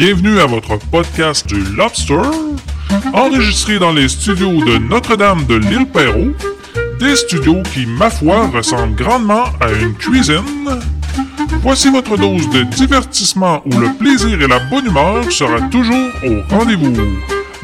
[0.00, 2.22] Bienvenue à votre podcast du Lobster,
[3.12, 6.32] enregistré dans les studios de Notre-Dame de l'île Perrault,
[6.98, 10.80] des studios qui, ma foi, ressemblent grandement à une cuisine.
[11.60, 16.40] Voici votre dose de divertissement où le plaisir et la bonne humeur sera toujours au
[16.48, 16.96] rendez-vous.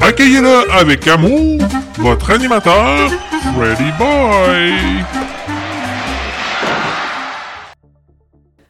[0.02, 1.62] Accueillez-le avec amour,
[1.96, 3.12] votre animateur,
[3.54, 5.15] Freddy Boy.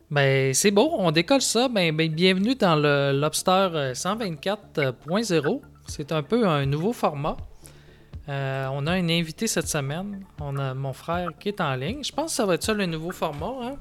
[0.08, 1.68] Ben, c'est beau, on décolle ça.
[1.68, 5.60] Ben, ben, bienvenue dans le Lobster 124.0.
[5.88, 7.36] C'est un peu un nouveau format.
[8.28, 10.24] Euh, on a un invité cette semaine.
[10.40, 12.04] On a mon frère qui est en ligne.
[12.04, 13.52] Je pense que ça va être ça le nouveau format.
[13.62, 13.74] Hein.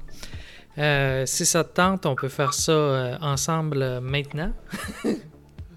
[0.78, 4.50] Euh, si ça te tente, on peut faire ça euh, ensemble maintenant.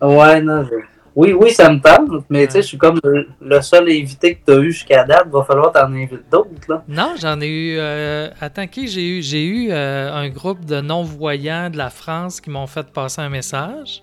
[0.02, 0.76] ouais, non, je...
[1.22, 4.40] Oui, oui, ça me tente, mais tu sais, je suis comme le, seul invité que
[4.46, 5.24] tu as eu jusqu'à date.
[5.26, 6.82] Il va falloir t'en inviter d'autres, là.
[6.88, 7.76] Non, j'en ai eu.
[7.78, 9.22] Euh, attends, qui j'ai eu?
[9.22, 13.28] J'ai eu euh, un groupe de non-voyants de la France qui m'ont fait passer un
[13.28, 14.02] message.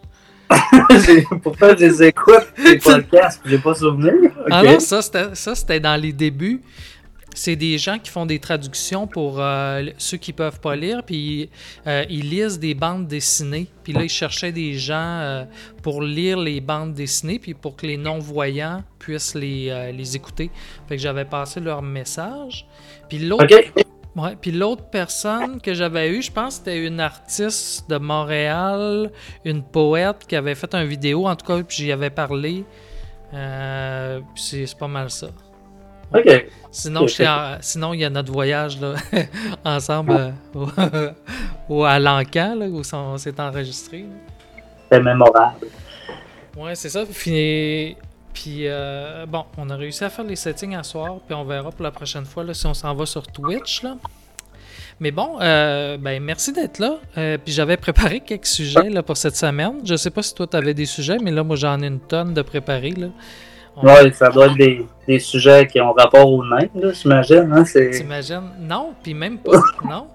[1.43, 4.13] Pourquoi je les écoute, les podcasts, j'ai pas souvenir.
[4.51, 6.61] Ah non, ça c'était dans les débuts
[7.37, 11.51] c'est des gens qui font des traductions pour euh, ceux qui peuvent pas lire, puis
[11.87, 13.67] euh, ils lisent des bandes dessinées.
[13.85, 15.45] Puis là, ils cherchaient des gens euh,
[15.83, 20.51] pour lire les bandes dessinées, puis pour que les non-voyants puissent les, les, écouter.
[20.89, 22.67] Fait que j'avais passé leur message.
[23.09, 23.47] Puis l'autre...
[24.17, 29.13] Ouais, puis l'autre personne que j'avais eue, je pense c'était une artiste de Montréal,
[29.45, 32.65] une poète qui avait fait une vidéo, en tout cas, puis j'y avais parlé.
[33.31, 35.29] c'est pas mal ça.
[36.15, 36.47] OK.
[36.71, 37.07] Sinon,
[37.61, 38.95] sinon, il y a notre voyage là,
[39.65, 41.11] ensemble euh,
[41.69, 41.85] au...
[41.85, 44.05] à Lancan, où on s'est enregistré.
[44.93, 45.69] C'est mémorable.
[46.55, 47.05] Ouais, c'est ça.
[47.07, 47.97] Puis,
[48.35, 51.71] puis euh, bon, on a réussi à faire les settings à soir, puis on verra
[51.71, 53.83] pour la prochaine fois là, si on s'en va sur Twitch.
[53.83, 53.97] Là.
[55.01, 56.99] Mais bon, euh, ben merci d'être là.
[57.15, 59.81] puis j'avais préparé quelques sujets là, pour cette semaine.
[59.83, 62.01] Je sais pas si toi tu avais des sujets, mais là, moi j'en ai une
[62.01, 62.95] tonne de préparés.
[63.83, 67.53] Oui, ça doit être des, des, sujets qui ont rapport aux nains, j'imagine.
[67.53, 68.51] Hein, T'imagines?
[68.59, 69.61] Non, puis même pas.
[69.85, 70.07] non.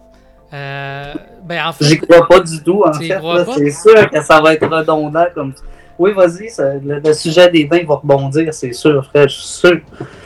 [0.54, 1.14] Euh,
[1.44, 1.86] ben en fait.
[1.86, 3.20] J'y crois pas du tout, en fait.
[3.56, 5.54] C'est sûr que ça va être redondant comme
[5.98, 6.50] Oui, vas-y,
[6.84, 9.80] le, sujet des nains va rebondir, c'est sûr, frère, je suis sûr.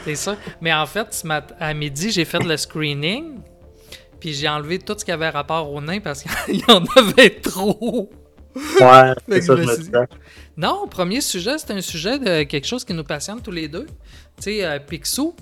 [0.04, 0.36] C'est ça.
[0.60, 1.26] Mais en fait, ce
[1.60, 3.40] à midi, j'ai fait le screening,
[4.18, 7.30] puis j'ai enlevé tout ce qui avait rapport aux nains parce qu'il y en avait
[7.30, 8.10] trop.
[8.56, 9.92] Ouais, c'est ça, je me disais.
[10.56, 13.86] Non, premier sujet, c'est un sujet de quelque chose qui nous passionne tous les deux.
[13.86, 15.34] Tu sais, euh, Picsou.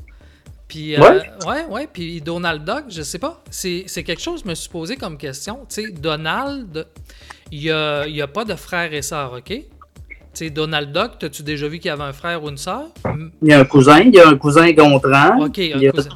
[0.67, 1.67] Puis, euh, ouais.
[1.71, 3.43] ouais, Puis Donald Duck, je sais pas.
[3.51, 5.61] C'est quelque chose que je me suis posé comme question.
[5.69, 6.87] Tu sais, Donald,
[7.53, 9.51] il n'y a, a, pas de frère et sœur, OK?
[9.51, 9.65] Tu
[10.33, 12.87] sais, Donald Duck, as-tu déjà vu qu'il y avait un frère ou une sœur?
[13.43, 15.45] Il y a un cousin, il y a un cousin Gontran.
[15.45, 16.11] OK, un cousin.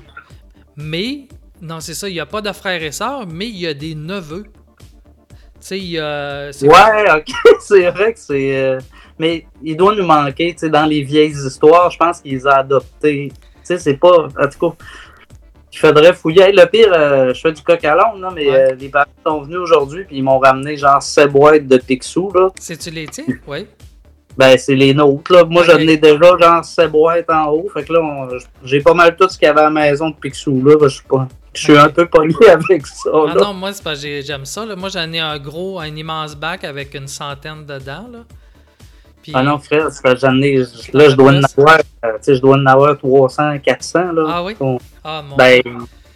[0.76, 1.28] Mais,
[1.60, 3.75] non, c'est ça, il n'y a pas de frère et sœur, mais il y a
[3.75, 4.47] des neveux.
[5.72, 8.56] Euh, ouais, ok, c'est vrai que c'est.
[8.56, 8.78] Euh,
[9.18, 12.46] mais il doit nous manquer, tu sais, dans les vieilles histoires, je pense qu'il les
[12.46, 13.32] a adoptés.
[13.32, 14.28] Tu sais, c'est pas.
[14.38, 14.84] En tout cas,
[15.72, 16.52] il faudrait fouiller.
[16.52, 20.04] le pire, euh, je fais du coq à l'onde, mais les parents sont venus aujourd'hui
[20.04, 22.32] puis ils m'ont ramené genre 7 boîtes de Picsou.
[22.58, 23.24] C'est-tu les tiens?
[23.46, 23.66] Oui.
[24.36, 25.32] Ben, c'est les nôtres.
[25.32, 25.42] Là.
[25.42, 27.68] Moi, j'en ai déjà genre 7 boîtes en haut.
[27.74, 28.28] Fait que là,
[28.62, 30.62] j'ai pas mal tout ce qu'il y avait à la maison de Picsou.
[30.64, 30.76] Là.
[30.82, 31.26] Je suis pas.
[31.58, 33.10] Je suis un peu poli avec ça.
[33.12, 34.64] Ah non, moi, c'est parce que j'aime ça.
[34.64, 34.76] Là.
[34.76, 38.06] Moi, j'en ai un gros, un immense bac avec une centaine dedans.
[38.12, 38.19] Là.
[39.34, 40.58] Ah non, frère, c'est que j'en ai.
[40.92, 44.12] Là, je dois en avoir, euh, je dois en avoir 300, 400.
[44.12, 44.24] Là.
[44.28, 44.54] Ah oui?
[45.04, 45.60] Ah, mon ben,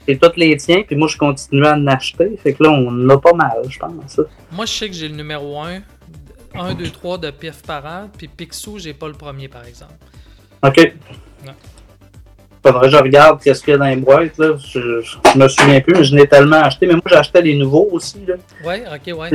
[0.07, 2.37] c'est tous les tiens, puis moi, je continue à en acheter.
[2.43, 4.21] Fait que là, on en a pas mal, je pense.
[4.51, 5.81] Moi, je sais que j'ai le numéro 1,
[6.55, 9.95] 1, 2, 3 de pif parade, puis Picsou, j'ai pas le premier, par exemple.
[10.63, 10.93] OK.
[12.65, 14.39] Faudrait que je regarde qu'est-ce qu'il y a dans les boîtes.
[14.39, 14.57] Là.
[14.57, 16.87] Je, je, me souviens plus, mais je n'ai tellement acheté.
[16.87, 18.25] Mais moi, j'achetais les nouveaux aussi.
[18.65, 19.31] Oui, ok, ouais.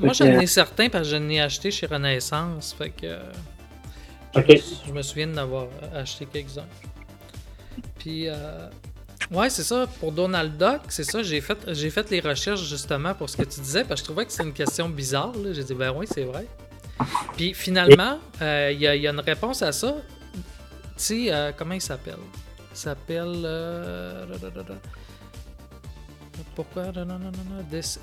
[0.00, 2.74] moi, j'en ai certains parce que je n'ai acheté chez Renaissance.
[2.76, 3.18] Fait que.
[4.34, 6.64] Je, me souviens d'avoir acheté quelques-uns.
[7.98, 8.28] Puis.
[8.28, 8.68] Euh,
[9.30, 9.86] ouais, c'est ça.
[10.00, 11.22] Pour Donald Duck, c'est ça.
[11.22, 14.10] J'ai fait, j'ai fait les recherches justement pour ce que tu disais parce que je
[14.10, 15.32] trouvais que c'est une question bizarre.
[15.52, 16.46] J'ai dit, ben oui, c'est vrai.
[17.36, 19.96] Puis finalement, euh, il y, y, a une réponse à ça.
[20.96, 22.18] Tu sais, euh, comment il s'appelle?
[22.70, 23.46] Il s'appelle.
[26.54, 26.92] Pourquoi?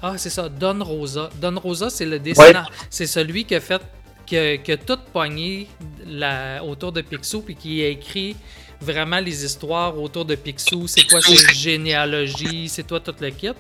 [0.02, 1.30] Ah, c'est ça, Don Rosa.
[1.42, 2.66] Don Rosa, c'est le dessinant.
[2.90, 3.82] C'est celui qui a fait.
[4.26, 5.68] qui a, tout pogné
[6.06, 8.36] la, autour de Picsou, puis qui a écrit
[8.82, 10.88] vraiment les histoires autour de Picsou.
[10.88, 13.52] C'est quoi ses généalogies, c'est toi tout le kit.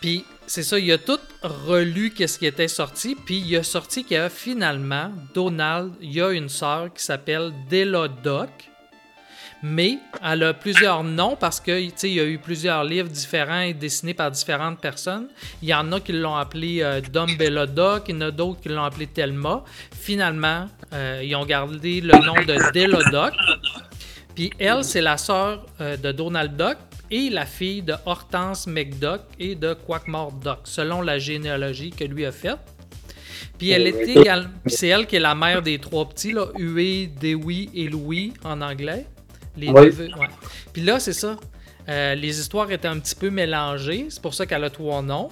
[0.00, 4.02] Puis c'est ça, il a tout relu qu'est-ce qui était sorti, puis il a sorti
[4.02, 8.50] qu'il y a finalement, Donald, il y a une sœur qui s'appelle Della Duck,
[9.62, 13.74] Mais elle a plusieurs noms parce que il y a eu plusieurs livres différents et
[13.74, 15.28] dessinés par différentes personnes.
[15.62, 18.60] Il y en a qui l'ont appelé euh, Dom Bellodoc, il y en a d'autres
[18.60, 19.62] qui l'ont appelé Thelma.
[19.92, 23.34] Finalement, euh, ils ont gardé le nom de Delodoc.
[24.34, 26.78] Puis elle, c'est la sœur euh, de Donald Duck
[27.10, 32.24] et la fille de Hortense McDuck et de Quackmore Duck, selon la généalogie que lui
[32.26, 32.58] a faite.
[33.58, 37.10] Puis elle était également, c'est elle qui est la mère des trois petits, là, Huey,
[37.20, 39.06] Dewey et Louis en anglais.
[39.56, 39.86] Les Oui.
[39.86, 40.28] neveux, ouais.
[40.72, 41.36] Puis là, c'est ça.
[41.88, 44.06] Euh, les histoires étaient un petit peu mélangées.
[44.08, 45.28] C'est pour ça qu'elle a trois noms.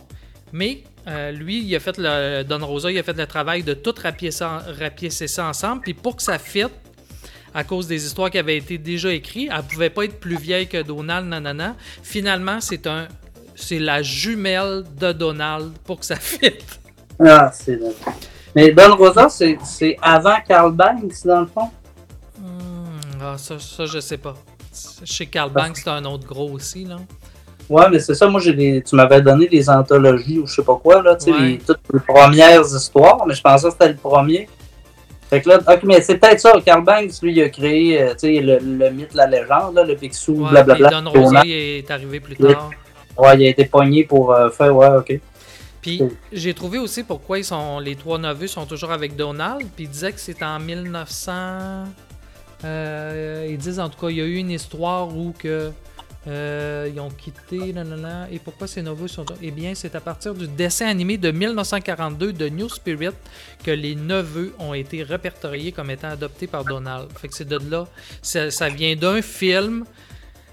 [0.52, 2.42] Mais euh, lui, il a fait le.
[2.42, 5.82] Don Rosa, il a fait le travail de tout rapiécer ça ensemble.
[5.82, 6.72] Puis pour que ça fitte,
[7.54, 10.68] à cause des histoires qui avaient été déjà écrites, elle pouvait pas être plus vieille
[10.68, 11.74] que Donald, nanana.
[12.02, 13.08] Finalement, c'est un.
[13.54, 16.78] C'est la jumelle de Donald pour que ça fitte.
[17.18, 17.90] Ah, c'est vrai.
[18.54, 19.58] Mais Don Rosa, c'est
[20.00, 21.68] avant Carl Banks, dans le fond?
[22.38, 24.34] Hmm, ah, ça, ça, je sais pas.
[25.04, 26.98] Chez Carl Banks, c'est un autre gros aussi, là.
[27.68, 30.62] Ouais, mais c'est ça, moi, j'ai des- tu m'avais donné des anthologies ou je sais
[30.62, 31.40] pas quoi, là, tu sais, Ouais.
[31.40, 34.48] les- toutes les premières histoires, mais je pensais que c'était le premier.
[35.30, 38.14] Fait que là, ok, mais c'est peut-être ça, Carl Banks, lui, il a créé, euh,
[38.22, 40.88] le, le mythe, la légende, là, le Picsou, Ouais, blablabla.
[40.88, 42.70] puis Don il est arrivé plus tard.
[43.16, 45.20] Ouais, il a été pogné pour euh, faire, ouais, ok.
[45.82, 46.02] Puis
[46.32, 49.66] j'ai trouvé aussi pourquoi ils sont, les trois neveux sont toujours avec Donald.
[49.76, 51.32] Puis ils disaient que c'est en 1900.
[52.64, 55.70] euh, ils disent en tout cas, il y a eu une histoire où que
[56.28, 57.72] euh, ils ont quitté.
[57.72, 58.28] nanana.
[58.30, 59.24] et pourquoi ces neveux sont.
[59.40, 63.14] Eh bien, c'est à partir du dessin animé de 1942 de New Spirit
[63.64, 67.08] que les neveux ont été répertoriés comme étant adoptés par Donald.
[67.16, 67.86] Fait que c'est de là.
[68.22, 69.84] Ça, ça vient d'un film.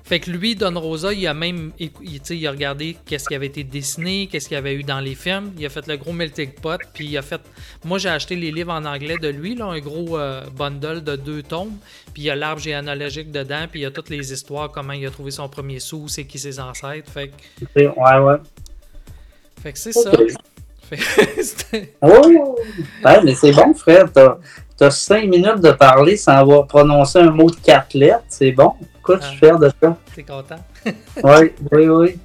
[0.08, 3.28] Fait que lui, Don Rosa, il a même il, tu sais, il a regardé qu'est-ce
[3.28, 5.52] qui avait été dessiné, qu'est-ce qu'il y avait eu dans les films.
[5.58, 7.42] Il a fait le gros melting pot, puis il a fait.
[7.84, 11.16] Moi, j'ai acheté les livres en anglais de lui, là, un gros euh, bundle de
[11.16, 11.72] deux tomes.
[12.14, 14.94] Puis il y a l'arbre généalogique dedans, puis il y a toutes les histoires, comment
[14.94, 17.12] il a trouvé son premier sou, c'est qui ses ancêtres.
[17.12, 17.32] Fait
[17.76, 18.38] que, Ouais, ouais.
[19.64, 20.12] fait que c'est ça.
[20.14, 20.32] Ok.
[20.88, 21.04] Fait que
[21.44, 22.56] c'était- Oh!
[23.04, 24.06] Ouais, mais c'est bon, frère.
[24.14, 24.38] T'as
[24.82, 28.24] as cinq minutes de parler sans avoir prononcé un mot de quatre lettres.
[28.30, 28.74] C'est bon.
[29.06, 29.34] Pourquoi tu Ah.
[29.34, 29.98] es fier de ça?
[30.16, 30.66] T'es content?
[31.24, 32.20] Oui, oui, oui.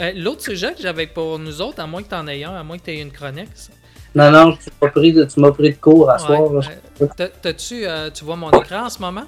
[0.00, 2.62] Euh, L'autre sujet que j'avais pour nous autres, à moins que t'en aies un, à
[2.64, 3.48] moins que t'aies une chronique,
[4.14, 6.50] Non, non, tu m'as pris, de- tu pris de cours à Ouais, soir.
[7.00, 9.24] euh, t'as-tu, euh, tu vois mon écran en ce moment?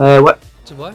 [0.00, 0.32] Euh, ouais.
[0.66, 0.92] Tu vois?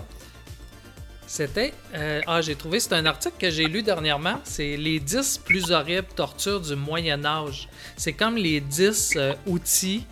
[1.27, 1.73] C'était.
[1.95, 2.79] euh, ah, j'ai trouvé.
[2.79, 4.39] C'est un article que j'ai lu dernièrement.
[4.43, 7.67] C'est les 10 plus horribles tortures du Moyen-Âge.
[7.97, 10.05] C'est comme les 10 euh, outils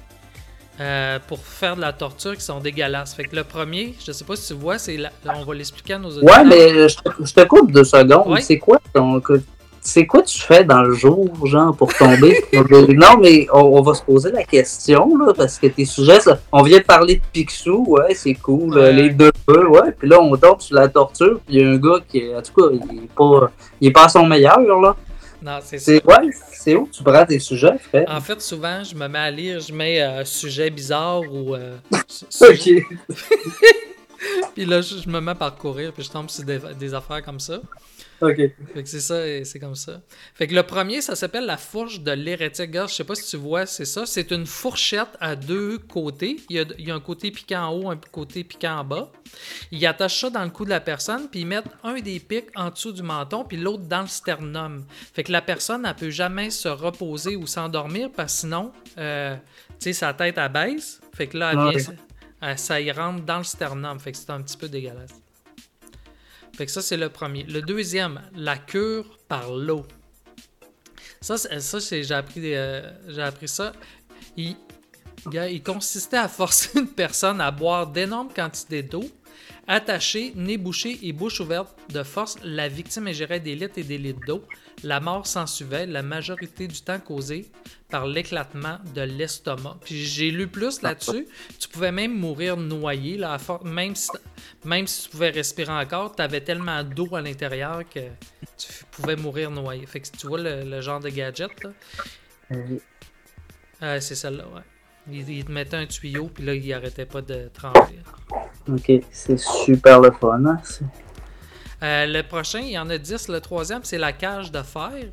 [0.82, 3.14] euh, pour faire de la torture qui sont dégueulasses.
[3.14, 4.98] Fait que le premier, je sais pas si tu vois, c'est.
[4.98, 6.38] la- On va l'expliquer à nos auditeurs.
[6.38, 8.28] Ouais, mais je te, je te coupe deux secondes.
[8.34, 8.42] Ouais.
[8.42, 9.22] C'est quoi ton.
[9.86, 12.42] C'est quoi tu fais dans le jour, genre, pour tomber?
[12.54, 16.40] non, mais on, on va se poser la question, là, parce que tes sujets, ça-
[16.54, 18.82] on vient de parler de Picsou, ouais, c'est cool, Ouais.
[18.82, 21.66] euh, les deux feux, ouais, puis là, on tombe sur la torture, puis il y
[21.66, 24.26] a un gars qui, en tout cas, il est pas, il est pas à son
[24.26, 24.96] meilleur, là.
[25.44, 25.86] Non, c'est ça.
[25.86, 28.06] C'est, ouais, c'est où tu prends tes sujets, frère?
[28.08, 31.54] En fait, souvent, je me mets à lire, je mets euh, sujet bizarre ou.
[31.54, 31.76] euh,
[32.42, 32.70] Ok.
[34.56, 37.22] Puis là, je, je me mets à parcourir, puis je tombe sur des, des affaires
[37.24, 37.60] comme ça.
[38.30, 38.36] Ok.
[38.74, 40.02] Fait que c'est ça, et c'est comme ça.
[40.36, 42.68] Fait que le premier, ça s'appelle la fourche de l'hérétique.
[42.68, 44.06] Regarde, je sais pas si tu vois, c'est ça.
[44.06, 46.38] C'est une fourchette à deux côtés.
[46.50, 48.84] Il y, a, il y a un côté piquant en haut, un côté piquant en
[48.84, 49.12] bas.
[49.72, 52.48] Ils attachent ça dans le cou de la personne, puis ils mettent un des pics
[52.56, 54.86] en dessous du menton, puis l'autre dans le sternum.
[55.14, 59.36] Fait que la personne, elle peut jamais se reposer ou s'endormir, parce que sinon, euh,
[59.36, 61.02] tu sais, sa tête abaisse.
[61.16, 61.78] Fait que là, elle Ouais.
[61.78, 61.94] vient,
[62.42, 64.00] elle- ça y rentre dans le sternum.
[64.00, 65.23] Fait que c'est un petit peu dégueulasse.
[66.56, 67.44] Fait que ça, c'est le premier.
[67.44, 69.86] Le deuxième, la cure par l'eau.
[71.20, 73.74] Ça, ça euh, j'ai appris ça.
[74.38, 74.56] Il,
[75.32, 79.06] il consistait à forcer une personne à boire d'énormes quantités d'eau,
[79.68, 82.38] attacher, nez bouché et bouche ouverte de force.
[82.44, 84.44] La victime ingérait des litres et des litres d'eau.
[84.84, 87.50] La mort s'ensuivait, la majorité du temps causée
[87.94, 89.78] par l'éclatement de l'estomac.
[89.86, 91.28] Puis j'ai lu plus là-dessus.
[91.60, 94.10] Tu pouvais même mourir noyé, là, même, si,
[94.66, 98.00] même si tu pouvais respirer encore, tu avais tellement d'eau à l'intérieur que
[98.58, 99.86] tu pouvais mourir noyé.
[99.86, 101.70] Fait que tu vois le, le genre de gadget, là.
[103.84, 104.62] Euh, c'est celle-là, ouais.
[105.12, 108.00] Il, il te mettait un tuyau, puis là, il arrêtait pas de trembler.
[108.68, 110.60] Ok, c'est super le fun, hein?
[111.84, 113.28] Euh, le prochain, il y en a 10.
[113.28, 115.12] Le troisième, c'est la cage de fer.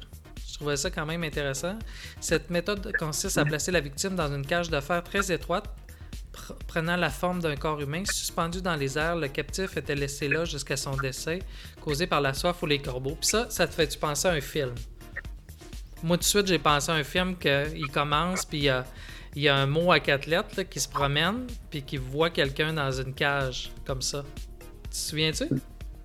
[0.61, 1.79] Trouvais ça quand même intéressant.
[2.21, 5.65] Cette méthode consiste à placer la victime dans une cage de fer très étroite,
[6.35, 8.03] pr- prenant la forme d'un corps humain.
[8.05, 11.39] Suspendu dans les airs, le captif était laissé là jusqu'à son décès,
[11.81, 13.17] causé par la soif ou les corbeaux.
[13.19, 14.75] Puis ça, ça te fait-tu penser à un film?
[16.03, 18.69] Moi, tout de suite, j'ai pensé à un film qu'il commence, puis
[19.35, 22.75] il y a un mot à quatre lettres qui se promène, puis qui voit quelqu'un
[22.75, 24.27] dans une cage, comme ça.
[24.83, 25.45] Tu te souviens-tu?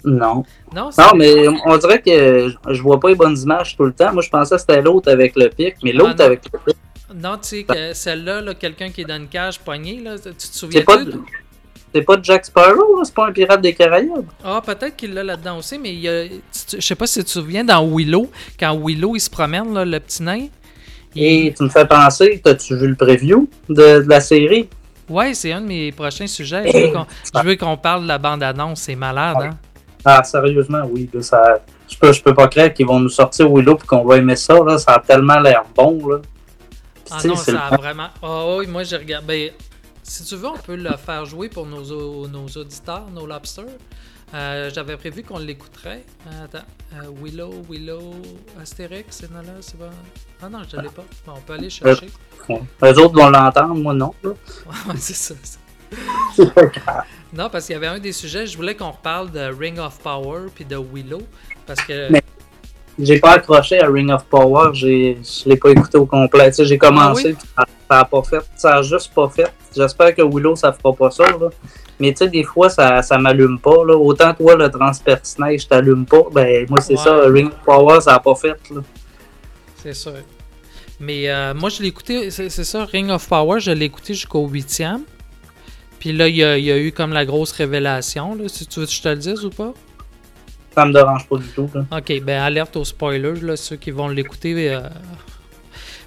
[0.05, 0.43] Non.
[0.73, 4.13] Non, mais on dirait que je vois pas les bonnes images tout le temps.
[4.13, 6.75] Moi, je pensais que c'était l'autre avec le pic, mais l'autre Ah, avec le pic,
[7.15, 10.29] Non, tu sais que celle-là, là, quelqu'un qui est dans une cage poignée, là, tu
[10.31, 10.85] te c'est souviens-tu?
[10.85, 10.99] pas,
[11.93, 13.03] c'est pas Jack Sparrow, là?
[13.05, 14.25] c'est pas un pirate des Caraïbes?
[14.43, 17.25] Ah, peut-être qu'il l'a là-dedans aussi, mais il y a, je sais pas si tu
[17.25, 20.47] te souviens, dans Willow, quand Willow, il se promène, là, le petit nain.
[21.15, 24.67] il- Et tu me fais penser, t'as-tu vu le preview de, de la série?
[25.07, 26.63] Ouais, c'est un de mes prochains sujets.
[26.69, 29.49] Je veux qu'on, je veux qu'on parle de la bande-annonce, c'est malade, hein?
[30.05, 31.09] Ah, sérieusement, oui.
[31.11, 31.59] là, ça,
[31.89, 34.35] je, peux, je peux pas croire qu'ils vont nous sortir Willow et qu'on va aimer
[34.35, 34.53] ça.
[34.63, 36.07] Là, ça a tellement l'air bon.
[36.07, 36.21] Là.
[37.11, 38.09] Ah non, ça a vraiment.
[38.21, 39.25] Ah oui, moi j'ai regardé.
[39.27, 39.65] Ben,
[40.03, 43.65] si tu veux, on peut le faire jouer pour nos, nos auditeurs, nos lobsters.
[44.33, 46.03] Euh, J'avais prévu qu'on l'écouterait.
[46.27, 46.65] Euh, Attends.
[46.93, 48.13] Euh, Willow, Willow,
[48.61, 49.89] Astérix, c'est là, c'est pas.
[50.41, 51.05] Ah non, je ne l'ai pas.
[51.25, 52.09] Bon, on peut aller chercher.
[52.49, 52.61] Ouais.
[52.83, 54.13] Eux autres vont l'entendre, moi non.
[54.23, 55.35] Ouais, c'est ça.
[56.37, 57.03] grave.
[57.35, 59.99] Non, parce qu'il y avait un des sujets, je voulais qu'on reparle de Ring of
[59.99, 61.21] Power puis de Willow.
[61.65, 62.09] Parce que.
[62.11, 62.21] Mais-
[62.97, 66.47] J'ai pas accroché à Ring of Power, j'ai- je l'ai pas écouté au complet.
[66.51, 67.45] Tu sais, j'ai commencé, Ah oui?
[67.57, 68.41] ça, ça a pas fait.
[68.55, 69.51] Ça a juste pas fait.
[69.75, 71.25] J'espère que Willow, ça fera pas ça.
[71.25, 71.49] Là.
[71.99, 73.83] Mais tu sais, des fois, ça, ça m'allume pas.
[73.85, 73.97] Là.
[73.97, 76.23] Autant toi, le transpersonnage, je t'allume pas.
[76.31, 77.03] Ben, moi, c'est Ouais.
[77.03, 77.19] ça.
[77.27, 78.55] Ring of Power, ça a pas fait.
[78.71, 78.81] Là.
[79.83, 80.13] C'est sûr.
[81.01, 84.13] Mais euh, moi, je l'ai écouté, c'est c'est ça, Ring of Power, je l'ai écouté
[84.13, 85.01] jusqu'au huitième.
[86.05, 88.67] Puis là, il y, a, il y a eu comme la grosse révélation, là, si
[88.67, 89.73] tu veux que je te le dise ou pas?
[90.75, 91.67] Ça me dérange pas du tout.
[91.73, 91.83] Là.
[91.97, 94.71] Ok, ben alerte aux spoilers, là, ceux qui vont l'écouter.
[94.71, 94.81] euh,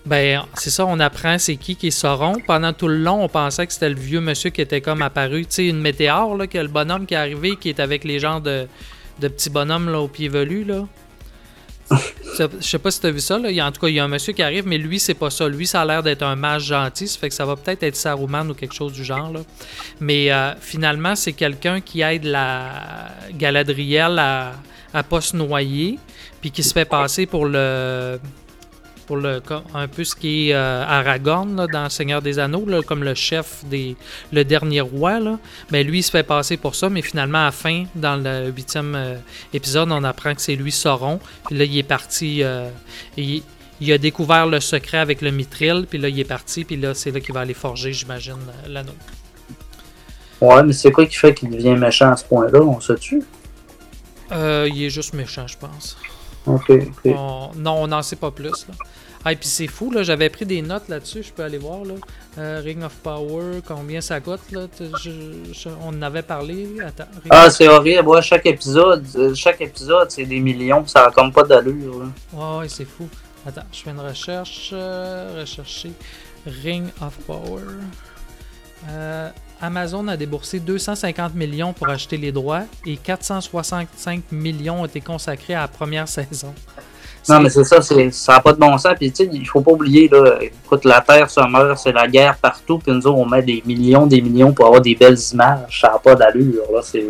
[0.06, 2.34] ben, c'est ça, on apprend c'est qui qui est Sauron.
[2.46, 5.44] Pendant tout le long, on pensait que c'était le vieux monsieur qui était comme apparu.
[5.46, 8.20] Tu sais, une météore, là, que le bonhomme qui est arrivé, qui est avec les
[8.20, 8.68] genres de,
[9.18, 10.86] de petits bonhommes là, au pied velu, là.
[11.90, 13.66] Je sais pas si tu as vu ça, là.
[13.66, 15.48] En tout cas, il y a un monsieur qui arrive, mais lui, c'est pas ça.
[15.48, 17.08] Lui, ça a l'air d'être un mage gentil.
[17.08, 19.32] Ça fait que ça va peut-être être Saruman ou quelque chose du genre.
[19.32, 19.40] Là.
[20.00, 24.52] Mais euh, finalement, c'est quelqu'un qui aide la Galadriel à,
[24.92, 25.98] à pas se noyer,
[26.40, 28.20] puis qui se fait passer pour le.
[29.08, 29.42] Pour le,
[29.74, 33.14] un peu ce qui est euh, Aragorn là, dans Seigneur des Anneaux, là, comme le
[33.14, 33.96] chef des.
[34.32, 35.18] le dernier roi.
[35.18, 35.38] Là.
[35.70, 38.50] Ben, lui, il se fait passer pour ça, mais finalement, à la fin, dans le
[38.50, 39.16] huitième euh,
[39.52, 41.18] épisode, on apprend que c'est lui Sauron.
[41.46, 42.42] Puis là, il est parti.
[42.44, 42.68] euh,
[43.16, 43.42] il,
[43.80, 46.94] il a découvert le secret avec le mithril, puis là, il est parti, puis là,
[46.94, 48.38] c'est là qu'il va aller forger, j'imagine,
[48.68, 48.92] l'anneau.
[50.40, 52.60] Ouais, mais c'est quoi qui fait qu'il devient méchant à ce point-là?
[52.60, 53.22] On se tue?
[54.32, 55.96] Euh, il est juste méchant, je pense.
[57.16, 58.66] On- non, on n'en sait pas plus.
[58.68, 58.74] Là.
[59.24, 61.84] Ah, et puis c'est fou, là, j'avais pris des notes là-dessus, je peux aller voir.
[61.84, 61.94] Là.
[62.38, 64.66] Euh, Ring of Power, combien ça coûte là?
[64.68, 66.68] T- je- je- on en avait parlé.
[66.86, 67.08] Attends.
[67.14, 68.06] Ring Ah, c'est horrible.
[68.08, 70.86] Ouais, chaque épisode, euh, chaque épisode, c'est des millions.
[70.86, 72.02] Ça a comme pas d'allure.
[72.32, 73.08] Ouais, ouais, c'est fou.
[73.44, 74.70] Attends, je fais une recherche.
[74.72, 75.90] euh, rechercher
[76.46, 77.62] Ring of Power.
[78.88, 85.00] Euh, Amazon a déboursé 250 millions pour acheter les droits et 465 millions ont été
[85.00, 86.54] consacrés à la première saison.
[87.28, 88.94] Non, mais c'est ça, ça n'a pas de bon sens.
[88.96, 92.08] Puis, tu sais, il faut pas oublier, là, écoute, la Terre se meurt, c'est la
[92.08, 92.78] guerre partout.
[92.78, 95.80] Puis, nous autres, on met des millions, des millions pour avoir des belles images.
[95.80, 96.80] Ça n'a pas d'allure, là.
[96.82, 97.06] C'est.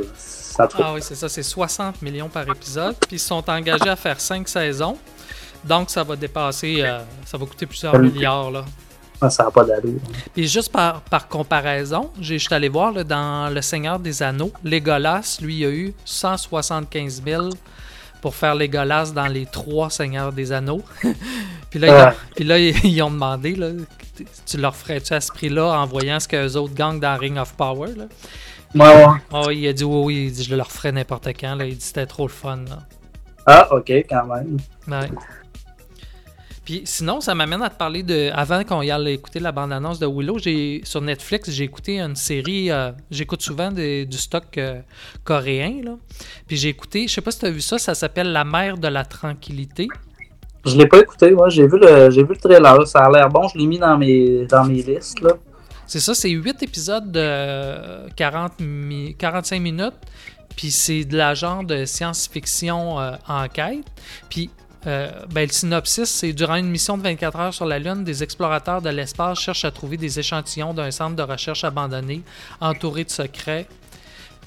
[0.58, 2.96] Ah oui, c'est ça, c'est 60 millions par épisode.
[3.06, 4.96] Puis ils sont engagés à faire 5 saisons.
[5.64, 8.50] Donc ça va dépasser, euh, ça va coûter plusieurs milliards.
[8.50, 8.64] Là.
[9.20, 9.98] Ah, Ça n'a pas d'allure.
[10.32, 14.22] Puis juste par, par comparaison, j'ai- je suis allé voir là, dans Le Seigneur des
[14.22, 17.48] Anneaux, Legolas, lui, il a eu 175 000
[18.22, 20.82] pour faire Legolas dans les trois Seigneurs des Anneaux.
[21.70, 22.02] puis, là, ils Ouais.
[22.06, 23.70] ont, puis là, ils ont demandé, là,
[24.46, 27.38] tu leur ferais-tu à ce prix-là en voyant ce que les autres gagnent dans Ring
[27.38, 27.88] of Power?
[27.96, 28.04] Là?
[28.74, 29.12] Ouais, ouais.
[29.32, 31.54] Ah oui, il a dit oui, oui, il dit, je leur ferais n'importe quand.
[31.54, 31.64] Là.
[31.64, 32.58] Il dit c'était trop le fun.
[32.68, 32.78] Là.
[33.46, 34.58] Ah, ok, quand même.
[34.88, 35.08] Ouais.
[36.68, 38.28] Puis sinon, ça m'amène à te parler de.
[38.34, 42.14] Avant qu'on y aille écouter la bande-annonce de Willow, j'ai sur Netflix, j'ai écouté une
[42.14, 42.70] série.
[42.70, 44.82] euh, J'écoute souvent des- du stock euh,
[45.24, 45.80] coréen.
[45.82, 45.92] Là.
[46.46, 48.76] Puis j'ai écouté, je sais pas si tu as vu ça, ça s'appelle La mer
[48.76, 49.88] de la tranquillité.
[50.66, 51.48] Je l'ai pas écouté, moi.
[51.48, 52.86] J'ai vu le, vu le trailer.
[52.86, 53.48] Ça a l'air bon.
[53.48, 55.30] Je l'ai mis dans mes, dans mes listes, là.
[55.86, 59.94] C'est ça, c'est 8 épisodes de 40 mi- 45 minutes.
[60.54, 63.86] Puis c'est de la genre de science-fiction euh, enquête.
[64.28, 64.50] Puis
[64.86, 68.22] euh, ben, le synopsis, c'est durant une mission de 24 heures sur la Lune, des
[68.22, 72.22] explorateurs de l'espace cherchent à trouver des échantillons d'un centre de recherche abandonné,
[72.60, 73.66] entouré de secrets.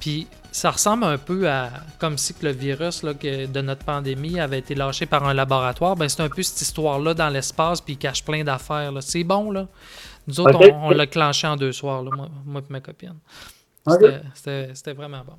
[0.00, 3.84] Puis ça ressemble un peu à comme si que le virus là, que- de notre
[3.84, 5.96] pandémie avait été lâché par un laboratoire.
[5.96, 8.90] Ben, c'est un peu cette histoire-là dans l'espace, puis il cache plein d'affaires.
[9.00, 9.68] C'est bon, là.
[10.26, 13.16] Nous autres, on, on l'a clenché en deux soirs, là, moi, moi et ma copine.
[14.34, 15.34] C'était vraiment bon.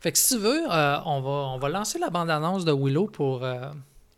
[0.00, 3.06] Fait que si tu veux, euh, on, va, on va lancer la bande-annonce de Willow
[3.06, 3.70] pour, euh,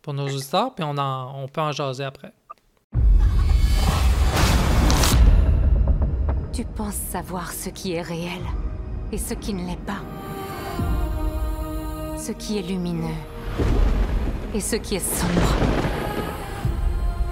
[0.02, 2.32] pour nos auditeurs, puis on, en- on peut en jaser après.
[6.52, 8.42] Tu penses savoir ce qui est réel
[9.12, 10.00] et ce qui ne l'est pas.
[12.18, 13.14] Ce qui est lumineux
[14.52, 15.54] et ce qui est sombre.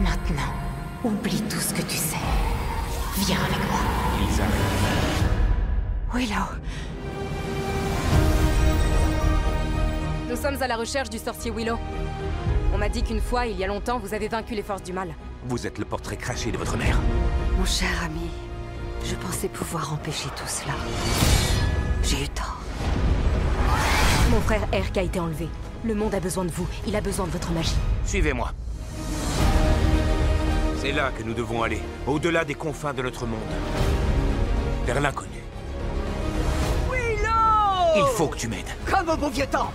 [0.00, 0.54] Maintenant,
[1.04, 2.16] oublie tout ce que tu sais.
[3.26, 3.80] Viens avec moi.
[4.22, 6.14] Ils arrivent.
[6.14, 6.58] Willow.
[10.38, 11.78] Sommes à la recherche du sorcier Willow.
[12.72, 14.92] On m'a dit qu'une fois, il y a longtemps, vous avez vaincu les forces du
[14.92, 15.14] mal.
[15.44, 16.98] Vous êtes le portrait craché de votre mère.
[17.58, 18.30] Mon cher ami,
[19.04, 20.74] je pensais pouvoir empêcher tout cela.
[22.04, 22.58] J'ai eu tort.
[24.30, 25.48] Mon frère Erk a été enlevé.
[25.84, 26.68] Le monde a besoin de vous.
[26.86, 27.76] Il a besoin de votre magie.
[28.04, 28.52] Suivez-moi.
[30.80, 33.40] C'est là que nous devons aller, au-delà des confins de notre monde.
[34.86, 35.42] Vers l'inconnu.
[36.90, 38.70] Willow Il faut que tu m'aides.
[38.88, 39.72] Comme au bon vieux temps.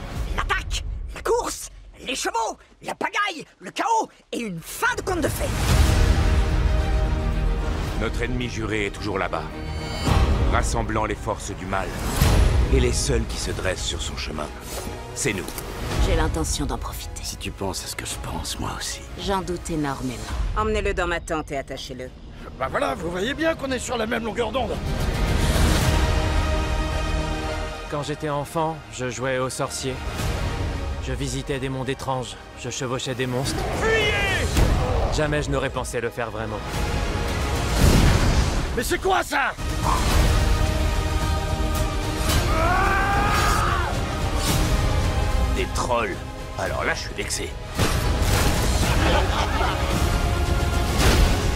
[2.13, 5.49] Les chevaux, la pagaille, le chaos et une fin de conte de fées.
[7.99, 9.41] Notre ennemi juré est toujours là-bas,
[10.51, 11.87] rassemblant les forces du mal.
[12.71, 14.45] Et les seuls qui se dressent sur son chemin,
[15.15, 15.47] c'est nous.
[16.05, 17.23] J'ai l'intention d'en profiter.
[17.23, 19.01] Si tu penses à ce que je pense, moi aussi.
[19.19, 20.21] J'en doute énormément.
[20.55, 22.11] Emmenez-le dans ma tente et attachez-le.
[22.59, 24.75] Bah voilà, vous voyez bien qu'on est sur la même longueur d'onde.
[27.89, 29.95] Quand j'étais enfant, je jouais au sorcier.
[31.05, 32.35] Je visitais des mondes étranges.
[32.61, 33.61] Je chevauchais des monstres.
[33.81, 34.13] Fuyez
[35.13, 36.59] Jamais je n'aurais pensé le faire vraiment.
[38.75, 39.51] Mais c'est quoi ça?
[45.55, 46.15] Des trolls.
[46.57, 47.49] Alors là, je suis vexé.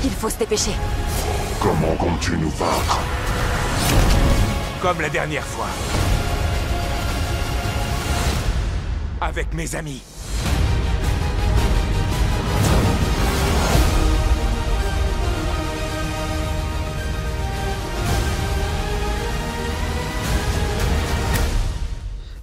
[0.03, 0.73] Il faut se dépêcher.
[1.61, 2.99] Comment comptes-tu nous vaincre?
[4.81, 5.67] Comme la dernière fois.
[9.21, 10.01] Avec mes amis.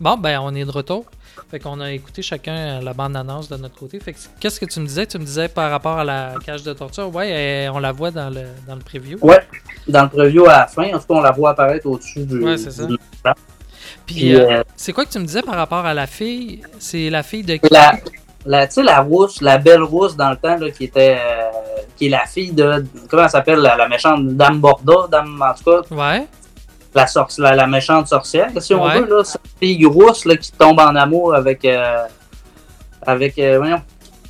[0.01, 1.05] Bon, ben, on est de retour.
[1.51, 3.99] Fait qu'on a écouté chacun la bande-annonce de notre côté.
[4.01, 5.07] Fait que qu'est-ce que tu me disais?
[5.07, 7.15] Tu me disais par rapport à la cage de torture.
[7.15, 7.31] Ouais,
[7.67, 9.19] euh, on la voit dans le, dans le preview.
[9.23, 9.41] Ouais,
[9.89, 12.43] dans le preview à la fin, en tout cas, on la voit apparaître au-dessus du.
[12.43, 12.87] Ouais, c'est ça.
[12.87, 12.97] du-
[14.07, 16.61] Puis, euh, euh, c'est quoi que tu me disais par rapport à la fille?
[16.79, 17.69] C'est la fille de qui?
[17.71, 17.95] La,
[18.45, 21.17] la, tu sais, la rousse, la belle rousse dans le temps, là, qui était.
[21.19, 21.51] euh,
[21.97, 22.85] qui est la fille de.
[23.09, 26.27] Comment elle s'appelle, la, la méchante Dame Borda, Dame, en tout cas, Ouais.
[26.95, 27.07] la,
[27.39, 29.25] la, la méchante sorcière, si on veut, là.
[29.25, 31.65] Cette fille rousse, là, qui tombe en amour avec.
[31.65, 32.05] euh,
[33.07, 33.35] avec.
[33.37, 33.81] voyons.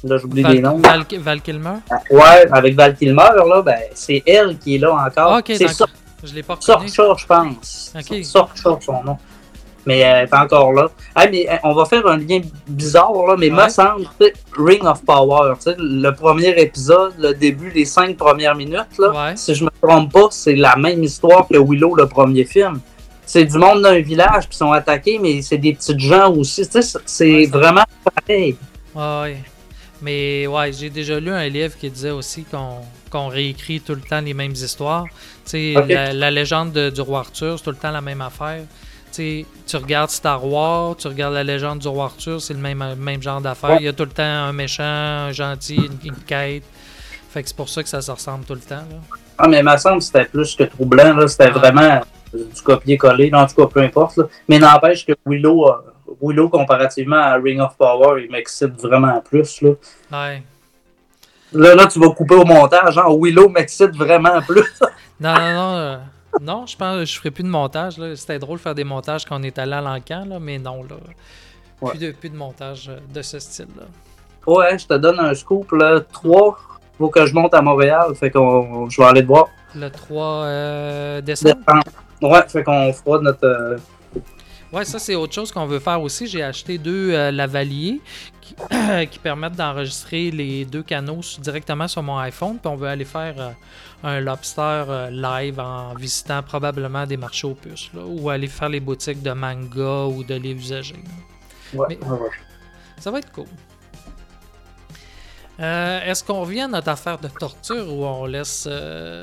[0.04, 0.76] Là, j'oublie Val, les noms.
[0.76, 1.76] Val, Val Kilmer?
[2.10, 5.32] Ouais, avec Val Kilmer, là, ben, c'est elle qui est là encore.
[5.32, 5.87] Ah, ok, c'est ça.
[6.22, 6.88] Je l'ai pas reconnu.
[6.90, 7.92] Sorcha, je pense.
[7.98, 8.22] Ok.
[8.24, 9.16] Sorcha, son nom.
[9.87, 10.88] Mais euh, elle est encore là.
[11.16, 13.64] Hey, mais euh, on va faire un lien bizarre, là, mais Ouais.
[13.64, 14.07] me semble,
[14.57, 19.37] Ring of Power, le premier épisode, le début, les cinq premières minutes, là, Ouais.
[19.37, 22.81] si je me trompe pas, c'est la même histoire que Willow, le premier film.
[23.27, 26.62] C'est du monde d'un village qui sont attaqués, mais c'est des petites gens aussi.
[27.07, 28.57] C'est- Ouais, vraiment pareil.
[28.94, 29.38] Ouais.
[30.03, 34.01] Mais ouais, j'ai déjà lu un livre qui disait aussi qu'on qu'on réécrit tout le
[34.01, 35.05] temps les mêmes histoires.
[35.53, 38.62] La, la légende de- du roi Arthur, c'est tout le temps la même affaire.
[39.16, 43.22] Tu regardes Star Wars, tu regardes la légende du roi Arthur, c'est le même, même
[43.22, 43.70] genre d'affaire.
[43.70, 43.77] Ouais.
[43.81, 46.64] Il y a tout le temps un méchant, un gentil, une, une quête.
[47.31, 48.77] Fait que c'est pour ça que ça se ressemble tout le temps.
[48.77, 48.96] Là.
[49.38, 51.14] Ah, mais il me semble que c'était plus que troublant.
[51.14, 51.27] là.
[51.29, 51.50] C'était Ouais.
[51.50, 52.00] vraiment
[52.35, 53.31] euh, du copier-coller.
[53.35, 54.16] En tout cas, peu importe.
[54.18, 54.24] là.
[54.48, 55.72] Mais n'empêche que Willow, euh,
[56.22, 59.61] Willow, comparativement à Ring of Power, il m'excite vraiment plus.
[59.62, 59.70] Là.
[60.12, 60.42] Ouais.
[61.53, 62.94] Là, là, tu vas couper au montage.
[62.94, 64.64] Genre, Willow m'excite vraiment plus.
[65.20, 65.98] Non, non, non.
[66.40, 67.94] Non, je pense que je ferai plus de montage.
[68.16, 70.97] C'était drôle de faire des montages quand on est allé à l'encan, mais non, là.
[71.81, 71.90] Ouais.
[71.90, 73.85] Plus, de, plus de montage euh, de ce style-là.
[74.47, 75.70] ouais, je te donne un scoop.
[75.73, 76.01] Là.
[76.12, 76.59] 3,
[76.99, 78.14] faut que je monte à Montréal.
[78.14, 79.49] Fait qu'on je vais aller te voir.
[79.75, 81.57] Le 3 euh, décembre.
[82.23, 83.44] Ouais, fait qu'on fera notre.
[83.44, 83.77] euh,
[84.73, 86.27] Ouais, ça, c'est autre chose qu'on veut faire aussi.
[86.27, 88.01] J'ai acheté deux euh, lavaliers
[88.40, 88.57] qui,
[89.11, 92.59] qui permettent d'enregistrer les deux canaux directement sur mon iPhone.
[92.59, 93.51] Puis on veut aller faire euh,
[94.05, 97.90] un lobster euh, live en visitant probablement des marchés aux puces.
[97.95, 100.95] là, ou aller faire les boutiques de manga ou de livres usagés.
[100.95, 101.81] là.
[101.81, 102.31] ouais, Mais- ouais, ouais.
[103.01, 103.47] Ça va être cool.
[105.61, 108.67] Euh, Est-ce qu'on revient à notre affaire de torture ou on laisse.
[108.69, 109.23] euh,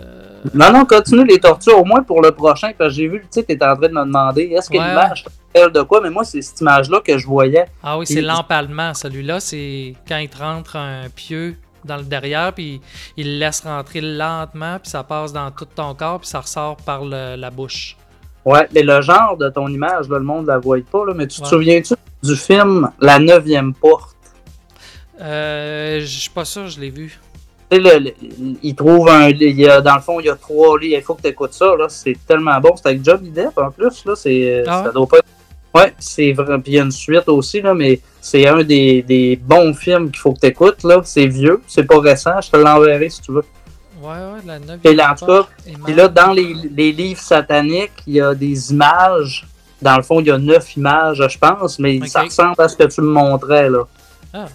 [0.53, 2.71] Non, non, continue les tortures au moins pour le prochain.
[2.77, 4.87] Parce que j'ai vu, tu sais, tu en train de me demander est-ce que Ouais.
[4.87, 7.65] l'image de quoi Mais moi, c'est cette image-là que je voyais.
[7.83, 8.93] Ah oui, c'est l'empalement.
[8.93, 12.81] Celui-là, c'est quand il te rentre un pieu dans le derrière, puis
[13.17, 16.77] il le laisse rentrer lentement, puis ça passe dans tout ton corps, puis ça ressort
[16.77, 17.97] par le- la bouche.
[18.45, 21.27] Ouais, mais le genre de ton image, là, le monde la voit pas, là, mais
[21.27, 21.49] tu te Ouais.
[21.49, 24.15] souviens-tu du film La neuvième porte?
[25.19, 27.19] Euh, je suis pas sûr, je l'ai vu.
[27.69, 29.29] tu sais, le- le- il trouve un.
[29.29, 30.97] Il y a, dans le fond, il y a trois livres.
[30.97, 31.73] Il faut que tu écoutes ça.
[31.77, 31.87] là.
[31.87, 32.75] C'est tellement bon.
[32.75, 34.03] C'est avec Johnny Depp en plus.
[34.03, 34.13] Là.
[34.15, 35.25] C'est, Ah ça doit pas être.
[35.73, 36.59] Ouais, c'est vrai.
[36.59, 40.11] Puis il y a une suite aussi, là, mais c'est un des, des bons films
[40.11, 40.83] qu'il faut que tu écoutes.
[40.83, 41.01] Là.
[41.03, 42.39] C'est vieux, c'est pas récent.
[42.41, 43.45] Je te l'enverrai si tu veux.
[44.01, 45.47] Ouais, ouais, la 9 Et là, en tout cas,
[45.85, 49.47] Puis là, dans les, les livres sataniques, il y a des images.
[49.81, 52.75] Dans le fond, il y a neuf images, je pense, mais ça ressemble à ce
[52.75, 53.69] que tu me montrais.
[53.69, 53.83] là.
[54.33, 54.45] Ah.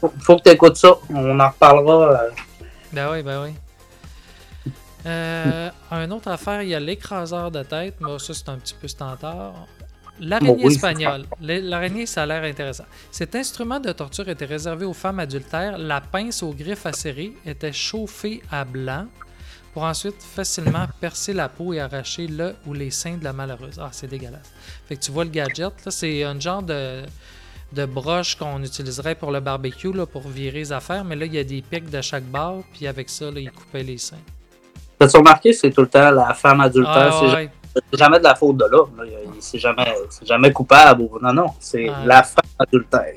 [0.00, 0.94] Faut, faut que tu écoutes ça.
[1.12, 2.12] On en reparlera.
[2.22, 2.28] euh,
[2.92, 3.50] Ben oui, ben oui.
[5.04, 8.00] Euh, un autre affaire, il y a l'écraseur de tête.
[8.00, 9.54] Moi, ça, c'est un petit peu standard.
[10.20, 10.74] L'araignée Bon, oui.
[10.74, 11.24] espagnole.
[11.40, 12.84] L'araignée, ça a l'air intéressant.
[13.10, 15.78] Cet instrument de torture était réservé aux femmes adultères.
[15.78, 19.06] La pince aux griffes acérées était chauffée à blanc
[19.72, 23.78] pour ensuite facilement percer la peau et arracher le ou les seins de la malheureuse.
[23.80, 24.52] Ah, c'est dégueulasse.
[24.86, 27.02] Fait que tu vois le gadget, là, c'est un genre de,
[27.72, 31.34] de broche qu'on utiliserait pour le barbecue, là, pour virer les affaires, mais là, il
[31.34, 34.18] y a des pics de chaque barre, puis avec ça, là, il coupait les seins.
[34.98, 37.10] T'as-tu remarqué, c'est tout le temps la femme adultère.
[37.10, 37.50] Ah, c'est ouais.
[37.74, 38.90] C'est jamais de la faute de l'homme.
[39.40, 41.08] C'est jamais, jamais coupable.
[41.20, 41.46] Non, non.
[41.60, 42.02] C'est Ah.
[42.04, 43.14] la femme adultère.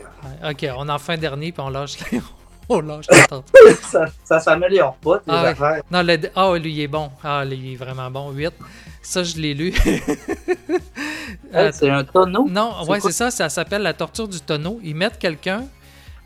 [0.49, 2.21] Ok, on en fait un dernier, puis on lâche les...
[2.69, 3.51] on lâche les tortues.
[3.83, 5.81] ça, ça s'améliore pas, tes Ah, affaires.
[5.91, 6.17] Non, le...
[6.35, 7.09] Ah, lui, il est bon.
[7.23, 8.31] Ah, lui, il est vraiment bon.
[8.31, 8.53] 8.
[9.01, 9.73] Ça, je l'ai lu.
[11.71, 12.47] C'est un tonneau.
[12.49, 13.31] Non, ouais, c'est ça.
[13.31, 14.79] Ça s'appelle la torture du tonneau.
[14.83, 15.63] Ils mettent quelqu'un.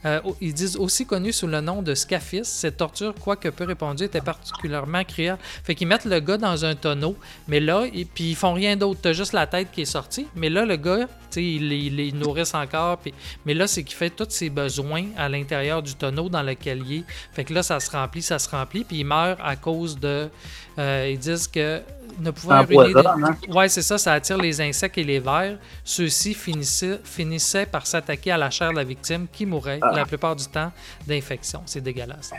[0.06, 2.46] Euh, ils disent aussi connu sous le nom de Scafis.
[2.46, 5.38] Cette torture, quoique peu répandue, était particulièrement cruelle.
[5.64, 7.16] Fait qu'ils mettent le gars dans un tonneau,
[7.48, 7.84] mais là,
[8.14, 9.00] puis ils font rien d'autre.
[9.02, 10.28] T'as juste la tête qui est sortie.
[10.36, 12.98] Mais là, le gars, ils il, il nourrissent encore.
[13.00, 13.14] puis-
[13.46, 17.00] mais là, c'est qu'il fait tous ses besoins à l'intérieur du tonneau dans lequel il
[17.00, 17.04] est.
[17.34, 20.30] Fait que là, ça se remplit, ça se remplit, puis il meurt à cause de.
[20.78, 21.82] euh, ils disent que
[22.20, 23.02] ne pouvant uriner.
[23.06, 23.36] Hein?
[23.50, 25.58] Ouais, c'est ça, ça attire les insectes et les vers.
[25.84, 29.92] Ceux-ci finissaient, finissaient par s'attaquer à la chair de la victime qui mourait Ah.
[29.96, 30.72] la plupart du temps
[31.08, 31.62] d'infection.
[31.66, 32.32] C'est dégueulasse.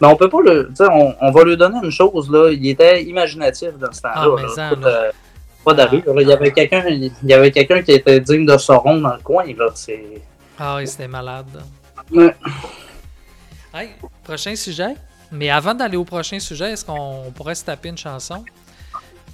[0.00, 0.72] Mais on peut pas le.
[0.80, 2.50] On, on va lui donner une chose, là.
[2.52, 4.46] Il était imaginatif dans ce temps-là.
[4.58, 5.10] Ah,
[5.64, 6.12] pas d'allure.
[6.14, 6.22] là.
[6.22, 9.20] Il y avait quelqu'un il y avait quelqu'un qui était digne de Sauron dans le
[9.22, 9.66] coin, là.
[10.58, 11.46] Ah oui, c'était malade.
[12.12, 12.34] Ouais.
[13.72, 13.90] Hey,
[14.22, 14.94] prochain sujet.
[15.32, 18.44] Mais avant d'aller au prochain sujet, est-ce qu'on pourrait se taper une chanson?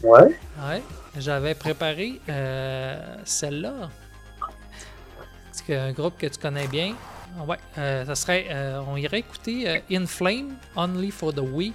[0.02, 0.38] Ouais.
[0.66, 0.82] Ouais.
[1.18, 3.90] J'avais préparé euh, celle-là.
[5.52, 6.94] C'est un groupe que tu connais bien?
[7.46, 8.46] Ouais, euh, ça serait.
[8.50, 11.74] euh, on irait écouter In Flame, Only for the Week.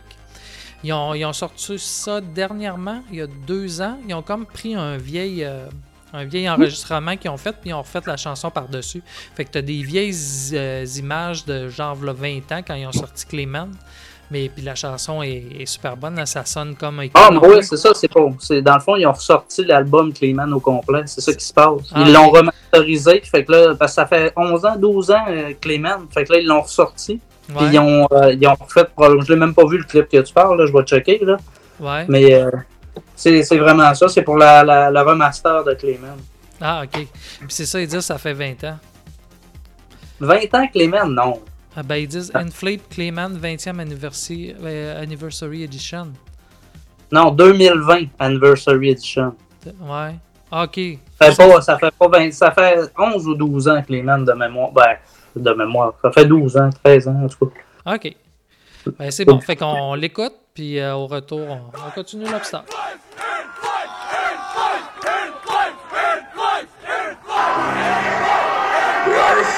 [0.84, 3.98] Ils ont, ils ont sorti ça dernièrement, il y a deux ans.
[4.08, 5.48] Ils ont comme pris un vieil,
[6.14, 9.02] un vieil enregistrement qu'ils ont fait, puis ils ont refait la chanson par-dessus.
[9.36, 10.16] Fait que tu as des vieilles
[10.98, 13.72] images de genre v'là 20 ans quand ils ont sorti Clayman.
[14.32, 17.38] Mais puis la chanson est, est super bonne, là, ça sonne comme un Ah, mais
[17.48, 18.22] oui, c'est ça, c'est pas.
[18.40, 21.04] c'est- Dans le fond, ils ont ressorti l'album Clayman au complet.
[21.06, 21.82] C'est ça qui se passe.
[21.94, 23.22] Ah, Ils l'ont remasterisé.
[23.24, 26.08] Fait que là, parce que ça fait 11 ans, 12 ans, euh, Clayman.
[26.12, 27.20] Fait que là, ils l'ont ressorti.
[27.48, 28.88] Puis ils ont, euh, ils ont refait.
[29.00, 30.66] Je l'ai même pas vu le clip que tu parles, là.
[30.66, 31.38] Je vais checker, là.
[31.80, 32.06] Ouais.
[32.08, 32.50] Mais euh,
[33.16, 34.08] c'est c'est vraiment ça.
[34.08, 36.18] C'est pour la, la, la remaster de Clayman.
[36.60, 36.90] Ah, ok.
[37.42, 38.80] Puis c'est ça, ils disent ça fait 20 ans.
[40.20, 41.40] 20 ans Clayman, non.
[41.78, 46.14] Ah, ben, ils disent Inflate Clayman 20e anniversary, euh, anniversary Edition.
[47.12, 49.36] Non, 2020 Anniversary Edition.
[49.82, 50.16] Ouais.
[50.52, 50.80] Ah, ok.
[51.20, 54.32] Ça fait, pas, ça, fait pas 20 ça fait 11 ou 12 ans Clayman de
[54.34, 54.72] mémoire.
[54.72, 54.96] Ben,
[55.36, 55.94] de mémoire.
[56.02, 57.94] Ça fait 12 ans, 13 ans, en tout cas.
[57.96, 58.16] Ok.
[58.98, 59.42] Ben, c'est bon.
[59.42, 62.72] Fait qu'on l'écoute, puis euh, au retour, on, on continue l'obstacle.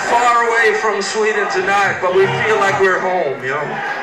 [0.10, 3.97] Far away from Sweden tonight, but we feel like we're home, you know?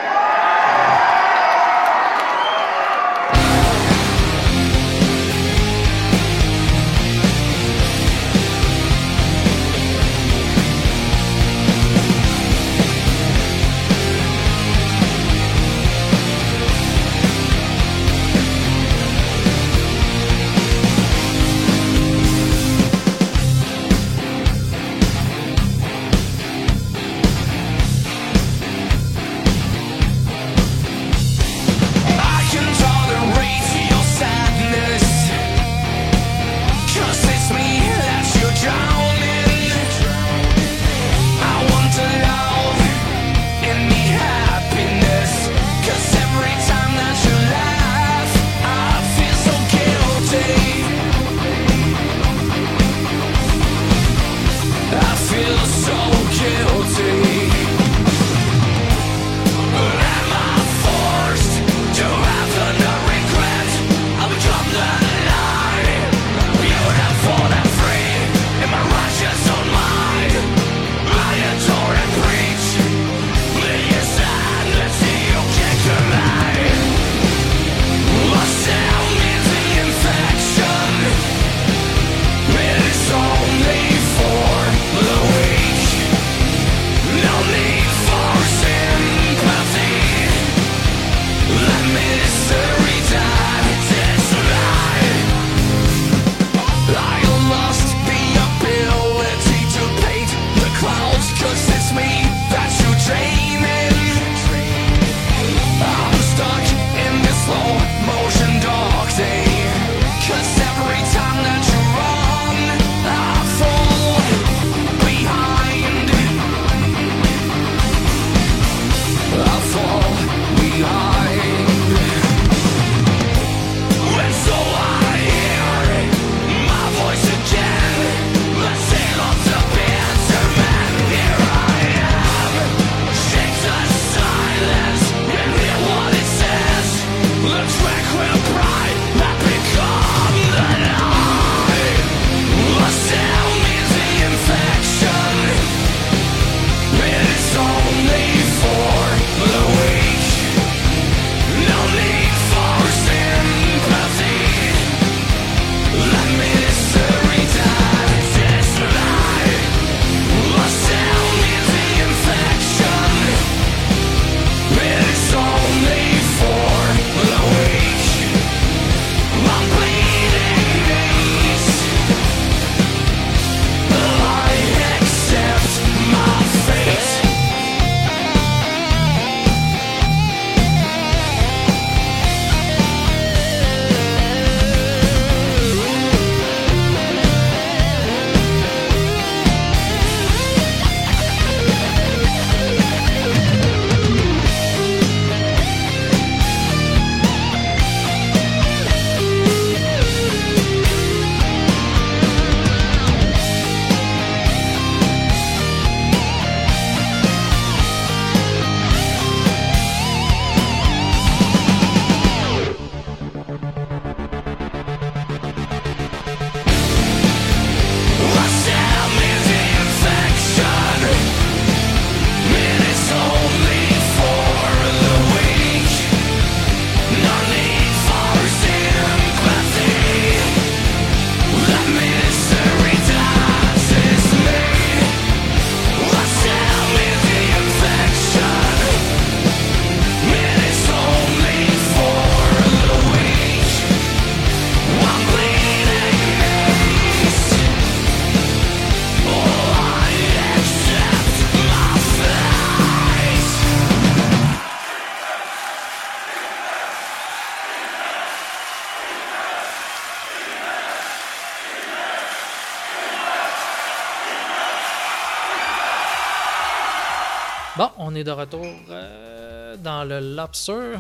[268.14, 270.98] On est de retour euh, dans le lobster.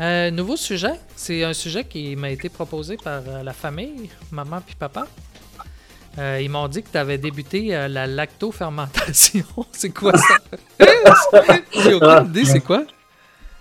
[0.00, 0.92] Euh, nouveau sujet.
[1.16, 5.06] C'est un sujet qui m'a été proposé par euh, la famille, maman puis papa.
[6.18, 9.44] Euh, ils m'ont dit que tu avais débuté la lactofermentation.
[9.72, 10.36] c'est quoi ça?
[11.72, 12.84] J'ai aucune idée, c'est quoi?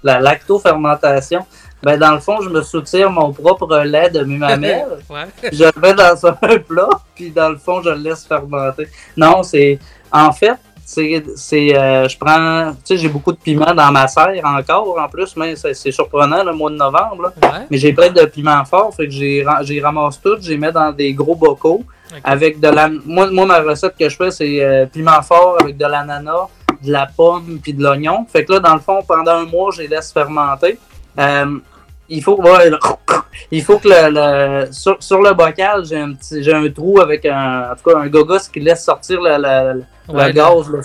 [0.04, 1.44] La lactofermentation.
[1.82, 5.00] Ben, dans le fond, je me soutire mon propre lait de mes mamelles.
[5.10, 5.26] Ouais.
[5.52, 8.88] je le mets dans un plat, puis dans le fond, je le laisse fermenter.
[9.18, 9.80] Non, c'est.
[10.12, 11.24] En fait, c'est.
[11.36, 12.72] c'est euh, je prends.
[12.76, 16.44] Tu sais, j'ai beaucoup de piment dans ma serre encore, en plus, mais c'est surprenant
[16.44, 17.24] le mois de novembre.
[17.24, 17.34] là.
[17.52, 17.66] Ouais.
[17.70, 20.72] Mais j'ai plein de piments forts, fait que j'ai ra- j'ai ramasse tout, j'ai mets
[20.72, 21.84] dans des gros bocaux.
[22.24, 22.88] Avec de la.
[22.88, 26.48] Moi, moi, ma recette que je fais, c'est euh, piment fort avec de l'ananas,
[26.84, 28.26] de la pomme puis de l'oignon.
[28.32, 30.78] Fait que là, dans le fond, pendant un mois, je les laisse fermenter.
[31.20, 31.58] Euh,
[32.10, 32.72] il faut, ouais,
[33.52, 34.10] il faut que le,
[34.66, 37.90] le- sur, sur le bocal, j'ai un petit, j'ai un trou avec un, en tout
[37.90, 40.70] cas, un gogos qui laisse sortir le, le- le- le Ouais, gaz.
[40.70, 40.80] là,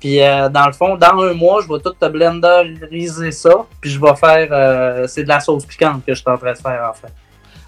[0.00, 3.64] puis euh, dans le fond, dans un mois, je vais tout te blenderiser ça.
[3.80, 6.52] Puis je vais faire, euh, c'est de la sauce piquante que je suis en train
[6.52, 7.12] de faire en fait.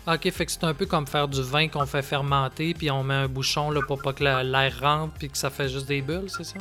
[0.08, 3.02] Ok, fait que c'est un peu comme faire du vin qu'on fait fermenter, puis on
[3.02, 5.88] met un bouchon là, pour pas que la- l'air rentre, puis que ça fait juste
[5.88, 6.58] des bulles, c'est ça?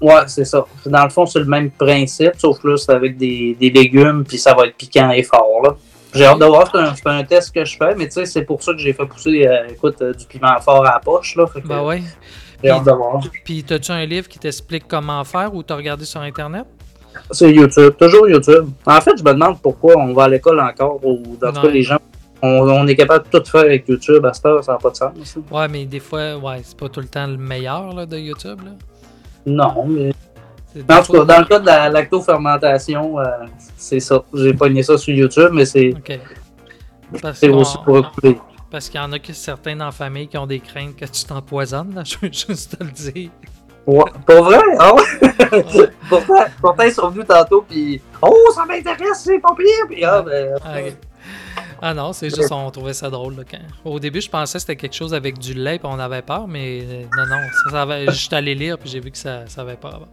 [0.00, 0.66] Ouais, c'est ça.
[0.84, 4.24] Dans le fond, c'est le même principe, sauf que là, c'est avec des, des légumes,
[4.28, 5.62] puis ça va être piquant et fort.
[5.64, 5.76] Là.
[6.14, 8.62] J'ai hâte de voir, c'est un, test que je fais, mais tu sais, c'est pour
[8.62, 11.36] ça que j'ai fait pousser euh, écoute, euh, du piment fort à la poche.
[11.36, 12.02] Là, fait que, Bah ouais.
[12.62, 13.20] J'ai hâte de voir.
[13.44, 16.66] Puis, t'as-tu un livre qui t'explique comment faire ou t'as regardé sur Internet?
[17.30, 18.68] C'est YouTube, toujours YouTube.
[18.86, 21.68] En fait, je me demande pourquoi on va à l'école encore, ou dans tout cas,
[21.68, 21.98] les gens,
[22.42, 24.90] on, on est capable de tout faire avec YouTube à cette heure, ça n'a pas
[24.90, 25.38] de sens.
[25.50, 28.60] Ouais, mais des fois, ouais, c'est pas tout le temps le meilleur là, de YouTube.
[28.64, 28.72] Là.
[29.46, 30.12] Non, mais.
[30.88, 33.24] En tout cas, dans le cas de la lactofermentation, euh,
[33.76, 34.22] c'est ça.
[34.32, 36.18] J'ai pogné ça sur YouTube, mais c'est Ok.
[37.20, 38.38] Parce c'est aussi pour écouter.
[38.70, 41.04] Parce qu'il y en a que certains dans la famille qui ont des craintes que
[41.04, 43.30] tu t'empoisonnes, là, je veux juste te le dire.
[43.86, 44.58] Ouais, pour vrai?
[44.78, 45.90] Ah ouais?
[46.08, 49.86] pourtant, pourtant, ils sont venus tantôt, puis Oh, ça m'intéresse, c'est pas pire!
[49.88, 50.54] Puis ah, ben.
[50.64, 50.78] Ah.
[51.84, 53.34] Ah non, c'est juste on trouvait ça drôle.
[53.34, 53.90] Là, quand...
[53.90, 56.46] Au début, je pensais que c'était quelque chose avec du lait, puis on avait peur,
[56.46, 58.06] mais euh, non, non, ça, ça avait...
[58.06, 60.08] je suis allé lire, puis j'ai vu que ça, ça avait pas avant.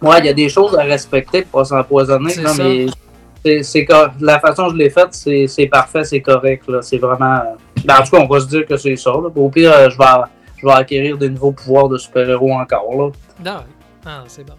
[0.00, 2.86] Ouais, il y a des choses à respecter pour pas s'empoisonner, mais
[3.62, 3.86] c'est,
[4.20, 6.64] la façon dont je l'ai faite, c'est, parfait, c'est correct.
[6.82, 7.38] C'est vraiment.
[7.38, 9.10] euh, ben, en tout cas, on va se dire que c'est ça.
[9.10, 9.28] Là.
[9.34, 10.04] Au pire, euh, je vais,
[10.56, 12.94] je vais acquérir des nouveaux pouvoirs de super-héros encore.
[12.94, 13.10] Là.
[13.44, 13.64] Ah,
[14.06, 14.54] ah c'est bon.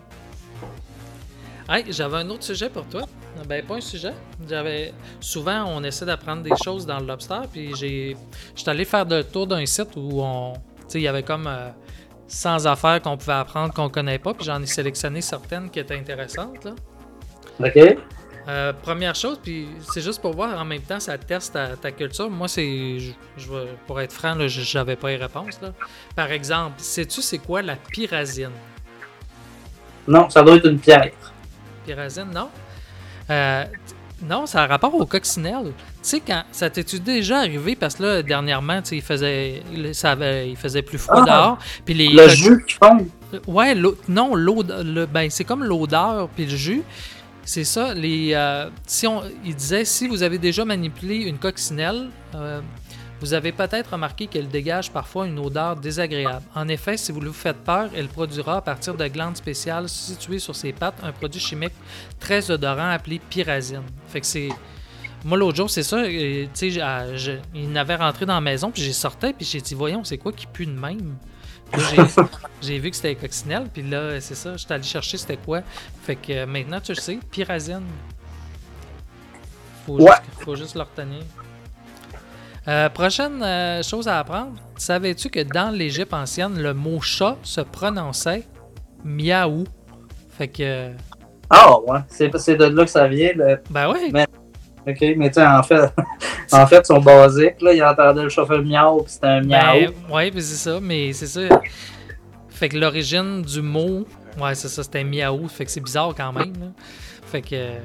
[1.70, 3.04] Hey, j'avais un autre sujet pour toi.
[3.48, 4.14] Ben, pas un sujet.
[4.48, 8.16] J'avais souvent on essaie d'apprendre des choses dans le lobster, puis j'ai
[8.56, 10.54] j'étais allé faire le tour d'un site où on
[10.94, 11.70] il y avait comme euh,
[12.28, 15.98] 100 affaires qu'on pouvait apprendre qu'on connaît pas, puis j'en ai sélectionné certaines qui étaient
[15.98, 16.72] intéressantes là.
[17.60, 17.98] OK?
[18.48, 21.92] Euh, première chose, puis c'est juste pour voir en même temps, ça teste ta, ta
[21.92, 22.32] culture.
[22.32, 22.98] Moi, c'est.
[23.38, 23.48] Je,
[23.86, 25.62] pour être franc, je- j'avais pas les réponses.
[25.62, 25.72] Là.
[26.16, 28.50] Par exemple, sais-tu c'est quoi la pyrazine?
[30.08, 31.12] Non, ça doit être une pierre.
[31.86, 32.50] Pyrazine, non?
[33.30, 33.66] Euh,
[34.28, 35.72] non, ça a rapport au coccinelle.
[35.78, 39.64] Tu sais, quand ça t'est-tu déjà arrivé, parce que là, dernièrement, tu sais, il faisait,
[39.74, 41.32] il, ça avait- il faisait plus froid Ah!
[41.32, 41.58] dehors.
[41.86, 43.08] Puis les, Le jus qu'ils font.
[43.48, 46.84] Ouais, l'eau- non, le, ben, c'est comme l'odeur puis le jus.
[47.46, 47.94] C'est ça.
[47.94, 52.60] Les, euh, si on, il disait si vous avez déjà manipulé une coccinelle, euh,
[53.22, 56.46] vous avez peut-être remarqué qu'elle dégage parfois une odeur désagréable.
[56.56, 60.40] En effet, si vous lui faites peur, elle produira à partir de glandes spéciales situées
[60.40, 61.74] sur ses pattes un produit chimique
[62.20, 63.84] très odorant appelé pyrazine.
[64.08, 64.50] Fait que c'est
[65.26, 65.98] moi, l'autre jour, c'est ça.
[65.98, 67.04] euh, Tu sais, ah,
[67.54, 70.32] il n'avait rentré dans la maison, puis j'ai sorti, puis j'ai dit, voyons, c'est quoi
[70.32, 71.18] qui pue de même?
[72.62, 75.62] J'ai- vu que c'était coccinelle, puis là, c'est ça, j'étais allé chercher c'était quoi.
[76.04, 77.84] Fait que euh, maintenant, tu sais, pyrazine.
[79.86, 80.12] Faut, Ouais.
[80.12, 81.22] juste, faut juste le retenir.
[82.68, 84.54] Euh, prochaine euh, chose à apprendre.
[84.78, 88.44] Savais-tu que dans l'Égypte ancienne, le mot chat se prononçait
[89.04, 89.64] miaou?
[90.38, 90.62] Fait que.
[90.62, 90.92] euh,
[91.50, 92.00] Ah, ouais.
[92.10, 93.32] C'est, de là que ça vient.
[93.36, 94.10] le- Ben oui.
[94.14, 94.26] Mais-
[94.88, 95.92] OK, mais tu en fait,
[96.52, 97.62] en fait, ils sont basiques.
[97.62, 99.48] Là, ils entendaient le chauffeur miaou, puis c'était un miaou.
[100.10, 101.42] Ben, ouais, puis c'est ça, mais c'est ça.
[102.50, 104.06] Fait que l'origine du mot,
[104.42, 105.48] ouais, c'est ça, c'était miaou.
[105.48, 106.54] Fait que c'est bizarre quand même.
[106.60, 106.68] là.
[107.26, 107.78] Fait que euh,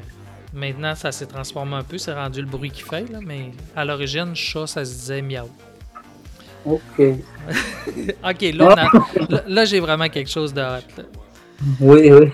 [0.54, 3.84] maintenant, ça s'est transformé un peu, c'est rendu le bruit qu'il fait, là, mais à
[3.84, 5.48] l'origine, chat, ça se disait miaou.
[6.64, 6.80] OK.
[8.24, 10.82] Ok, là, on a- là, là, j'ai vraiment quelque chose de hot.
[10.96, 11.04] là.
[11.80, 12.32] Oui, oui.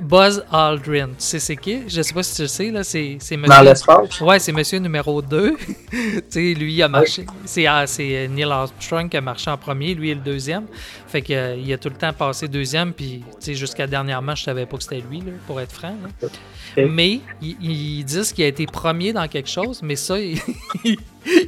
[0.00, 1.82] Buzz Aldrin, tu sais c'est qui?
[1.88, 4.20] Je sais pas si tu le sais, là, c'est c'est Dans l'espace?
[4.20, 5.56] Ouais, c'est monsieur numéro 2.
[5.90, 7.26] tu sais, lui, il a marché.
[7.44, 10.66] C'est ah, c'est Neil Armstrong qui a marché en premier, lui est le deuxième.
[11.06, 14.34] Fait que, euh, il a tout le temps passé deuxième, puis tu sais, jusqu'à dernièrement,
[14.34, 15.94] je savais pas que c'était lui, là, pour être franc.
[16.02, 16.28] là.
[16.88, 20.18] Mais ils, disent qu'il a été premier dans quelque chose, mais ça,
[20.84, 20.96] il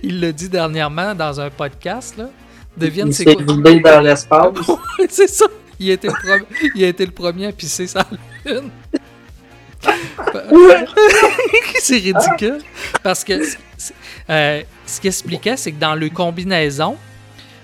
[0.03, 2.17] il l'a dit dernièrement dans un podcast.
[2.17, 2.29] Là.
[2.77, 3.45] Devine Il c'est s'est quoi?
[3.45, 4.55] dans l'espace.
[5.09, 5.47] c'est ça.
[5.81, 8.07] Il, a été le premier, il a été le premier à pisser sa
[8.45, 8.71] lune.
[11.81, 12.61] c'est ridicule.
[13.03, 13.41] Parce que
[14.31, 16.97] euh, ce qu'il expliquait, c'est que dans le combinaison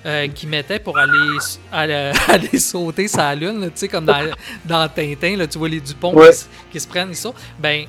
[0.06, 1.38] euh, qu'il mettait pour aller,
[1.72, 4.30] aller, aller sauter sa lune, tu sais, comme dans,
[4.64, 6.30] dans Tintin, là, tu vois les Dupont Ouais.
[6.30, 7.84] qui, se- qui se prennent et ça, ben,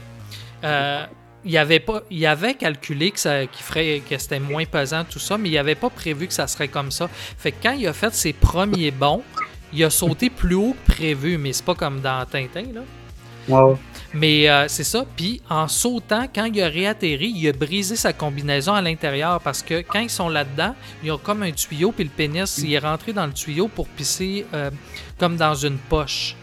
[0.63, 1.05] euh,
[1.43, 5.37] il avait pas, il avait calculé que ça, ferait, que c'était moins pesant tout ça,
[5.37, 7.09] mais il avait pas prévu que ça serait comme ça.
[7.37, 9.23] Fait que quand il a fait ses premiers bons,
[9.73, 12.81] il a sauté plus haut que prévu, mais c'est pas comme dans Tintin là.
[14.13, 15.05] Mais euh, c'est ça.
[15.15, 19.63] Puis en sautant, quand il a réatterri, il a brisé sa combinaison à l'intérieur parce
[19.63, 22.79] que quand ils sont là-dedans, ils ont comme un tuyau, puis le pénis, il est
[22.79, 24.69] rentré dans le tuyau pour pisser euh,
[25.17, 26.35] comme dans une poche.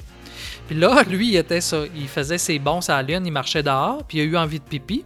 [0.66, 1.84] Puis là, lui, il était ça.
[1.94, 4.60] Il faisait ses bons à la lune, il marchait dehors, puis il a eu envie
[4.60, 5.04] de pipi.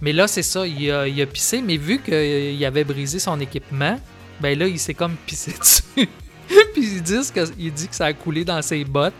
[0.00, 3.40] Mais là, c'est ça, il a, il a pissé, mais vu qu'il avait brisé son
[3.40, 3.98] équipement,
[4.40, 6.08] ben là, il s'est comme pissé dessus.
[6.72, 9.14] puis ils disent que, il dit que ça a coulé dans ses bottes.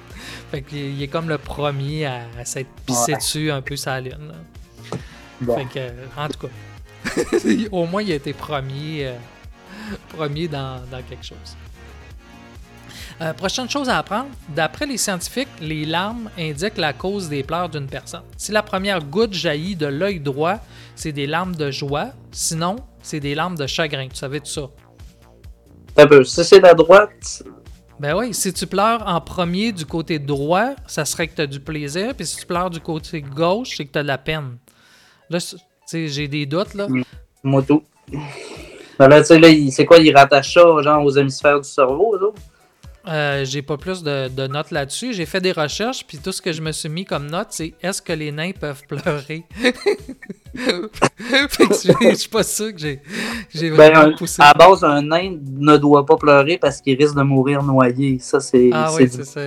[0.50, 3.18] Fait qu'il il est comme le premier à, à s'être pissé Ouais.
[3.18, 4.32] dessus un peu sa lune.
[5.40, 5.56] Bon.
[5.56, 7.22] Fait que, euh, en tout cas,
[7.72, 9.14] au moins, il a été premier, euh,
[10.16, 11.56] premier dans, dans quelque chose.
[13.20, 17.68] Euh, prochaine chose à apprendre, d'après les scientifiques, les larmes indiquent la cause des pleurs
[17.68, 18.22] d'une personne.
[18.36, 20.58] Si la première goutte jaillit de l'œil droit,
[20.94, 22.10] c'est des larmes de joie.
[22.30, 24.08] Sinon, c'est des larmes de chagrin.
[24.08, 24.68] Tu savais tout ça?
[25.98, 26.24] Un peu.
[26.24, 27.42] Si c'est la droite,
[28.00, 31.46] Ben oui, si tu pleures en premier du côté droit, ça serait que tu as
[31.48, 32.14] du plaisir.
[32.14, 34.58] Puis si tu pleures du côté gauche, c'est que tu as de la peine.
[35.30, 36.86] Là, tu sais, j'ai des doutes, là.
[37.42, 37.82] moto.
[38.98, 41.68] Ben là, tu sais, là, il- c'est quoi, ils rattachent ça, genre, aux hémisphères du
[41.68, 42.40] cerveau, autres?
[43.08, 45.14] Euh, j'ai pas plus de, de notes là-dessus.
[45.14, 47.72] J'ai fait des recherches, puis tout ce que je me suis mis comme note, c'est
[47.82, 49.44] est-ce que les nains peuvent pleurer?
[50.54, 51.74] fait que
[52.10, 53.00] je suis pas sûr que j'ai,
[53.70, 54.42] Ben, vraiment un- poussé.
[54.42, 58.18] à base, un nain ne doit pas pleurer parce qu'il risque de mourir noyé.
[58.20, 58.70] Ça, c'est.
[58.72, 59.40] Ah oui, c'est ça.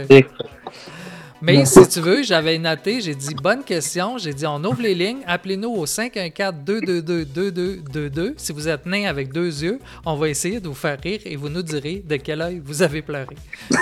[1.42, 4.18] Mais si tu veux, j'avais noté, j'ai dit bonne question.
[4.20, 8.34] J'ai dit on ouvre les lignes, appelez-nous au 514-222-2222.
[8.38, 11.36] Si vous êtes nain avec deux yeux, on va essayer de vous faire rire et
[11.36, 13.36] vous nous direz de quel œil vous avez pleuré.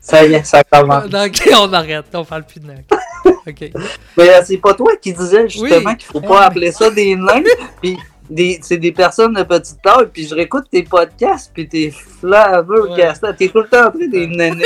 [0.00, 1.08] Ça- y est, ça commence.
[1.08, 2.82] Donc, on arrête, on parle plus de nains.
[3.24, 3.70] OK.
[4.16, 5.96] Mais euh, c'est pas toi qui disais justement Oui.
[5.96, 7.42] qu'il faut Ouais, pas mais- appeler ça des nains,
[7.80, 7.96] puis
[8.30, 12.90] des, c'est des personnes de petite taille, puis je réécoute tes podcasts, puis t'es flaveux,
[12.90, 13.12] Ouais.
[13.38, 14.64] T'es tout le temps en train des nanis.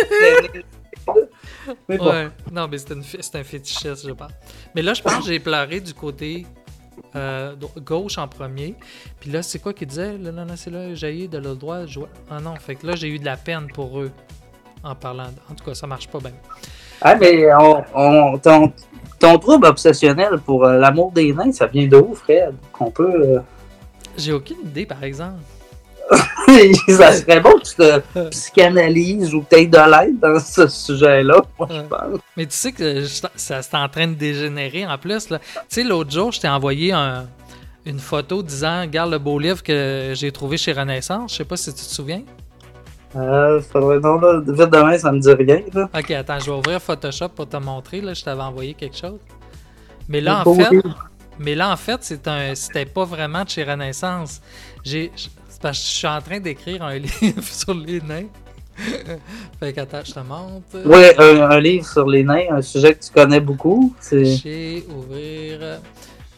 [1.88, 2.11] Mais bon.
[2.11, 2.28] Ouais.
[2.50, 4.30] Non, mais c'est, une fi- c'est un fétichiste, je pense.
[4.74, 6.46] Mais là, je pense que j'ai pleuré du côté
[7.16, 7.54] euh,
[7.84, 8.74] gauche en premier.
[9.20, 10.16] Puis là, c'est quoi qu'il disait?
[10.18, 11.86] Là, là, là, c'est là, jaillit de l'autre droit.
[11.86, 12.00] je
[12.30, 14.11] Ah non, fait que là, j'ai eu de la peine pour eux
[14.82, 15.28] en parlant.
[15.50, 16.32] En tout cas, ça marche pas bien.
[17.02, 18.72] Ah, mais on, on- ton,
[19.21, 22.55] ton trouble obsessionnel pour euh, l'amour des nains, ça vient de où, Fred?
[22.73, 23.12] Qu'on peut.
[23.14, 23.39] euh,
[24.16, 25.39] J'ai aucune idée, par exemple.
[26.89, 31.68] ça serait bon que tu te psychanalyses ou peut-être de l'aide dans ce sujet-là, moi,
[31.71, 31.83] je Ouais.
[31.89, 32.21] pense.
[32.37, 35.31] Mais tu sais que je- ça c'est en train de dégénérer en plus.
[35.31, 35.39] là.
[35.39, 37.27] Tu sais, l'autre jour, je t'ai envoyé un-
[37.87, 41.31] une photo disant Regarde le beau livre que j'ai trouvé chez Renaissance.
[41.33, 42.23] Je sais pas si tu te souviens.
[43.16, 45.88] Euh, faudrait, non, là, vite demain, ça me dit rien, là.
[45.96, 48.00] Ok, attends, je vais ouvrir Photoshop pour te montrer.
[48.00, 49.18] Là, je t'avais envoyé quelque chose.
[50.08, 50.70] Mais là, en fait,
[51.38, 54.40] mais là, en fait, c'est un, c'était pas vraiment de chez Renaissance.
[54.84, 58.28] J'ai, c'est parce que je suis en train d'écrire un livre sur les nains.
[59.61, 60.86] fait que attends, je te montre.
[60.86, 63.94] Ouais, un, un livre sur les nains, un sujet que tu connais beaucoup.
[64.00, 64.24] C'est.
[64.36, 65.80] Chez ouvrir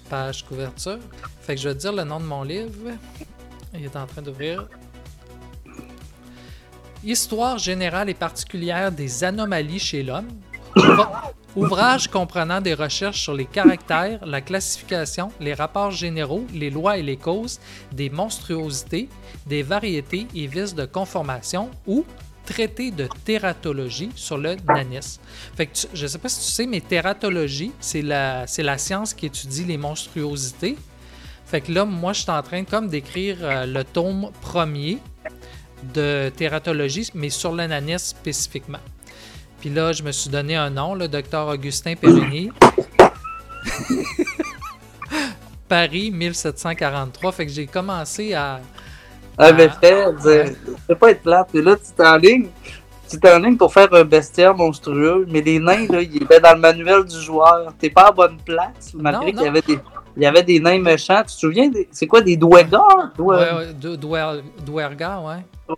[0.08, 0.98] page couverture.
[1.40, 2.70] Fait que je vais te dire le nom de mon livre.
[3.74, 4.66] Il est en train d'ouvrir.
[7.04, 10.28] Histoire générale et particulière des anomalies chez l'homme.
[10.76, 16.96] Ouvra- Ouvrage comprenant des recherches sur les caractères, la classification, les rapports généraux, les lois
[16.96, 17.60] et les causes,
[17.92, 19.08] des monstruosités,
[19.46, 22.06] des variétés et vices de conformation ou
[22.46, 25.20] traité de tératologie sur le nanisme.
[25.54, 29.12] Fait que je ne sais pas si tu sais, mais tératologie, c'est la, la science
[29.12, 30.76] qui étudie les monstruosités.
[31.44, 34.98] Fait que là, moi, je suis en train comme d'écrire euh, le tome premier
[35.94, 38.78] de tératologie, mais sur le nanisme spécifiquement.
[39.60, 42.50] Puis là, je me suis donné un nom, le docteur Augustin Périgny.
[45.68, 47.32] Paris 1743.
[47.32, 48.60] Fait que j'ai commencé à.
[49.38, 50.52] Ah, mais à- Fred, euh, ça
[50.88, 51.48] peut pas être plate.
[51.54, 52.48] Mais là, tu t'enlignes.
[53.08, 56.60] Tu t'enlignes pour faire un bestiaire monstrueux, mais les nains, là, ils étaient dans le
[56.60, 57.72] manuel du joueur.
[57.78, 59.78] T'es pas à bonne place, malgré qu'il y avait des.
[60.16, 61.20] Il y avait des nains méchants.
[61.26, 61.68] Tu te souviens?
[61.70, 63.12] des- C'est quoi, des douégars?
[63.18, 63.66] Ouais, ouais, ouais.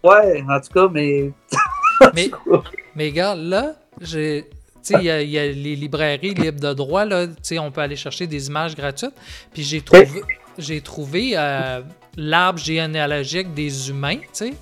[0.03, 1.30] Ouais, en tout cas, mais.
[2.14, 2.28] Mais,
[2.97, 4.47] mais gars, là, j'ai.
[4.84, 7.26] Tu sais, il y, a- il y a les librairies libres de droit, là.
[7.28, 9.14] Tu sais, on peut aller chercher des images gratuites.
[9.53, 10.22] Puis j'ai trouvé,
[10.59, 11.80] j'ai trouvé euh,
[12.16, 14.55] l'arbre généalogique des humains, tu sais.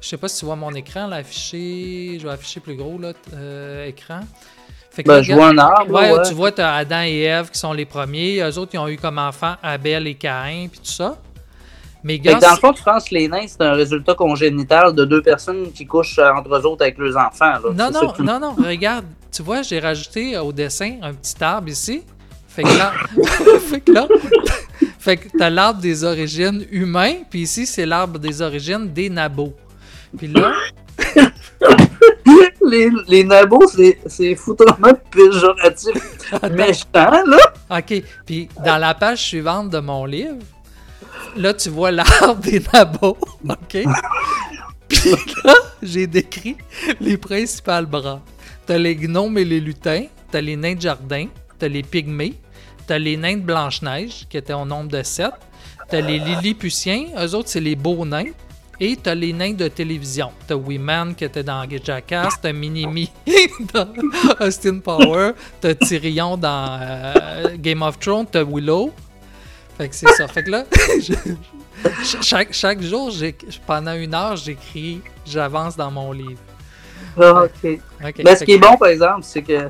[0.00, 2.18] Je sais pas si tu vois mon écran, là, affiché.
[2.18, 4.20] Je vais afficher plus gros, là, euh, écran.
[4.90, 6.22] Fait Ben, là, je vois un arbre, Ouais, ouais.
[6.26, 8.40] tu vois, tu as Adam et Ève qui sont les premiers.
[8.40, 11.18] Eux autres, ils ont eu comme enfants Abel et Caïn, puis tout ça.
[12.04, 15.04] Mais que dans le fond, tu penses que les nains, c'est un résultat congénital de
[15.04, 17.52] deux personnes qui couchent euh, entre eux autres avec leurs enfants.
[17.64, 17.70] Là.
[17.74, 21.68] Non, non, tu- non, non, regarde, tu vois, j'ai rajouté au dessin un petit arbre
[21.68, 22.02] ici.
[22.48, 22.92] Fait que là,
[23.68, 24.08] fait que là,
[24.98, 29.54] fait que t'as l'arbre des origines humains, puis ici, c'est l'arbre des origines des nabos.
[30.16, 30.52] Puis là,
[32.64, 35.94] les, les nabos, c'est, c'est foutrement péjoratif.
[36.52, 37.38] méchant, là.
[37.70, 40.36] OK, puis dans la page suivante de mon livre,
[41.38, 43.16] là, tu vois l'arbre des nabos,
[43.48, 43.78] OK?
[44.88, 45.10] Puis
[45.44, 46.56] là, j'ai décrit
[47.00, 48.20] les principales branches.
[48.66, 51.26] T'as les gnomes et les lutins, t'as les nains de jardin,
[51.58, 52.34] t'as les pygmées,
[52.86, 55.32] t'as les nains de Blanche-Neige, qui étaient au nombre de sept,
[55.88, 58.32] t'as les Lilliputiens, eux autres, c'est les beaux nains,
[58.80, 60.30] et t'as les nains de télévision.
[60.46, 63.10] T'as Weeman qui était dans Jackass, t'as Minimi
[63.74, 63.88] dans
[64.40, 68.92] Austin Power, t'as Tyrion dans euh, Game of Thrones, t'as Willow.
[69.78, 70.28] Fait que c'est ça.
[70.28, 70.64] Fait que là,
[71.00, 71.14] je-
[72.22, 73.10] chaque, chaque jour,
[73.66, 76.40] pendant une heure, j'écris, j'avance dans mon livre.
[77.20, 77.78] Ah, ok.
[78.04, 79.68] Ok, Ben, ce qui est bon, par exemple, c'est que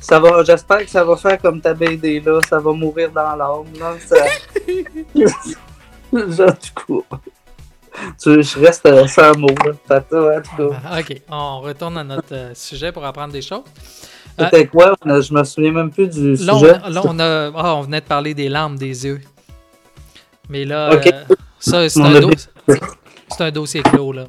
[0.00, 3.34] ça va, j'espère que ça va faire comme ta BD là, ça va mourir dans
[3.36, 3.98] l'âme.
[4.06, 4.16] Ça...
[6.12, 7.06] Je te coupe.
[8.20, 9.48] Tu, je reste euh, sans mots.
[9.64, 9.72] Là.
[9.86, 10.76] Tata, en tout cas.
[10.84, 13.62] Ah, Ok, on retourne à notre euh, sujet pour apprendre des choses.
[14.40, 14.94] Euh, C'était quoi?
[15.04, 16.72] Je me souviens même plus du Là, on, sujet.
[16.88, 19.20] là, on a, ah, on venait de parler des larmes des yeux.
[20.48, 21.00] Mais là, euh,
[21.58, 22.30] ça, c'est On un, do-
[23.38, 24.12] un dossier clos.
[24.12, 24.24] Là.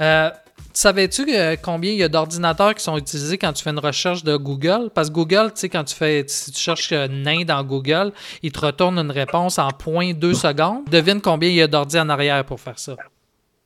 [0.00, 0.30] Euh,
[0.76, 4.24] Savais-tu que combien il y a d'ordinateurs qui sont utilisés quand tu fais une recherche
[4.24, 4.90] de Google?
[4.92, 8.10] Parce que Google, tu sais, quand tu fais, si tu cherches euh, nain dans Google,
[8.42, 10.82] il te retourne une réponse en 0.2 secondes.
[10.90, 12.96] Devine combien il y a d'ordi en arrière pour faire ça?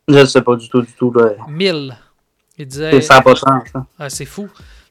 [0.07, 1.11] Je ne sais pas du tout, du tout.
[1.15, 1.31] Là.
[1.49, 1.97] 1000.
[2.59, 2.91] Il disait.
[2.91, 3.63] C'est- Ça n'a pas de sens.
[3.75, 3.87] hein.
[3.99, 4.49] Ah, c'est fou.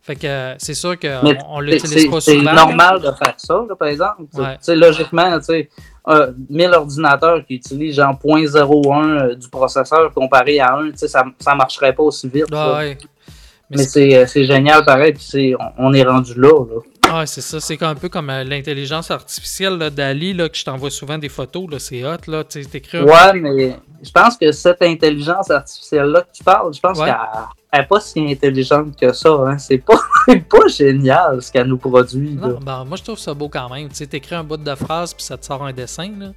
[0.08, 2.54] Fait que euh, c'est sûr qu'on c'est- l'utilise c'est- pas C'est souvent.
[2.54, 4.24] normal de faire ça, là, par exemple.
[4.36, 4.76] Ouais.
[4.76, 5.70] logiquement, tu sais,
[6.08, 11.10] euh, 1000 ordinateurs qui utilisent genre 0.01 euh, du processeur comparé à un, tu sais,
[11.10, 12.46] ça ne marcherait pas aussi vite.
[12.54, 12.98] Ah, ouais.
[13.70, 16.48] Mais c'est euh, c'est génial pareil, puis c'est- on, on est rendu là.
[16.54, 16.80] là.
[17.10, 17.60] Ah, c'est ça.
[17.60, 21.30] C'est un peu comme euh, l'intelligence artificielle là, d'Ali, là, que je t'envoie souvent des
[21.30, 21.70] photos.
[21.72, 22.18] là, C'est hot.
[22.28, 22.60] Là, tu
[22.94, 27.06] un- Ouais, mais je pense que cette intelligence artificielle-là que tu parles, je pense Ouais.
[27.08, 29.30] qu'elle n'est pas si intelligente que ça.
[29.30, 29.58] Hein.
[29.58, 30.00] C'est pas,
[30.50, 32.36] pas génial ce qu'elle nous produit.
[32.36, 32.48] là.
[32.48, 33.90] Non, ben, moi, je trouve ça beau quand même.
[33.90, 36.10] Tu sais, t'écris un bout de phrase, puis ça te sort un dessin.
[36.20, 36.28] Là.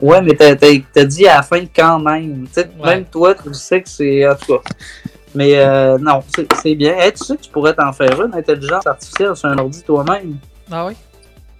[0.00, 2.46] Ouais, mais t'as, t'as- t'as dit à la fin quand même.
[2.56, 2.68] Ouais.
[2.84, 4.26] Même toi, tu sais que c'est.
[4.28, 4.62] En tout cas.
[5.34, 6.22] Mais euh, non,
[6.62, 6.96] c'est, bien.
[6.98, 10.36] Hey, tu sais que tu pourrais t'en faire une intelligence artificielle sur un ordi toi-même.
[10.70, 10.94] Ah oui?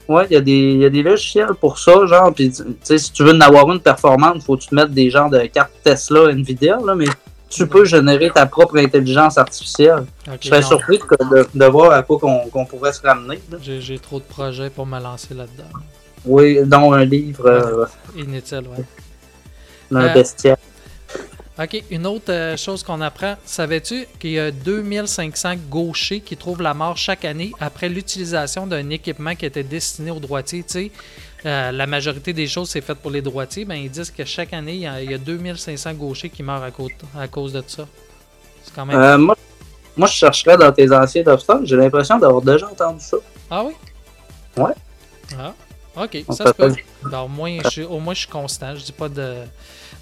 [0.09, 2.35] Ouais, il y, a des- il y a des logiciels pour ça, genre.
[2.35, 4.91] Puis, tu sais, si tu veux en avoir une performante, faut que tu te mettes
[4.91, 7.07] des genres de cartes Tesla, Nvidia, là, mais
[7.49, 10.05] tu peux générer ta propre intelligence artificielle.
[10.41, 10.66] Je serais non.
[10.66, 11.01] surpris
[11.55, 13.41] de, voir à quoi qu'on, pourrait se ramener.
[13.61, 15.79] J'ai trop de projets pour me lancer là-dedans.
[16.25, 18.85] Oui, dans un livre, euh, Inutile, ouais.
[19.91, 20.57] d'un Euh, bestiaire.
[21.62, 23.36] OK, une autre euh, chose qu'on apprend.
[23.44, 28.88] Savais-tu qu'il y a 2500 gauchers qui trouvent la mort chaque année après l'utilisation d'un
[28.88, 30.62] équipement qui était destiné aux droitiers?
[30.62, 30.90] Tu sais,
[31.44, 33.66] euh, la majorité des choses, c'est fait pour les droitiers.
[33.66, 36.42] Ben, ils disent que chaque année, il y a, il y a 2500 gauchers qui
[36.42, 37.86] meurent à cause, à cause de ça.
[38.64, 38.98] C'est quand même...
[38.98, 39.36] Euh, moi,
[39.96, 41.54] moi, je chercherais dans tes anciens Lobster.
[41.64, 43.18] J'ai l'impression d'avoir déjà entendu ça.
[43.50, 43.74] Ah oui?
[44.56, 44.72] Ouais.
[45.38, 45.52] Ah,
[45.96, 46.74] ok, On ça se peut.
[47.02, 48.74] Ben, au, moins, je, suis- au moins, je suis constant.
[48.76, 49.42] Je dis pas de,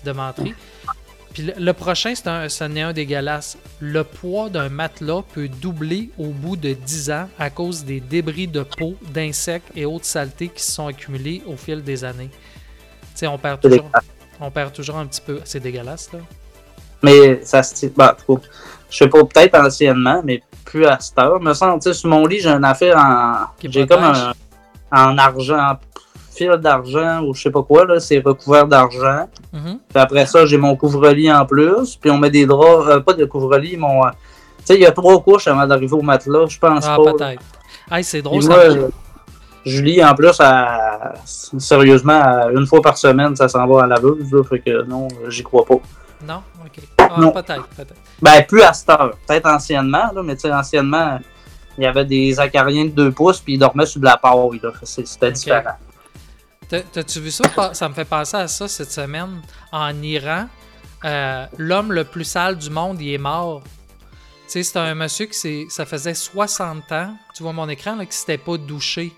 [0.04, 0.54] de mentir.
[1.32, 3.58] Puis le, prochain, c'est un, est un dégueulasse.
[3.80, 8.48] Le poids d'un matelas peut doubler au bout de 10 ans à cause des débris
[8.48, 12.30] de peau, d'insectes et autres saletés qui se sont accumulés au fil des années.
[12.30, 13.90] Tu sais, on perd toujours,
[14.40, 15.40] on perd toujours un petit peu.
[15.44, 16.20] C'est dégueulasse, là.
[17.02, 17.90] Mais ça se tire.
[17.96, 18.34] Bah, cas,
[18.90, 21.40] je sais pas, peut-être anciennement, mais plus à cette heure.
[21.40, 23.46] Me semble, tu sais, sur mon lit, j'ai une affaire en.
[23.62, 24.32] J'ai comme un.
[24.90, 25.74] En argent, en
[26.38, 28.00] fil d'argent ou je sais pas quoi, là.
[28.00, 29.28] C'est recouvert d'argent.
[29.52, 29.78] Mhm.
[29.88, 31.96] Puis après ça, j'ai mon couvre-lit en plus.
[31.96, 34.04] Puis on met des draps, euh, pas de couvre-lit, mon.
[34.06, 34.10] euh,
[34.58, 37.12] tu sais, il y a trois couches avant d'arriver au matelas, je pense Ah, pas.
[37.12, 37.42] peut-être.
[37.90, 38.48] Hey, c'est drôle, ça.
[38.50, 38.88] moi, euh,
[39.64, 43.96] Julie, en plus, à- sérieusement, à une fois par semaine, ça s'en va à la
[43.96, 45.76] là, fait que non, j'y crois pas.
[46.26, 46.42] Non?
[46.64, 46.82] Ok.
[46.98, 47.30] Ah, Non.
[47.32, 47.94] peut-être, peut-être.
[48.20, 49.12] Ben, plus à cette heure.
[49.26, 51.18] Peut-être anciennement, là, mais tu sais, anciennement,
[51.76, 54.60] il y avait des acariens de 2 pouces, puis ils dormaient sur de la paille,
[54.62, 54.70] là.
[54.82, 55.76] C'était différent.
[56.68, 57.44] T'as- T'as-tu vu ça?
[57.74, 59.40] Ça me fait penser à ça cette semaine.
[59.72, 60.48] En Iran,
[61.04, 63.62] euh, l'homme le plus sale du monde, il est mort.
[64.46, 68.06] Tu sais, c'est un monsieur qui ça faisait 60 ans, tu vois mon écran, là,
[68.06, 69.12] qui s'était pas douché.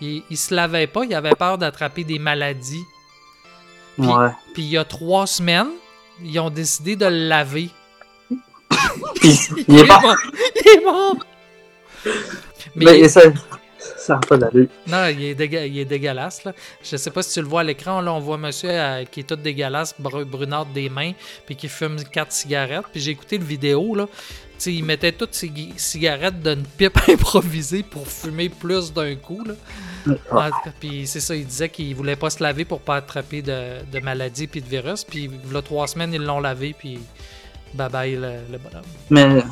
[0.00, 2.84] Il, il se lavait pas, il avait peur d'attraper des maladies.
[3.98, 4.28] Puis, Ouais.
[4.54, 5.70] puis il y a trois semaines,
[6.22, 7.70] ils ont décidé de le laver.
[9.16, 10.14] Puis, il est bon.
[10.64, 11.16] Il est mort!
[12.74, 13.22] Mais, Mais il- ça,
[13.96, 14.68] ça n'a pas d'allure.
[14.86, 16.44] non, il est, il est dégueulasse.
[16.44, 16.52] Là.
[16.82, 18.00] Je sais pas si tu le vois à l'écran.
[18.00, 21.12] Là, on voit monsieur euh, qui est tout dégueulasse, brunâtre des mains,
[21.46, 22.86] puis qui fume quatre cigarettes.
[22.92, 23.94] Puis j'ai écouté le vidéo.
[23.94, 24.06] Là.
[24.64, 29.42] Il mettait toutes ses cigarettes d'une pipe improvisée pour fumer plus d'un coup.
[29.44, 30.50] Là.
[30.80, 34.00] Puis c'est ça, il disait qu'il voulait pas se laver pour pas attraper de, de
[34.00, 35.04] maladies puis de virus.
[35.04, 36.98] Puis a trois semaines, ils l'ont lavé, puis
[37.76, 38.84] bye bye le, le bonhomme.
[39.10, 39.42] Mais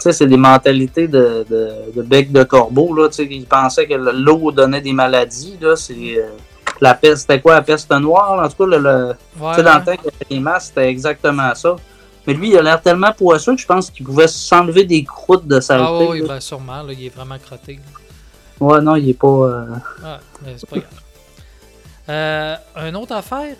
[0.00, 2.94] sais, c'est des mentalités de, de, de bec de corbeau.
[2.94, 5.58] Là, tu sais, ils pensaient que le- l'eau donnait des maladies.
[5.60, 6.30] Là, c'est, euh,
[6.80, 8.42] la peste, c'était quoi la peste noire?
[8.42, 10.40] En tout cas, le, le- Ouais, tu sais, dans le temps qu'il y avait les
[10.40, 11.76] masques, c'était exactement ça.
[12.26, 15.46] Mais lui, il a l'air tellement poisseux que je pense qu'il pouvait s'enlever des croûtes
[15.46, 16.06] de saleté.
[16.06, 17.74] Ah oui, ben sûrement, là, il est vraiment crotté.
[17.74, 18.66] là.
[18.66, 19.26] Ouais, non, il est pas.
[19.28, 19.66] euh,
[20.02, 20.90] Ah, mais c'est pas grave.
[22.08, 22.56] Euh,
[22.88, 23.56] une autre affaire?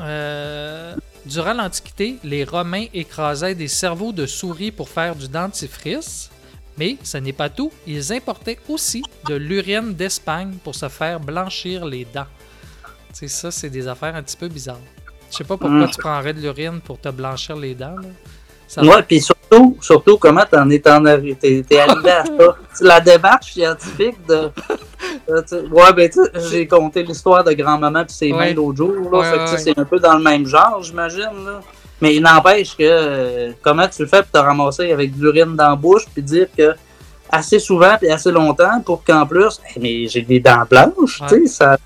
[0.00, 0.94] euh,
[1.26, 6.30] durant l'Antiquité, les Romains écrasaient des cerveaux de souris pour faire du dentifrice.
[6.78, 7.70] Mais ce n'est pas tout.
[7.86, 12.26] Ils importaient aussi de l'urine d'Espagne pour se faire blanchir les dents.
[13.12, 14.80] Tu sais, ça, c'est des affaires un petit peu bizarres.
[15.30, 15.90] Je sais pas pourquoi Mm.
[15.90, 17.96] tu prendrais de l'urine pour te blanchir les dents.
[17.96, 18.08] là.
[18.74, 22.56] Ça Ouais, puis surtout, surtout, comment t'en es en t'es, t'es arrivé à ça?
[22.80, 24.48] La démarche scientifique de.
[25.70, 28.38] ouais, ben, tu sais, j'ai compté l'histoire de grand-maman puis ses Ouais.
[28.38, 29.18] mains l'autre jour, là.
[29.18, 31.60] Ouais, fait que, tu sais, ouais, c'est un peu dans le même genre, j'imagine, là.
[32.00, 35.54] Mais il n'empêche que, euh, comment tu le fais pour te ramasser avec de l'urine
[35.54, 36.72] dans la bouche puis dire que
[37.30, 41.42] assez souvent puis assez longtemps pour qu'en plus, Eh, mais j'ai des dents blanches, tu
[41.42, 41.76] sais, ça,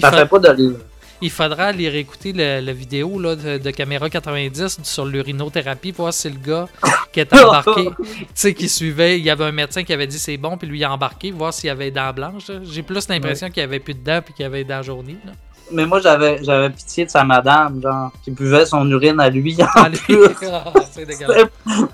[0.00, 0.76] ça fa- fait pas de.
[1.22, 6.12] Il faudra aller réécouter le- la vidéo là, de, de Caméra 90 sur l'urinothérapie, voir
[6.12, 6.66] si le gars
[7.12, 10.18] qui est embarqué, tu sais, qui suivait, il y avait un médecin qui avait dit
[10.18, 12.50] c'est bon, puis lui il a embarqué, voir s'il y avait des dents blanches.
[12.64, 14.82] J'ai plus l'impression qu'il y avait plus de dents puis qu'il y avait des dents
[14.82, 15.18] jaunies.
[15.24, 15.32] là.
[15.70, 19.56] Mais moi, j'avais, j'avais pitié de sa madame, genre, qui buvait son urine à lui
[19.62, 19.96] en Allez.
[19.96, 20.18] plus.
[20.52, 21.06] Ah, c'est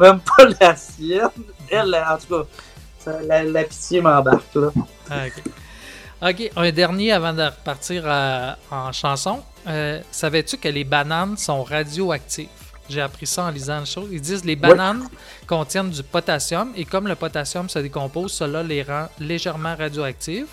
[0.00, 1.28] même pas la sienne.
[1.70, 2.46] Elle, en tout cas,
[2.98, 4.70] ça- la, la pitié m'embarque, là.
[5.10, 5.24] Ah.
[6.20, 8.04] Ok, un dernier avant de repartir
[8.72, 9.40] en chanson.
[9.68, 12.48] Euh, Savais-tu que les bananes sont radioactives?
[12.90, 14.08] J'ai appris ça en lisant le chose.
[14.10, 15.06] Ils disent que les bananes
[15.46, 20.46] contiennent du potassium et comme le potassium se décompose, cela les rend légèrement radioactifs.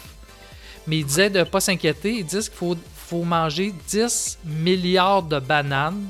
[0.85, 2.11] Mais ils disaient de ne pas s'inquiéter.
[2.11, 6.05] Ils disent qu'il faut, faut manger 10 milliards de bananes,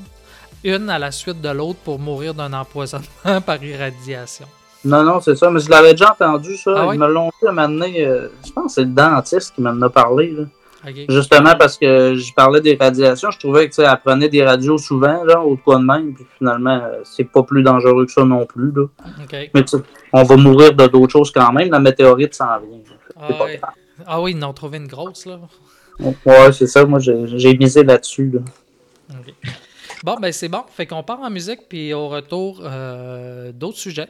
[0.64, 4.46] une à la suite de l'autre, pour mourir d'un empoisonnement par irradiation.
[4.84, 5.50] Non, non, c'est ça.
[5.50, 6.74] Mais je l'avais déjà entendu, ça.
[6.76, 6.90] Ah?
[6.92, 9.54] Ils me l'ont dit à un moment donné, euh, je pense que c'est le dentiste
[9.54, 10.44] qui m'en a parlé, là.
[11.08, 15.24] Justement parce que je parlais des radiations, je trouvais que elle prenait des radios souvent,
[15.24, 18.46] là, au quoi de même, puis finalement, euh, c'est pas plus dangereux que ça non
[18.46, 18.84] plus, là.
[19.52, 19.64] Mais
[20.12, 22.78] on va mourir de d'autres choses quand même, la météorite s'en vient.
[23.16, 23.70] Ah, pas grave.
[24.06, 25.40] Ah oui, ils en ont trouvé une grosse, là.
[25.98, 28.40] Ouais, c'est ça, moi j'ai misé là-dessus, là.
[30.04, 30.62] Bon, ben c'est bon.
[30.70, 34.08] Fait qu'on part en musique, puis au retour, euh, d'autres sujets.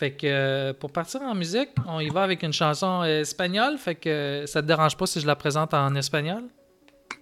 [0.00, 3.76] Fait que euh, pour partir en musique, on y va avec une chanson euh, espagnole.
[3.76, 6.44] Fait que ça te dérange pas si je la présente en espagnol?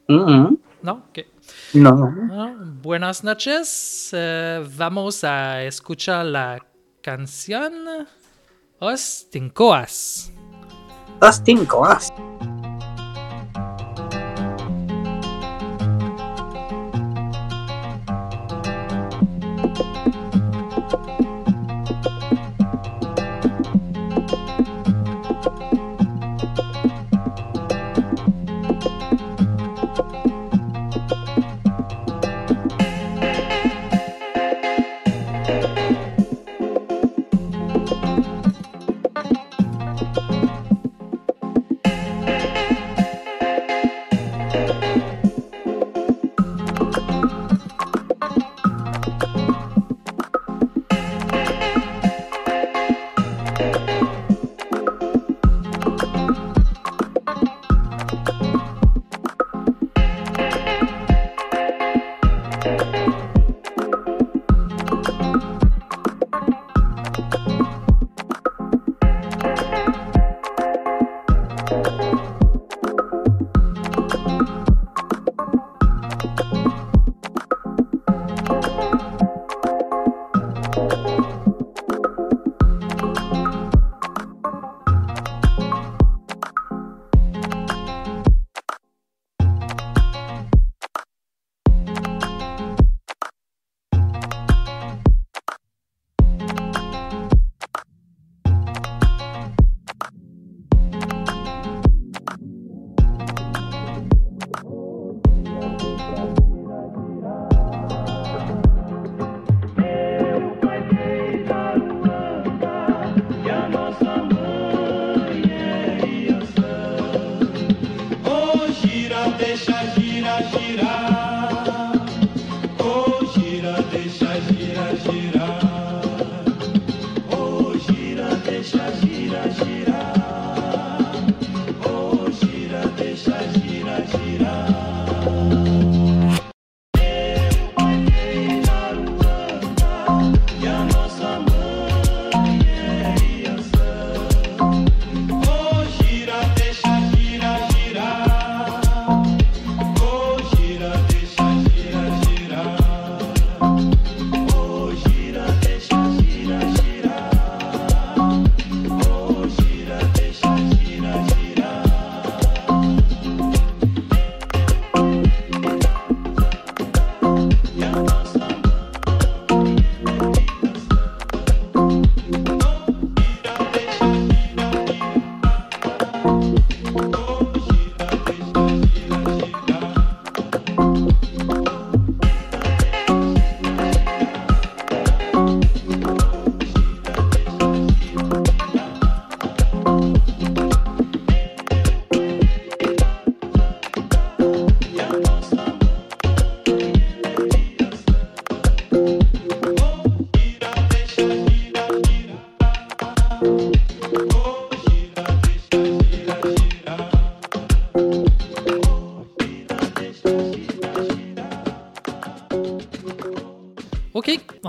[0.08, 0.56] Mhm.
[0.84, 1.02] Non?
[1.08, 1.26] Ok.
[1.74, 2.12] Non, non.
[2.30, 2.50] Ah,
[2.80, 4.12] Buenas noches.
[4.14, 6.60] Euh, vamos a escuchar la
[7.02, 7.72] canción
[8.80, 10.30] Os Tincoas.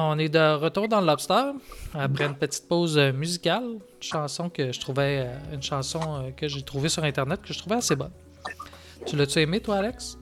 [0.10, 1.52] On est de retour dans le Lobster
[1.94, 3.64] après une petite pause euh, musicale.
[3.64, 7.54] Une chanson que je trouvais, euh, une chanson euh, que j'ai trouvée sur internet que
[7.54, 8.12] je trouvais assez bonne.
[9.06, 10.18] Tu l'as-tu aimé, toi, Alex?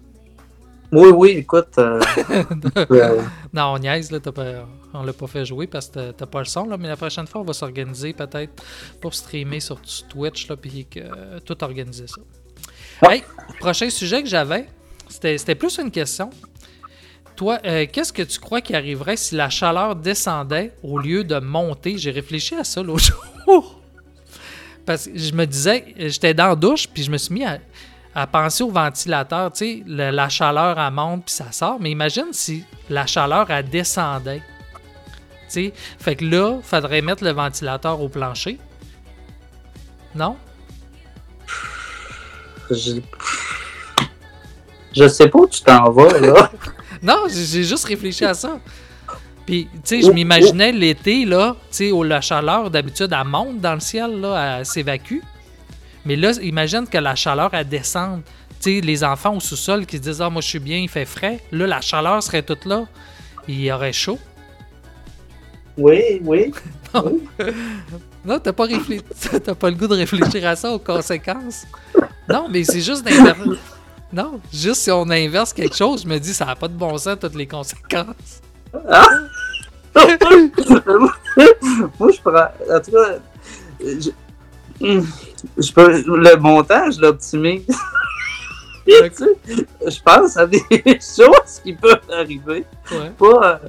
[0.91, 1.67] Oui, oui, écoute.
[1.79, 1.99] euh,
[2.91, 3.21] euh,
[3.53, 6.45] Non, on niaise, là, pas- on l'a pas fait jouer parce que t'as- pas le
[6.45, 8.63] son, là, mais la prochaine fois, on va s'organiser peut-être
[9.01, 9.79] pour streamer sur
[10.09, 12.21] Twitch, là, puis que, euh, tout organiser ça.
[13.09, 13.23] Hey,
[13.59, 14.67] prochain sujet que j'avais,
[15.09, 16.29] c'était plus une question.
[17.38, 21.38] Toi, euh, qu'est-ce que tu crois qui arriverait si la chaleur descendait au lieu de
[21.38, 21.95] monter?
[21.99, 23.03] J'ai réfléchi à ça l'autre
[23.45, 23.79] jour.
[24.88, 28.25] Parce que je me disais, j'étais dans la douche, puis je me suis mis à,
[28.25, 29.51] penser au ventilateur.
[29.51, 31.77] Tu sais, la chaleur, elle monte, puis ça sort.
[31.79, 34.41] Mais imagine si la chaleur, elle descendait.
[35.47, 38.57] Tu sais, fait que là, il faudrait mettre le ventilateur au plancher.
[40.15, 40.38] Non?
[44.98, 46.52] Je sais pas où tu t'en vas, là.
[47.04, 48.60] Non, j'ai juste réfléchi à ça.
[49.45, 53.62] Puis, tu sais, je m'imaginais l'été, là, tu sais, où la chaleur, d'habitude, elle monte
[53.62, 55.20] dans le ciel, là, elle s'évacue.
[56.06, 58.24] Mais là, imagine que la chaleur, elle descende.
[58.60, 60.89] Tu sais, les enfants au sous-sol qui se disent Ah, moi, je suis bien, il
[60.89, 61.39] fait frais.
[61.52, 62.86] Là, la chaleur serait toute là.
[63.48, 64.20] Il y aurait chaud.
[65.78, 66.52] Oui, oui.
[68.26, 69.04] Non, t'as pas réfléchi.
[69.45, 71.66] T'as pas le goût de réfléchir à ça, aux conséquences.
[72.28, 73.58] Non, mais c'est juste d'inverser.
[74.14, 76.97] Non, juste si on inverse quelque chose, je me dis ça n'a pas de bon
[76.97, 78.41] sens, toutes les conséquences.
[78.89, 79.05] Ah!
[81.99, 82.76] Moi, je prends.
[82.76, 83.18] En tout cas,
[83.82, 84.10] je,
[85.58, 87.68] je peux, le montage, je l'optimise.
[88.88, 92.64] Tu sais, je pense à des choses qui peuvent arriver.
[92.89, 93.12] Ouais.
[93.18, 93.68] Pas, euh,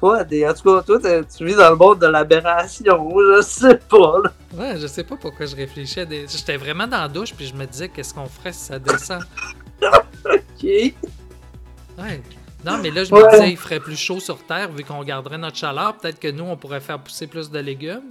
[0.00, 0.48] pas à des.
[0.48, 3.10] En tout cas, toi, tu vis dans le monde de l'aberration.
[3.18, 4.20] Je sais pas.
[4.24, 4.32] Là.
[4.54, 6.24] Ouais, je sais pas pourquoi je réfléchis à des.
[6.26, 9.22] J'étais vraiment dans la douche, puis je me disais qu'est-ce qu'on ferait si ça descend?
[9.82, 10.62] Ok.
[10.64, 12.22] Ouais.
[12.64, 13.30] Non, mais là, je me Ouais.
[13.30, 15.96] disais, il ferait plus chaud sur Terre vu qu'on garderait notre chaleur.
[15.96, 18.10] Peut-être que nous, on pourrait faire pousser plus de légumes.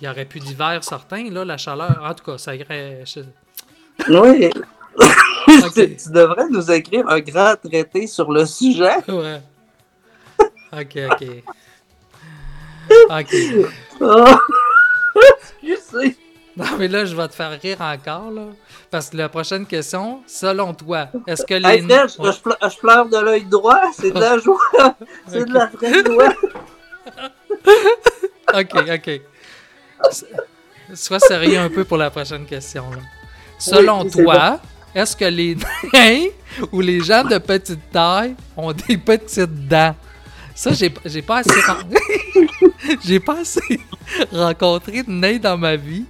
[0.00, 2.00] Il y aurait plus d'hiver certain, là, la chaleur.
[2.02, 3.02] En tout cas, ça irait.
[3.04, 3.20] je-
[4.08, 4.50] Oui.
[5.74, 8.96] tu, tu devrais nous écrire un grand traité sur le sujet.
[9.08, 9.40] Ouais.
[10.72, 11.26] Ok, ok.
[13.10, 13.34] Ok.
[14.02, 14.34] Oh.
[15.62, 16.16] Excusez.
[16.60, 18.42] Non, mais là, je vais te faire rire encore, là.
[18.90, 21.68] Parce que la prochaine question, selon toi, est-ce que les.
[21.68, 24.58] Hey, je, je ple- je pleure de l'œil droit, c'est de la joie.
[25.26, 26.34] c'est de la vraie joie.
[28.52, 29.20] Ok, ok.
[30.94, 32.90] Sois sérieux un peu pour la prochaine question.
[32.90, 32.98] là.
[33.58, 34.58] Selon Oui, toi,
[34.94, 35.56] est-ce que les
[35.92, 36.26] nains
[36.72, 39.94] ou les gens de petite taille ont des petites dents?
[40.54, 41.60] Ça, j'ai pas assez...
[43.04, 43.80] j'ai pas assez
[44.32, 46.04] rencontré de nains dans ma vie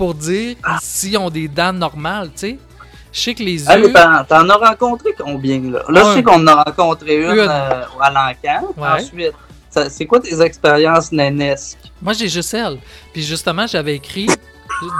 [0.00, 2.58] pour dire s'ils ont des dents normales, tu sais.
[3.12, 3.92] Je sais que les Ah, yeux...
[3.92, 5.82] t'en, t'en as rencontré combien, là?
[5.90, 7.38] Là, je sais qu'on en a rencontré une, Une.
[7.40, 8.68] euh, à l'encan.
[8.78, 8.88] Ouais.
[9.02, 9.32] Ensuite,
[9.90, 11.76] c'est quoi tes expériences nanesques?
[12.00, 12.78] Moi, j'ai juste elle.
[13.12, 14.26] Puis justement, j'avais écrit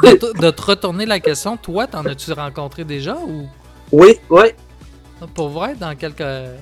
[0.03, 1.57] de, te- de te retourner la question.
[1.57, 3.48] Toi, t'en as-tu rencontré déjà ou?
[3.90, 4.48] Oui, oui.
[5.34, 6.20] pour vrai dans quelques.
[6.20, 6.57] Euh,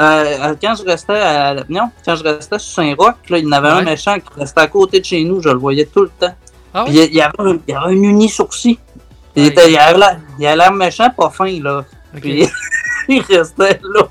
[0.00, 3.52] euh, quand je restais à non, quand je restais sur Saint-Roch, là, il y en
[3.52, 6.10] avait un méchant qui restait à côté de chez nous, je le voyais tout le
[6.10, 6.34] temps.
[6.80, 7.08] Ah oui?
[7.10, 8.78] il y avait un, il y avait un uni-sourcil.
[9.36, 9.48] Il, Ouais.
[9.48, 11.84] était, il, avait l'air, méchant, pas fin, là.
[12.20, 12.48] Puis
[13.08, 14.08] il restait là.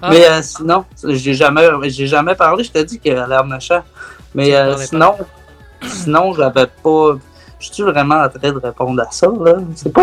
[0.00, 0.10] Ah.
[0.10, 3.82] Mais euh, sinon, j'ai jamais, j'ai jamais parlé, je t'ai dit qu'il avait l'air méchant.
[4.34, 4.86] Mais euh, parlais pas.
[4.86, 5.14] sinon,
[5.82, 7.16] sinon, j'avais pas.
[7.60, 9.54] Je suis vraiment en train de répondre à ça, là?
[9.76, 10.02] C'est pas.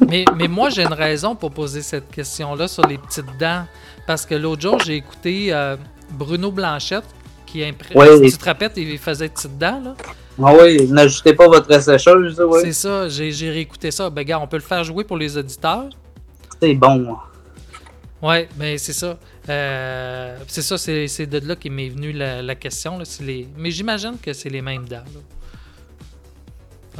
[0.00, 3.64] mais, mais moi, j'ai une raison pour poser cette question-là sur les petites dents.
[4.06, 5.76] Parce que l'autre jour, j'ai écouté euh,
[6.10, 7.04] Bruno Blanchette
[7.46, 8.20] qui impré- Ouais.
[8.30, 9.94] Tu te rappelles, il faisait petites dents, là?
[10.40, 12.60] Ah oui, n'ajoutez pas votre sécheuse, oui.
[12.62, 14.08] C'est ça, j'ai réécouté ça.
[14.10, 15.88] Ben, gars, on peut le faire jouer pour les auditeurs.
[16.60, 17.16] C'est bon.
[18.22, 19.18] Ouais, mais c'est ça.
[19.48, 22.98] Euh, c'est ça, c'est c'est de là qu'il m'est venu la, la question.
[22.98, 23.48] Là, c'est les...
[23.56, 25.22] Mais j'imagine que c'est les mêmes tout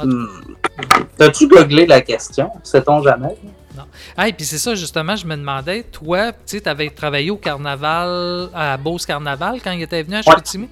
[0.03, 0.25] Hmm.
[1.17, 2.49] T'as-tu googlé la question?
[2.63, 3.35] Sait-on jamais?
[3.77, 3.83] Non.
[4.17, 7.37] Ah, et puis c'est ça, justement, je me demandais, toi, tu sais, avais travaillé au
[7.37, 10.65] carnaval, à Beauce Carnaval, quand il était venu à Chicoutimi?
[10.65, 10.69] Ouais.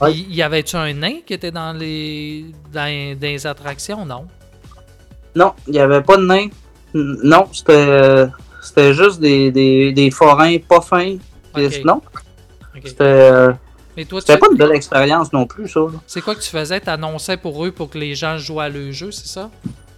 [0.00, 4.04] Puis, y avait-tu un nain qui était dans les, dans, dans les attractions?
[4.04, 4.26] Non.
[5.34, 6.48] Non, il n'y avait pas de nain.
[6.94, 8.26] Non, c'était euh,
[8.62, 11.16] c'était juste des, des, des forains pas fins.
[11.84, 12.00] Non,
[12.84, 13.52] c'était euh,
[14.34, 15.80] tu- pas une belle expérience non plus, ça.
[15.80, 15.88] là.
[16.06, 16.80] c'est quoi que tu faisais?
[16.80, 19.50] T'annonçais pour eux pour que les gens jouent à le jeu, c'est ça?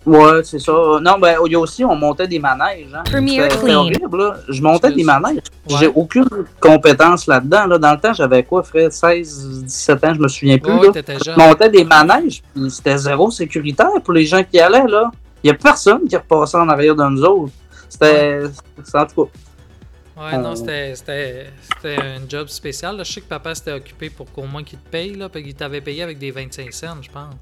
[0.06, 0.72] Ouais, c'est ça.
[0.72, 2.88] Non, ben, il y a aussi, on montait des manèges.
[2.94, 3.02] Hein.
[3.04, 3.80] Premier clean.
[3.80, 4.36] horrible, là.
[4.48, 5.42] Je montais des manèges.
[5.68, 5.76] Ouais.
[5.78, 6.26] J'ai aucune
[6.58, 7.66] compétence là-dedans.
[7.66, 7.78] Là.
[7.78, 8.92] Dans le temps, j'avais quoi, Fred?
[8.92, 10.72] 16, 17 ans, je me souviens plus.
[10.72, 11.18] Ouais, là.
[11.24, 15.10] Je montais des manèges, puis c'était zéro sécuritaire pour les gens qui allaient, là.
[15.42, 17.52] Il n'y a personne qui repassait en arrière de nous autres.
[17.88, 18.42] C'était.
[18.94, 19.30] En tout cas.
[20.22, 22.96] Ouais, non, c'était, c'était, c'était un job spécial.
[22.96, 23.04] là.
[23.04, 25.54] Je sais que papa s'était occupé pour qu'au moins qu'il te paye, là, puis qu'il
[25.54, 27.34] t'avait payé avec des 25 cents, je pense.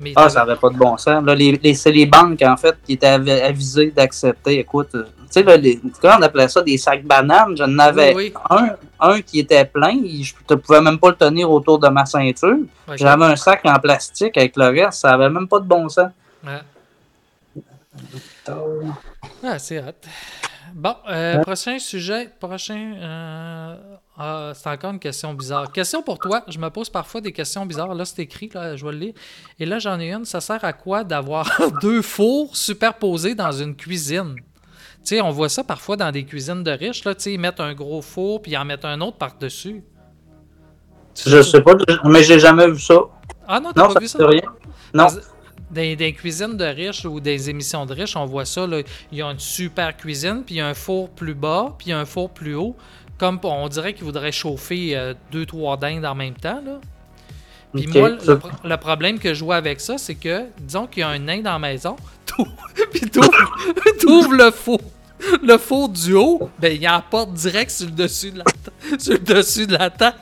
[0.00, 1.22] Mais Ah, ça n'avait pas de bon sens.
[1.24, 4.58] Là, les, les- c'est les banques, en fait, qui étaient avi- avisées d'accepter.
[4.60, 7.54] Écoute, euh, tu sais, là, les- comment on appelait ça, des sacs bananes?
[7.56, 8.56] J'en avais Oui, oui.
[8.58, 8.76] un,
[9.10, 9.92] un qui était plein.
[10.02, 12.56] Je ne pouvais même pas le tenir autour de ma ceinture.
[12.96, 15.00] J'avais un sac en plastique avec le reste.
[15.00, 16.08] Ça n'avait même pas de bon sens.
[16.44, 16.60] Ouais.
[19.42, 19.92] Ah, c'est hot.
[20.74, 22.30] Bon, euh, prochain sujet.
[22.40, 22.94] Prochain.
[22.96, 23.76] euh,
[24.22, 25.72] ah, c'est encore une question bizarre.
[25.72, 26.42] Question pour toi.
[26.46, 27.94] Je me pose parfois des questions bizarres.
[27.94, 29.14] Là, c'est écrit, là, je vais le lire.
[29.58, 30.26] Et là, j'en ai une.
[30.26, 31.50] Ça sert à quoi d'avoir
[31.80, 34.34] deux fours superposés dans une cuisine?
[34.36, 34.42] Tu
[35.04, 37.04] sais, on voit ça parfois dans des cuisines de riches.
[37.04, 39.82] Là, tu sais, ils mettent un gros four puis ils en mettent un autre par-dessus.
[41.26, 41.62] Je sais?
[41.62, 41.72] pas,
[42.04, 43.00] mais j'ai jamais vu ça.
[43.48, 44.26] Ah non, t'as Non, pas ça vu ça?
[44.26, 44.42] rien?
[44.92, 45.06] Non.
[45.06, 45.14] Dans,
[45.70, 48.66] dans des cuisines de riches ou des émissions de riches, on voit ça.
[48.66, 48.82] Là.
[49.12, 51.86] Il y a une super cuisine, puis il y a un four plus bas, puis
[51.88, 52.76] il y a un four plus haut.
[53.20, 56.62] Comme on dirait qu'ils voudraient chauffer euh, deux, trois dindes en même temps.
[56.64, 56.80] Là.
[57.74, 58.16] Puis moi,
[58.64, 61.42] le, problème que je vois avec ça, c'est que, disons qu'il y a un nain
[61.42, 61.96] dans la maison,
[62.92, 63.10] puis
[64.00, 64.80] t'ouvres le four.
[65.42, 68.44] Le four du haut, ben, il apporte direct sur le dessus de la,
[68.98, 70.16] sur le dessus de la table.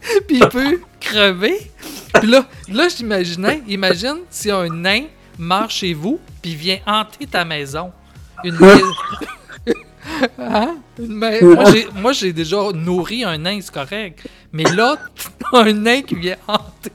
[0.26, 1.70] Puis il peut crever.
[2.14, 5.04] Puis là, là j'imaginais, imagine si un nain
[5.38, 7.92] marche chez vous, puis vient hanter ta maison.
[8.42, 8.56] Une
[10.38, 10.76] Hein?
[10.98, 14.26] Mais- Moi, j'ai- Moi, j'ai déjà nourri un nain, c'est correct.
[14.52, 14.96] Mais là,
[15.52, 16.92] un nain qui vient hanter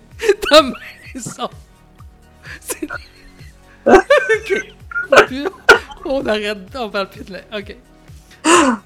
[0.49, 1.49] ta maison.
[2.59, 2.87] C'est.
[3.85, 4.65] Ok.
[5.27, 5.45] Puis,
[6.07, 7.41] On arrête, on parle plus de nain.
[7.55, 7.75] Ok.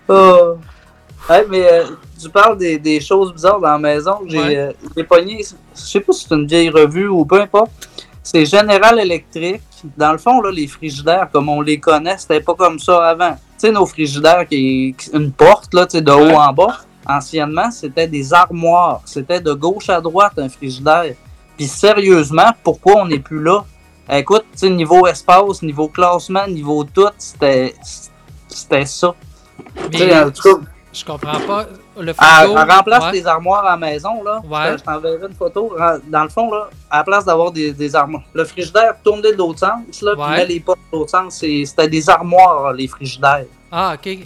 [0.07, 0.55] Oh.
[1.29, 1.85] Ouais, mais euh,
[2.21, 4.19] tu parles des, des choses bizarres dans la maison.
[4.25, 4.55] J'ai Ouais.
[4.57, 7.89] euh, j'ai pogné, je sais pas si c'est une vieille revue ou peu importe.
[8.23, 9.61] C'est General Electric.
[9.97, 13.31] Dans le fond, là, les frigidaires, comme on les connaît, c'était pas comme ça avant.
[13.31, 17.71] Tu sais, nos frigidaires, qui une porte, là, tu sais, de haut en bas, anciennement,
[17.71, 19.01] c'était des armoires.
[19.05, 21.15] C'était de gauche à droite, un frigidaire.
[21.57, 23.65] Puis sérieusement, pourquoi on n'est plus là?
[24.11, 27.75] Écoute, tu sais, niveau espace, niveau classement, niveau tout, c'était
[28.47, 29.13] c'était ça.
[29.77, 31.65] En tout cas, Je comprends pas.
[31.99, 32.57] Le frigo.
[32.57, 33.11] elle remplace ouais.
[33.11, 34.41] des armoires à la maison, là.
[34.43, 34.77] Ouais.
[34.77, 35.75] Je t'enverrai une photo.
[36.07, 38.23] Dans le fond, là, à la place d'avoir des, des armoires.
[38.33, 40.37] Le frigidaire tournait de l'autre sens, là, puis Ouais.
[40.37, 41.37] met les portes de l'autre sens.
[41.39, 43.45] C'était des armoires, les frigidaires.
[43.71, 44.17] Ah, ok.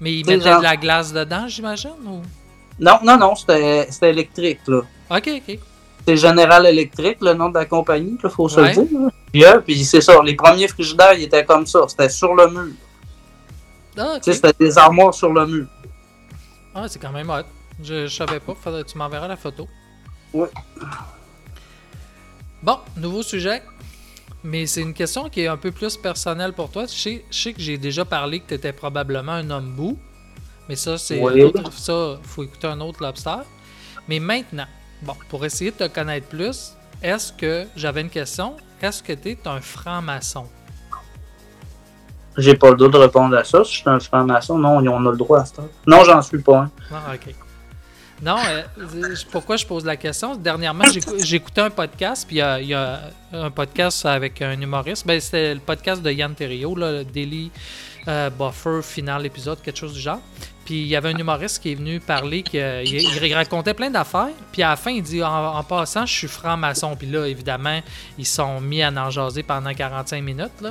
[0.00, 1.90] Mais ils mettaient genre- de la glace dedans, j'imagine?
[2.06, 2.22] Ou...
[2.80, 4.80] Non, non, non, c'était électrique, là.
[5.10, 5.58] Ok, ok.
[6.08, 8.74] C'est General Electric, le nom de la compagnie, il faut se Ouais.
[8.74, 9.00] le dire.
[9.00, 9.08] là.
[9.30, 11.80] Puis, euh, puis c'est ça, les premiers frigidaires, ils étaient comme ça.
[11.86, 12.72] C'était sur le mur.
[13.98, 14.22] Ah, ok.
[14.22, 15.66] Tu sais, c'était des armoires sur le mur.
[16.74, 17.42] Ah, c'est quand même hot.
[17.82, 18.54] Je, je savais pas.
[18.54, 19.68] Faudrait- tu m'enverras la photo.
[20.32, 20.48] Ouais.
[22.62, 23.62] Bon, nouveau sujet.
[24.42, 26.86] Mais c'est une question qui est un peu plus personnelle pour toi.
[26.86, 29.98] Je sais, je sais que j'ai déjà parlé que tu étais probablement un homme bout.
[30.68, 31.42] Mais ça, c'est Oui.
[31.42, 33.36] autre- ça, faut écouter un autre lobster.
[34.08, 34.66] Mais maintenant,
[35.02, 38.56] bon, pour essayer de te connaître plus, est-ce que j'avais une question?
[38.80, 40.46] Est-ce que tu es un franc-maçon?
[42.36, 43.64] J'ai pas le droit de répondre à ça.
[43.64, 45.62] Si je suis un franc-maçon, non, on a le droit à ça.
[45.86, 46.70] Non, j'en suis pas un.
[46.92, 47.34] Ah, ok.
[48.22, 48.62] Non, euh,
[48.94, 50.36] euh, pourquoi je pose la question?
[50.36, 53.00] Dernièrement, j'écou- j'écoutais un podcast, puis il y a-
[53.32, 55.06] un podcast avec un humoriste.
[55.06, 57.50] Ben, C'était le podcast de Yann Terriot, là, le Daily
[58.08, 60.20] euh, Buffer, final épisode, quelque chose du genre.
[60.66, 63.90] Puis il y avait un humoriste qui est venu parler, qu'il il, il racontait plein
[63.90, 64.28] d'affaires.
[64.52, 66.94] Puis à la fin, il dit en, en passant, je suis franc-maçon.
[66.96, 67.80] Puis là, évidemment,
[68.18, 70.60] ils sont mis à en jaser pendant 45 minutes.
[70.60, 70.70] Là.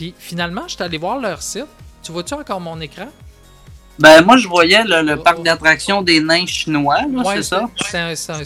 [0.00, 1.66] Puis finalement, je suis allé voir leur site.
[2.02, 3.08] Tu vois-tu encore mon écran?
[3.98, 7.68] Ben, moi, je voyais le, le parc d'attractions des nains chinois, là, Ouais, c'est ça?
[7.90, 8.12] C'est un.
[8.12, 8.14] un-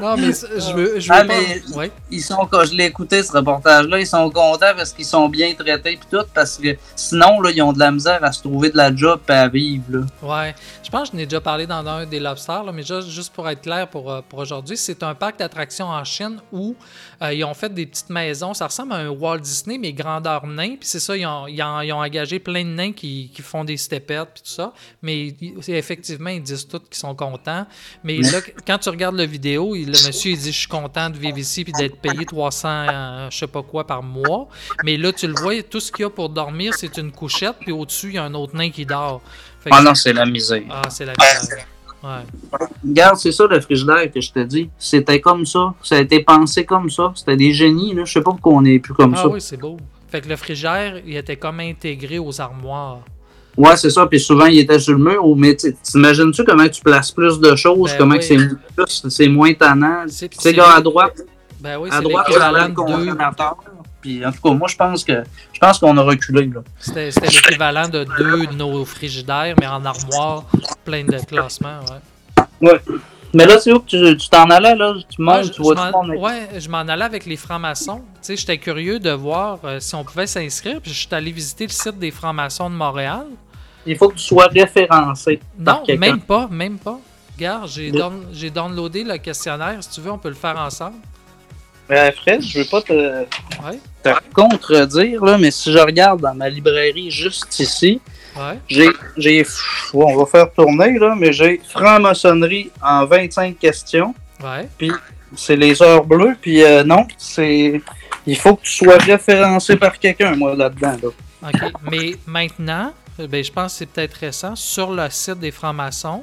[0.00, 1.34] non, mais je veux, je veux Ah, pas.
[1.38, 1.90] mais Ouais.
[2.10, 5.54] ils sont, quand je l'ai écouté, ce reportage-là, ils sont contents parce qu'ils sont bien
[5.54, 8.70] traités puis tout, parce que sinon, là, ils ont de la misère à se trouver
[8.70, 10.00] de la job et à vivre, là.
[10.22, 13.08] Ouais, je pense que je n'ai déjà parlé dans un des Lobsters, là, mais juste,
[13.08, 16.76] juste pour être clair pour, euh, pour aujourd'hui, c'est un parc d'attractions en Chine où
[17.22, 18.54] euh, ils ont fait des petites maisons.
[18.54, 20.76] Ça ressemble à un Walt Disney, mais grandeur nain.
[20.78, 23.42] Puis c'est ça, ils ont, ils, ont, ils ont engagé plein de nains qui, qui
[23.42, 24.72] font des stepettes puis tout ça.
[25.02, 25.34] Mais
[25.68, 27.66] effectivement, ils disent tous qu'ils sont contents.
[28.04, 31.16] Mais là, quand tu regardes la vidéo, le monsieur il dit Je suis content de
[31.16, 34.48] vivre ici puis d'être payé 300, euh, je sais pas quoi, par mois.
[34.84, 37.56] Mais là, tu le vois, tout ce qu'il y a pour dormir, c'est une couchette,
[37.60, 39.22] puis au-dessus, il y a un autre nain qui dort.
[39.60, 40.62] Fait que Ah non, c'est la misère.
[40.70, 41.66] ah, c'est la misère.
[42.06, 42.66] Ouais.
[42.86, 44.70] Regarde, c'est ça le frigidaire que je te dis.
[44.78, 45.74] C'était comme ça.
[45.82, 47.12] Ça a été pensé comme ça.
[47.14, 48.04] C'était des génies, là.
[48.04, 49.28] Je sais pas pourquoi on n'est plus comme Ah ça.
[49.28, 49.76] oui, c'est beau.
[50.08, 53.00] Fait que le frigère, il était comme intégré aux armoires.
[53.56, 54.06] Ouais, c'est ça.
[54.06, 55.24] Puis souvent, il était sur le mur.
[55.36, 57.90] Mais tu- t'imagines-tu comment tu places plus de choses?
[57.92, 58.22] Ben comment oui.
[58.22, 60.04] c'est plus, c'est moins tannant?
[60.08, 61.16] C'est- Tu sais, à droite,
[61.60, 63.16] Ben oui, à droite, l'équivalent de deux.
[64.06, 66.46] Puis en tout cas, moi, je pense que je pense qu'on a reculé.
[66.46, 66.60] là.
[66.78, 70.44] C'était l'équivalent de deux de nos frigidaires, mais en armoire,
[70.84, 71.80] plein de classements.
[72.60, 72.70] Ouais.
[72.70, 72.80] Ouais.
[73.34, 74.94] Mais là, c'est où que tu t'en allais, là?
[75.08, 76.16] Tu Ouais, je, tu vois tout le m'en- monde.
[76.22, 77.98] ouais, je m'en allais avec les francs-maçons.
[77.98, 80.80] Tu sais, j'étais curieux de voir euh, si on pouvait s'inscrire.
[80.80, 83.26] Puis je suis allé visiter le site des francs-maçons de Montréal.
[83.84, 85.40] Il faut que tu sois référencé.
[85.58, 86.98] Non, même pas, même pas.
[87.36, 89.78] Regarde, j'ai down- j'ai downloadé le questionnaire.
[89.80, 90.96] Si tu veux, on peut le faire ensemble.
[91.90, 93.78] Euh, Fred, je veux pas te, Ouais,
[94.14, 98.00] te contredire, là, mais si je regarde dans ma librairie juste ici,
[98.36, 98.58] ouais.
[98.68, 98.88] j'ai.
[99.16, 104.14] j'ai pff, on va faire tourner, là, mais j'ai franc-maçonnerie en 25 questions.
[104.42, 104.68] Ouais.
[104.78, 104.92] Puis
[105.34, 107.80] c'est les heures bleues, puis euh, non, c'est.
[108.26, 110.96] Il faut que tu sois référencé par quelqu'un, moi, là-dedans.
[111.02, 111.08] Là.
[111.48, 111.72] OK.
[111.90, 116.22] Mais maintenant, ben, je pense que c'est peut-être récent, sur le site des francs-maçons,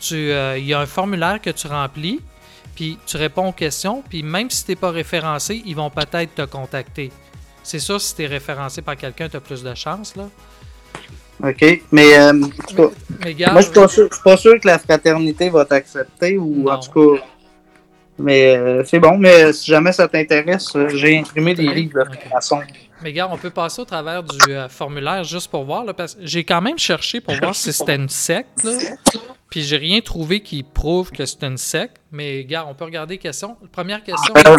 [0.00, 2.20] tu, euh, il y a un formulaire que tu remplis,
[2.78, 6.32] puis tu réponds aux questions, puis même si tu n'es pas référencé, ils vont peut-être
[6.36, 7.10] te contacter.
[7.64, 10.14] C'est sûr, si tu es référencé par quelqu'un, tu as plus de chance.
[10.14, 10.28] Là.
[11.42, 11.82] OK?
[11.90, 15.50] Mais, euh, en tout cas, Mais moi, je je suis pas sûr que la fraternité
[15.50, 17.24] va t'accepter, ou en tout cas.
[18.16, 22.30] Mais euh, c'est bon, mais si jamais ça t'intéresse, euh, j'ai imprimé des livres de
[22.30, 22.60] façon.
[23.02, 25.84] Mais gars, on peut passer au travers du euh, formulaire juste pour voir.
[25.84, 28.64] Là, parce que j'ai quand même cherché pour voir si c'était une secte.
[28.64, 28.72] Là,
[29.50, 31.96] puis j'ai rien trouvé qui prouve que c'est une secte.
[32.12, 33.56] Mais gars, on peut regarder les questions.
[33.72, 34.34] Première question.
[34.36, 34.56] Euh,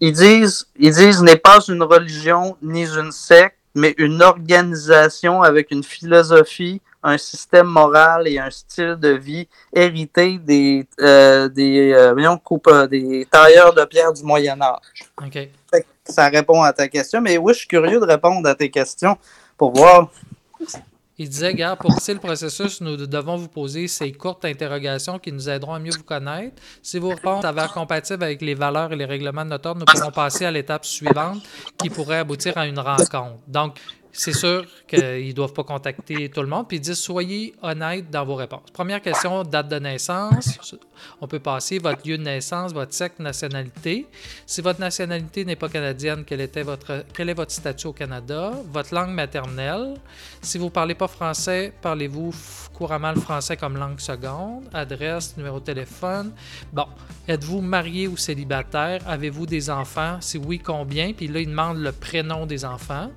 [0.00, 5.70] ils disent, ils disent n'est pas une religion ni une secte, mais une organisation avec
[5.70, 12.86] une philosophie, un système moral et un style de vie hérité des euh, des euh,
[12.86, 15.10] des tailleurs de pierre du Moyen Âge.
[15.24, 15.32] OK.
[15.32, 18.54] Fait que ça répond à ta question, mais oui, je suis curieux de répondre à
[18.54, 19.16] tes questions
[19.56, 20.10] pour voir.
[21.18, 25.30] Il disait, gars, pour c'est le processus, nous devons vous poser ces courtes interrogations qui
[25.30, 26.60] nous aideront à mieux vous connaître.
[26.82, 29.86] Si vos réponses s'avèrent compatibles avec les valeurs et les règlements de notre ordre, nous
[29.86, 31.42] pourrons passer à l'étape suivante
[31.78, 33.38] qui pourrait aboutir à une rencontre.
[33.46, 33.78] Donc,
[34.12, 36.68] c'est sûr qu'ils ne doivent pas contacter tout le monde.
[36.68, 38.70] Puis ils disent, soyez honnête dans vos réponses.
[38.72, 40.78] Première question, date de naissance.
[41.20, 44.06] On peut passer votre lieu de naissance, votre sexe, nationalité.
[44.46, 48.52] Si votre nationalité n'est pas canadienne, quel, était votre, quel est votre statut au Canada?
[48.70, 49.94] Votre langue maternelle.
[50.42, 52.34] Si vous ne parlez pas français, parlez-vous
[52.74, 54.68] couramment le français comme langue seconde?
[54.72, 56.32] Adresse, numéro de téléphone.
[56.72, 56.86] Bon,
[57.26, 59.00] êtes-vous marié ou célibataire?
[59.06, 60.18] Avez-vous des enfants?
[60.20, 61.12] Si oui, combien?
[61.14, 63.10] Puis là, il demande le prénom des enfants.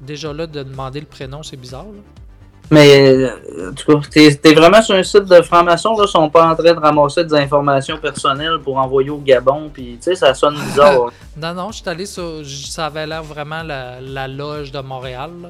[0.00, 1.84] Déjà là, de demander le prénom, c'est bizarre.
[1.84, 2.00] là.
[2.70, 6.10] Mais euh, en tout cas, t'es es vraiment sur un site de franc-maçon, là, ils
[6.10, 10.04] sont pas en train de ramasser des informations personnelles pour envoyer au Gabon, puis tu
[10.04, 11.10] sais, ça sonne bizarre.
[11.36, 12.40] Non, non, je suis allé sur.
[12.44, 15.30] Ça avait l'air vraiment la, la loge de Montréal.
[15.42, 15.48] là.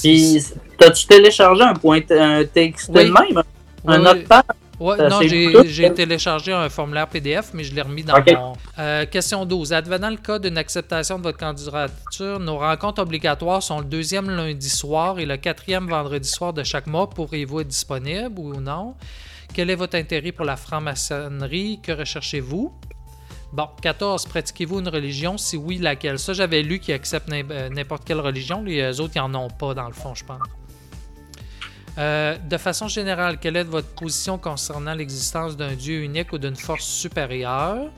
[0.00, 0.42] Puis,
[0.78, 2.72] t'as-tu téléchargé un, point, un Oui.
[2.88, 3.42] de même?
[3.86, 4.44] Un Oui, notepad?
[4.78, 5.90] Ouais, non, j'ai ça?
[5.90, 8.52] téléchargé un formulaire PDF, mais je l'ai remis dans mon.
[8.78, 9.72] Euh, question 12.
[9.72, 14.68] Advenant le cas d'une acceptation de votre candidature, nos rencontres obligatoires sont le deuxième lundi
[14.68, 17.08] soir et le quatrième vendredi soir de chaque mois.
[17.08, 18.94] Pourriez-vous être disponible ou non?
[19.54, 21.80] Quel est votre intérêt pour la franc-maçonnerie?
[21.82, 22.72] Que recherchez-vous?
[23.52, 24.26] Bon, 14.
[24.26, 25.38] Pratiquez-vous une religion?
[25.38, 26.18] Si oui, laquelle?
[26.18, 28.62] Ça, j'avais lu qu'ils acceptent euh, n'importe quelle religion.
[28.62, 30.40] Les euh, autres, ils n'en ont pas, dans le fond, je pense.
[31.98, 36.56] Euh, de façon générale, quelle est votre position concernant l'existence d'un Dieu unique ou d'une
[36.56, 37.90] force supérieure?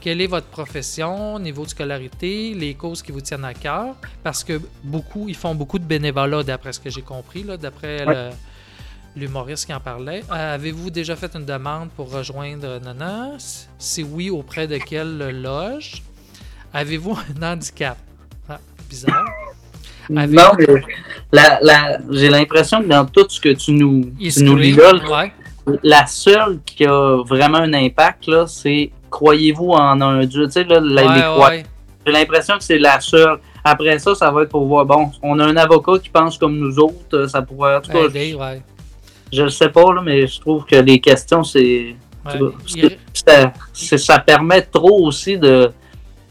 [0.00, 3.96] Quelle est votre profession, niveau de scolarité, les causes qui vous tiennent à cœur?
[4.22, 8.30] Parce que beaucoup, ils font beaucoup de bénévolat, d'après ce que j'ai compris, d'après Ouais.
[9.16, 10.22] l'humoriste qui en parlait.
[10.30, 13.30] Euh, Avez-vous déjà fait une demande pour rejoindre Nana?
[13.78, 16.02] Si oui, auprès de quelle loge?
[16.74, 17.96] Avez-vous un handicap?
[18.48, 18.60] Ah,
[18.90, 19.24] bizarre.
[20.10, 20.66] Non, mais
[21.32, 24.56] la, la, j'ai l'impression que dans tout ce que tu nous, tu nous
[25.10, 25.32] ouais.
[25.82, 30.46] la seule qui a vraiment un impact, là, c'est croyez-vous en un Dieu?
[30.46, 31.64] Tu sais, là, la- les Ouais, croix- ouais.
[32.06, 33.38] J'ai l'impression que c'est la seule.
[33.64, 36.56] Après ça, ça va être pour voir, bon, on a un avocat qui pense comme
[36.56, 37.76] nous autres, ça pourrait.
[37.76, 38.62] En tout cas, Aider, ouais.
[39.32, 41.42] je ne sais pas, là, mais je trouve que les questions,
[42.24, 42.40] Ouais.
[42.76, 42.96] Il-
[43.72, 45.70] c'est- ça permet trop aussi de.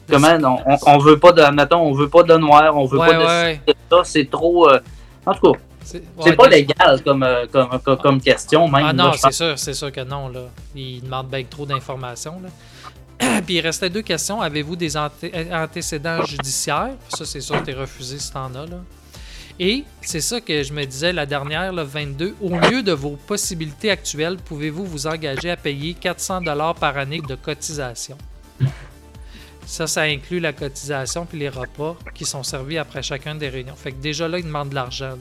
[0.09, 0.59] Comment?
[0.65, 1.41] On, on, on veut pas de.
[1.53, 3.61] Mettons, on veut pas de noir, on veut Ouais, pas de, ouais.
[3.67, 4.69] ci, de ça, c'est trop.
[4.69, 4.79] euh,
[5.25, 8.85] en tout cas, C'est ouais, pas légal comme, euh, comme, comme, comme question, même.
[8.89, 10.29] Ah non, c'est sûr, c'est sûr que non.
[10.29, 10.41] Là.
[10.75, 12.39] Il demande bien trop d'informations.
[12.43, 12.49] là.
[13.45, 14.41] Puis il restait deux questions.
[14.41, 16.91] Avez-vous des anté- antécédents judiciaires?
[17.09, 18.65] Ça, c'est sûr que tu es refusé si t'en as.
[18.65, 18.77] Là.
[19.57, 22.35] Et c'est ça que je me disais la dernière, le 22.
[22.41, 26.41] Au lieu de vos possibilités actuelles, pouvez-vous vous engager à payer 400
[26.79, 28.17] par année de cotisation?
[29.65, 33.75] Ça, ça inclut la cotisation puis les repas qui sont servis après chacune des réunions.
[33.75, 35.13] Fait que déjà là, ils demandent de l'argent.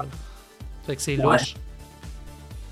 [0.86, 1.38] Fait que c'est Ouais.
[1.38, 1.54] louche.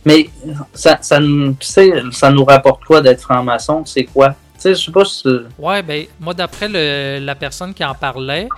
[0.04, 0.28] Mais
[0.74, 3.84] ça, ça, nous- tu sais, ça nous rapporte quoi d'être franc-maçon?
[3.86, 4.30] C'est quoi?
[4.54, 5.28] Tu sais, je sais pas si.
[5.58, 6.68] Ouais, ben, moi, d'après
[7.20, 8.48] la personne qui en parlait,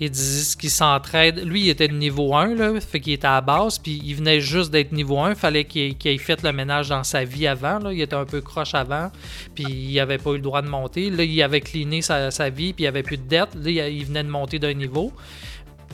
[0.00, 1.44] il disait qu'il s'entraide.
[1.44, 4.40] Lui, il était de niveau 1, là, fait qu'il était à base, puis il venait
[4.40, 5.34] juste d'être niveau 1.
[5.34, 7.78] fallait qu'il qu'il ait fait le ménage dans sa vie avant.
[7.78, 7.92] Là.
[7.92, 9.12] Il était un peu croche avant,
[9.54, 11.10] puis il avait pas eu le droit de monter.
[11.10, 13.54] Là, il avait cleané sa, vie, puis il avait plus de dette.
[13.54, 15.12] Là, il, il venait de monter d'un niveau.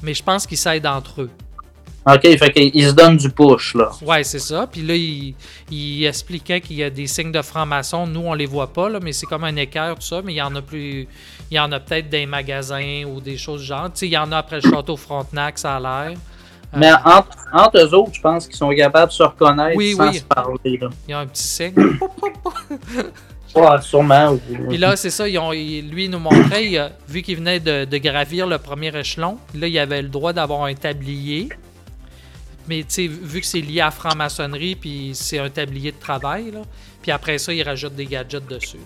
[0.03, 1.31] Mais je pense qu'ils s'aident entre eux.
[2.09, 3.91] Ok, fait qu'il se donne du push, là.
[4.03, 4.69] Ouais, c'est ça.
[4.71, 5.35] Puis là, il,
[5.71, 8.07] il expliquait qu'il y a des signes de franc-maçon.
[8.07, 10.23] Nous, on les voit pas, là, mais c'est comme un équerre, tout ça.
[10.25, 11.09] Mais il y en a plus.
[11.51, 13.87] Il y en a peut-être des magasins ou des choses du genre.
[13.87, 16.17] Tu sais, il y en a après le château Frontenac, ça a l'air.
[16.17, 19.95] Euh, Mais entre, entre eux autres, je pense qu'ils sont capables de se reconnaître Oui,
[19.95, 20.19] sans oui.
[20.19, 20.89] se parler, là.
[21.09, 21.75] Il y a un petit signe.
[23.55, 24.37] Ouais, sûrement.
[24.69, 27.59] Puis là, c'est ça, ils ont- lui, il nous montrait, il a- vu qu'il venait
[27.59, 31.49] de, de gravir le premier échelon, là, il avait le droit d'avoir un tablier.
[32.69, 36.51] Mais tu sais, vu que c'est lié à franc-maçonnerie, puis c'est un tablier de travail,
[36.51, 36.63] là.
[37.03, 38.79] Puis après ça, il rajoute des gadgets dessus.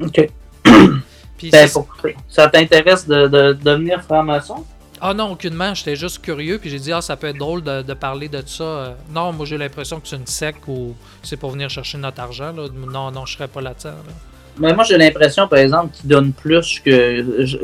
[0.00, 0.06] là.
[0.06, 0.28] Ok.
[1.38, 1.88] Puis Ben, pour-
[2.28, 4.64] ça t'intéresse de, de devenir franc-maçon?
[5.00, 7.80] Ah non, aucunement, j'étais juste curieux, puis j'ai dit, ah, ça peut être drôle de,
[7.80, 8.64] de parler de ça.
[8.64, 12.20] Euh, Non, moi j'ai l'impression que c'est une secte ou c'est pour venir chercher notre
[12.20, 12.52] argent.
[12.52, 12.66] Là.
[12.74, 13.90] Non, non, je serais pas là-dedans.
[14.06, 14.12] là.
[14.58, 17.44] Mais moi, j'ai l'impression, par exemple, qu'ils donnent plus que.
[17.46, 17.58] je-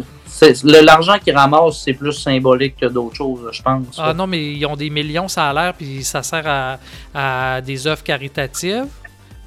[0.64, 3.96] L'argent qu'ils ramassent, c'est plus symbolique que d'autres choses, je pense.
[3.96, 6.78] Ah non, mais ils ont des millions, ça a l'air, puis ça sert à,
[7.14, 8.84] à des œuvres caritatives.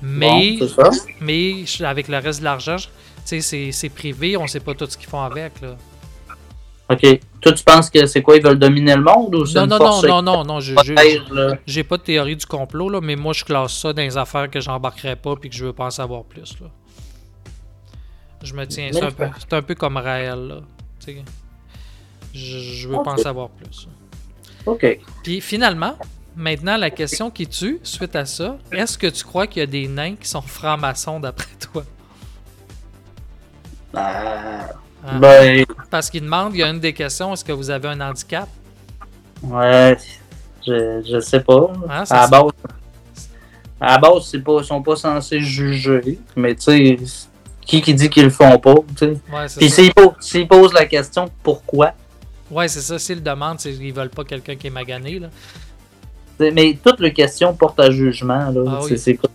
[0.02, 0.90] Mais, Bon, ça.
[1.22, 2.88] mais avec le reste de l'argent, je-
[3.28, 5.62] tu sais, c'est- privé, on sait pas tout ce qu'ils font avec.
[5.62, 5.76] Là.
[6.90, 7.20] Ok.
[7.42, 9.70] Toi, tu penses que c'est quoi Ils veulent dominer le monde ou c'est Non, une
[9.70, 10.60] non, force non, non, non, non,
[11.36, 11.58] là?
[11.68, 14.50] j'ai pas de théorie du complot, là, mais moi je classe ça dans les affaires
[14.50, 16.56] que j'embarquerai pas puis que je veux pas en savoir plus.
[16.60, 16.68] Là.
[18.44, 20.40] Je me tiens, c'est un, peu, c'est un peu comme Raël.
[20.48, 20.62] Là,
[22.34, 23.88] je, je veux pas en savoir plus.
[24.66, 25.00] Ok.
[25.24, 25.98] Puis finalement,
[26.36, 29.66] maintenant la question qui tue, suite à ça, est-ce que tu crois qu'il y a
[29.66, 31.84] des nains qui sont francs-maçons d'après toi?
[33.94, 34.70] Ah,
[35.06, 35.18] Ah.
[35.18, 38.02] Ben, Parce qu'il demande, il y a une des questions, est-ce que vous avez un
[38.02, 38.50] handicap?
[39.44, 39.98] ouais.
[40.68, 41.72] Je, je sais pas.
[41.88, 42.52] Ah, à la se- base,
[43.80, 46.20] à la base, ils sont pas censés juger.
[46.36, 46.98] Mais tu sais,
[47.70, 49.06] qui qui dit qu'ils le font pas, tu sais.
[49.32, 49.70] Ouais, Puis
[50.20, 51.94] s'ils posent, la question pourquoi,
[52.52, 52.98] Ouais, c'est ça.
[52.98, 55.20] S'ils le demandent, c'est qu'ils veulent pas quelqu'un qui est magané.
[55.20, 55.28] Là.
[56.40, 58.50] Mais toutes les questions portent à jugement.
[58.50, 58.62] Là.
[58.68, 58.98] Ah C'est- oui.
[58.98, 59.28] c'est pas-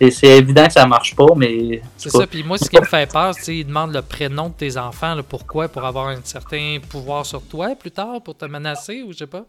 [0.00, 1.80] c'est- c'est évident que ça marche pas, mais.
[1.96, 2.26] C'est ça.
[2.26, 5.14] Puis moi, ce qui me fait peur, c'est qu'ils demandent le prénom de tes enfants.
[5.14, 5.22] là.
[5.22, 5.68] pourquoi?
[5.68, 9.26] Pour avoir un certain pouvoir sur toi plus tard, pour te menacer ou je sais
[9.28, 9.44] pas?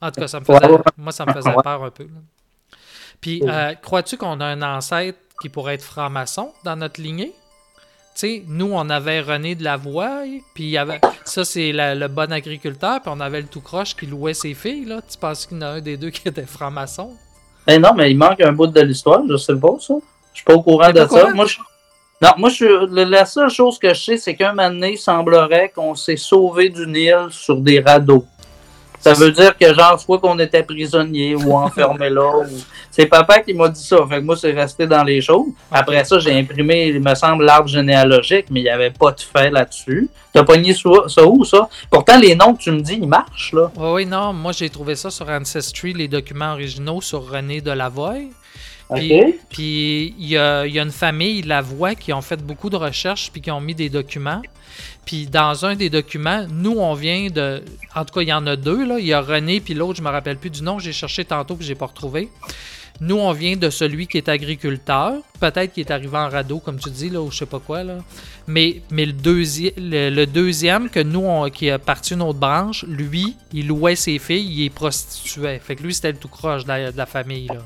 [0.00, 2.04] En tout cas, ça me faisait, moi, ça me faisait peur un peu.
[2.04, 2.20] là.
[3.20, 7.32] Puis, euh, crois-tu qu'on a un ancêtre qui pourrait être franc-maçon dans notre lignée
[8.14, 10.22] Tu sais, nous, on avait René de la Voix,
[10.54, 14.34] puis avait, ça, c'est le bon agriculteur, puis on avait le tout croche qui louait
[14.34, 14.86] ses filles.
[14.86, 15.00] Là.
[15.08, 17.14] Tu penses qu'il y en a un des deux qui était franc-maçon?
[17.66, 19.94] Ben non, mais il manque un bout de l'histoire, je sais pas ça.
[20.32, 21.06] Je suis pas au courant de ça.
[21.06, 21.34] courant?
[21.34, 21.58] Moi, je...
[22.22, 22.64] Non, moi, je
[23.04, 26.70] la seule chose que je sais, c'est qu'un moment donné, il semblerait qu'on s'est sauvé
[26.70, 28.24] d'une île sur des radeaux.
[29.00, 32.38] Ça veut dire que, genre, soit qu'on était prisonnier ou enfermé là.
[32.38, 32.58] ou-
[32.90, 33.98] C'est papa qui m'a dit ça.
[34.08, 35.46] Fait que moi, c'est resté dans les choses.
[35.70, 39.20] Après ça, j'ai imprimé, il me semble, l'arbre généalogique, mais il n'y avait pas de
[39.20, 40.08] fait là-dessus.
[40.32, 41.68] T'as pogné ça, ça où, ça?
[41.90, 43.70] Pourtant, les noms que tu me dis, ils marchent, là.
[43.76, 47.70] Oui, oui, non, moi j'ai trouvé ça sur Ancestry, les documents originaux sur René de
[47.70, 48.14] Lavoie.
[48.94, 49.34] Puis, OK.
[49.50, 52.76] puis il y a, il y a une famille, Lavoie, qui ont fait beaucoup de
[52.76, 54.42] recherches puis qui ont mis des documents.
[55.06, 57.62] Puis dans un des documents, nous on vient de.
[57.94, 58.98] En tout cas, il y en a deux, là.
[58.98, 61.56] Il y a René puis l'autre, je me rappelle plus du nom, j'ai cherché tantôt
[61.56, 62.28] puis j'ai pas retrouvé.
[62.98, 65.12] Nous, on vient de celui qui est agriculteur.
[65.38, 67.84] Peut-être qu'il est arrivé en radeau, comme tu dis, là, ou je sais pas quoi,
[67.84, 67.98] là.
[68.46, 72.38] Mais, mais le, deuxi- le, le deuxième, que nous, on- qui a parti une autre
[72.38, 75.58] branche, lui, il louait ses filles, il est prostituait.
[75.62, 77.58] Fait que lui, c'était le tout croche de la, de la famille, là.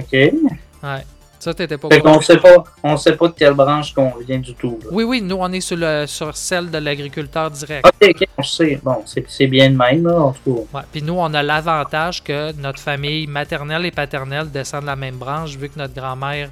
[0.00, 0.12] OK.
[0.12, 1.04] Ouais.
[1.40, 4.38] Ça, t'étais pas Fait qu'on sait pas, on sait pas de quelle branche qu'on vient
[4.38, 4.78] du tout.
[4.82, 4.88] là.
[4.90, 7.86] Oui, oui, nous, on est sur, le, sur celle de l'agriculteur direct.
[7.86, 8.80] Ok, ok, on sait.
[8.82, 10.78] Bon, c'est bien de même, là, en tout cas.
[10.78, 10.84] Ouais.
[10.90, 15.16] Puis nous, on a l'avantage que notre famille maternelle et paternelle descendent de la même
[15.16, 16.50] branche, vu que notre grand-mère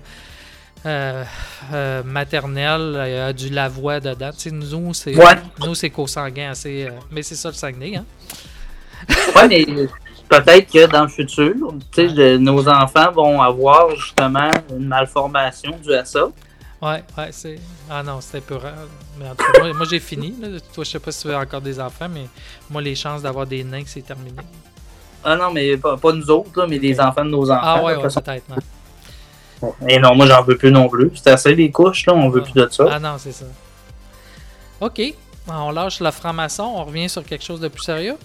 [0.84, 1.24] euh,
[1.72, 4.30] euh, maternelle euh, a du Lavoie dedans.
[4.32, 5.34] Tu sais, nous, c'est Ouais.
[5.58, 6.88] nous, c'est co-sanguin assez.
[7.10, 8.04] mais c'est ça le Saguenay, hein?
[9.34, 9.66] Ouais, mais
[10.28, 11.54] peut-être que dans le futur,
[11.96, 16.26] de- nos enfants vont avoir justement une malformation due à ça.
[16.82, 17.58] Ouais, ouais, c'est.
[17.90, 18.68] Ah non, c'était peurant.
[19.18, 20.34] Mais en tout cas, moi, moi, j'ai fini.
[20.40, 20.48] là.
[20.74, 22.26] Toi, je sais pas si tu veux encore des enfants, mais
[22.68, 24.36] moi, les chances d'avoir des nains, c'est terminé.
[25.24, 27.60] Ah non, mais pas, pas nous autres, là, mais les enfants de nos enfants.
[27.62, 28.44] Ah ouais, ouais, peut-être.
[28.50, 29.70] ouais.
[29.88, 31.10] Et non, moi, j'en veux plus non plus.
[31.14, 32.84] C'est assez les couches, là, on veut plus de ça.
[32.92, 33.46] Ah non, c'est ça.
[34.80, 35.00] OK.
[35.48, 36.64] On lâche le franc-maçon.
[36.76, 38.16] On revient sur quelque chose de plus sérieux?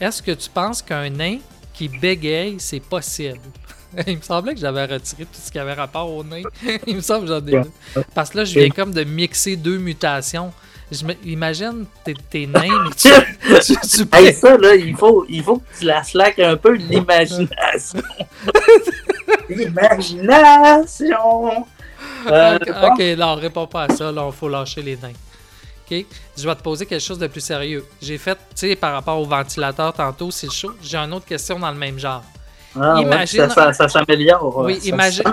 [0.00, 1.38] Est-ce que tu penses qu'un nain
[1.74, 3.40] qui bégaye, c'est possible?
[4.06, 6.42] Il me semblait que j'avais retiré tout ce qui avait rapport au nain.
[6.86, 7.70] Il me semble que j'en ai deux.
[8.14, 10.52] Parce que là, je viens comme de mixer deux mutations.
[10.90, 13.08] Je imagine, t'es, t'es nain, mais tu,
[13.60, 16.72] tu, tu Hey, ça, là, il faut, il faut que tu la slack un peu
[16.72, 18.00] l'imagination.
[19.50, 21.66] l'imagination!
[22.26, 22.58] Euh,
[22.90, 24.10] ok, non, réponds pas à ça.
[24.10, 25.12] Là, il faut lâcher les nains.
[25.90, 26.04] Ok?
[26.36, 27.84] Je vais te poser quelque chose de plus sérieux.
[28.00, 30.72] J'ai fait, tu sais, par rapport au ventilateur tantôt, c'est chaud.
[30.82, 32.22] J'ai une autre question dans le même genre.
[32.78, 34.56] Ah, ouais, ça, ça, ça s'améliore.
[34.58, 35.24] Oui, Ça imagine.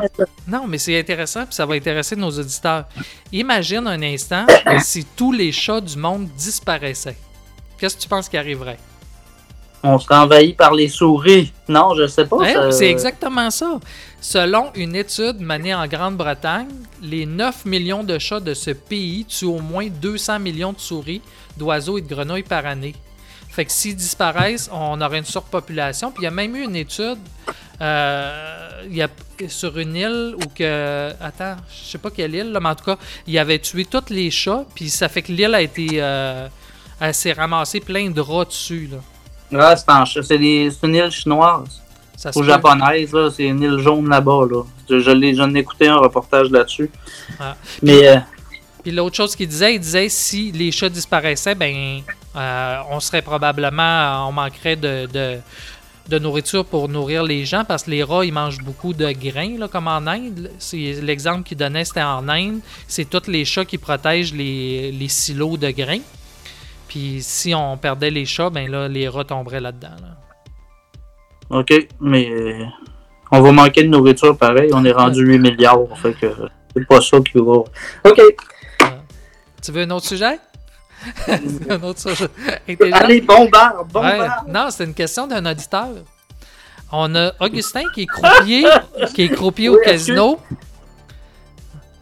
[0.48, 2.86] Non, mais c'est intéressant, puis ça va intéresser nos auditeurs.
[3.32, 4.46] Imagine un instant
[4.80, 7.18] si tous les chats du monde disparaissaient.
[7.78, 8.80] Qu'est-ce que tu penses qui arriverait?
[9.84, 11.54] On serait envahi par les souris.
[11.68, 12.38] Non, je sais pas.
[12.54, 13.80] Ça- C'est exactement ça.
[14.20, 16.70] Selon une étude menée en Grande-Bretagne,
[17.04, 21.22] les 9 millions de chats de ce pays tuent au moins 200 millions de souris,
[21.58, 22.96] d'oiseaux et de grenouilles par année.
[23.50, 26.12] Fait que s'ils disparaissent, on aurait une surpopulation.
[26.12, 27.20] Puis il y a même eu une étude
[27.82, 29.08] euh, il y a,
[29.48, 31.12] sur une île où que.
[31.22, 32.98] Attends, je sais pas quelle île, là, mais en tout cas,
[33.28, 34.66] il avait tué tous les chats.
[34.76, 35.88] Puis ça fait que l'île a été.
[35.94, 36.48] euh,
[37.00, 38.88] elle s'est ramassée plein de rats dessus.
[38.92, 38.98] Là.
[39.52, 41.82] C'est en ch- c'est des- c'est une île chinoise.
[42.18, 43.30] Ça Ou japonaise, là.
[43.30, 44.64] C'est une île jaune là-bas, là.
[44.90, 46.90] Je, je l'ai- j'en ai écouté un reportage là-dessus.
[47.40, 47.56] Ah.
[47.84, 48.18] Mais, euh,
[48.84, 52.02] Puis l'autre chose qu'il disait, il disait si les chats disparaissaient, ben
[52.36, 55.38] euh, on serait probablement, on manquerait de, de,
[56.08, 59.58] de nourriture pour nourrir les gens parce que les rats, ils mangent beaucoup de grains,
[59.58, 60.52] là, comme en Inde.
[60.60, 62.60] C'est l'exemple qu'il donnait, c'était en Inde.
[62.88, 66.02] C'est tous les chats qui protègent les, les silos de grains.
[66.88, 69.96] Puis si on perdait les chats, ben là, les rats tomberaient là-dedans.
[70.02, 71.58] là.
[71.60, 72.66] OK, mais euh,
[73.32, 74.70] on va manquer de nourriture pareil.
[74.74, 77.58] On est rendu 8 milliards, fait que euh, c'est pas ça qui va.
[78.10, 78.22] OK,
[79.62, 80.40] Tu veux un autre sujet?
[81.70, 82.28] un autre sujet.
[82.94, 83.92] Allez, bombarde, Ouais.
[83.94, 84.48] bombarde!
[84.48, 85.90] Non, c'est une question d'un auditeur.
[86.92, 88.66] On a Augustin qui est croupier,
[89.14, 90.40] qui est croupier au casino.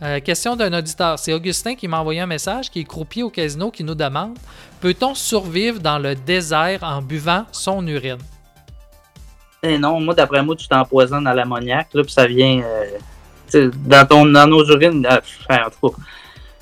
[0.02, 1.18] Euh, question d'un auditeur.
[1.18, 4.38] C'est Augustin qui m'a envoyé un message, qui est croupier au casino, qui nous demande
[4.84, 8.18] Peut-on survivre dans le désert en buvant son urine?
[9.64, 12.62] Eh non, moi, d'après moi, tu t'empoisonnes à l'ammoniac, là, puis ça vient
[13.54, 15.08] euh, dans, ton, dans nos urines.
[15.10, 15.22] ah,
[15.68, 16.02] en tout cas.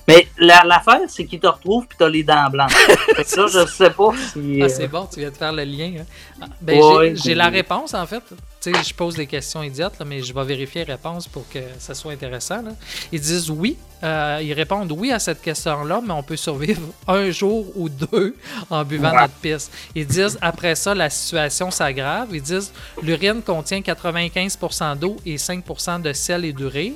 [0.07, 2.73] Mais la- l'affaire, c'est qu'ils te retrouvent puis t'as les dents blanches.
[3.15, 4.59] fait que là, je sais pas si.
[4.61, 5.91] Ah, euh, c'est bon, tu viens de faire le lien.
[6.01, 6.05] hein.
[6.39, 8.21] Ah, ben, Ouais, j'ai- la réponse, en fait.
[8.63, 11.49] Tu sais, je pose des questions idiotes, là, mais je vais vérifier les réponses pour
[11.49, 12.61] que ça soit intéressant.
[12.61, 12.71] là.
[13.11, 13.75] Ils disent oui.
[14.03, 18.35] euh, ils répondent oui à cette question-là, mais on peut survivre un jour ou deux
[18.69, 19.21] en buvant Ouais.
[19.21, 19.71] notre pisse.
[19.95, 22.29] Ils disent après ça, la situation s'aggrave.
[22.33, 22.71] Ils disent
[23.01, 26.93] l'urine contient 95% d'eau et 5% de sel et d'urée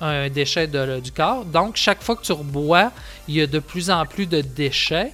[0.00, 1.44] un déchet de- du corps.
[1.44, 2.90] Donc, chaque fois que tu rebois,
[3.28, 5.12] il y a de plus en plus de déchets.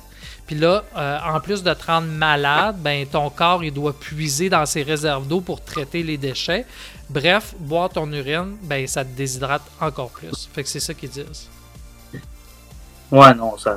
[0.48, 4.48] Puis là, euh, en plus de te rendre malade, ben, ton corps il doit puiser
[4.48, 6.64] dans ses réserves d'eau pour traiter les déchets.
[7.10, 10.48] Bref, boire ton urine, ben, ça te déshydrate encore plus.
[10.52, 11.48] Fait que c'est ça qu'ils disent.
[13.10, 13.76] Ouais, non, ça.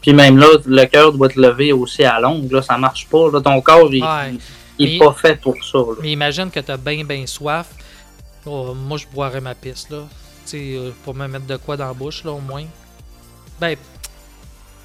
[0.00, 3.30] Puis même là, le cœur doit te lever aussi à longue, là, ça marche pas.
[3.30, 4.32] Là, ton corps, il, Ouais.
[4.32, 4.40] il-
[4.78, 5.78] il est Mais- pas fait pour ça.
[5.78, 5.94] là.
[6.00, 7.66] Mais imagine que tu as bien, bien soif.
[8.46, 10.02] Oh, moi, je boirais ma pisse, là.
[10.46, 12.64] Tu sais, euh, pour me mettre de quoi dans la bouche, là, au moins.
[13.60, 13.76] Ben,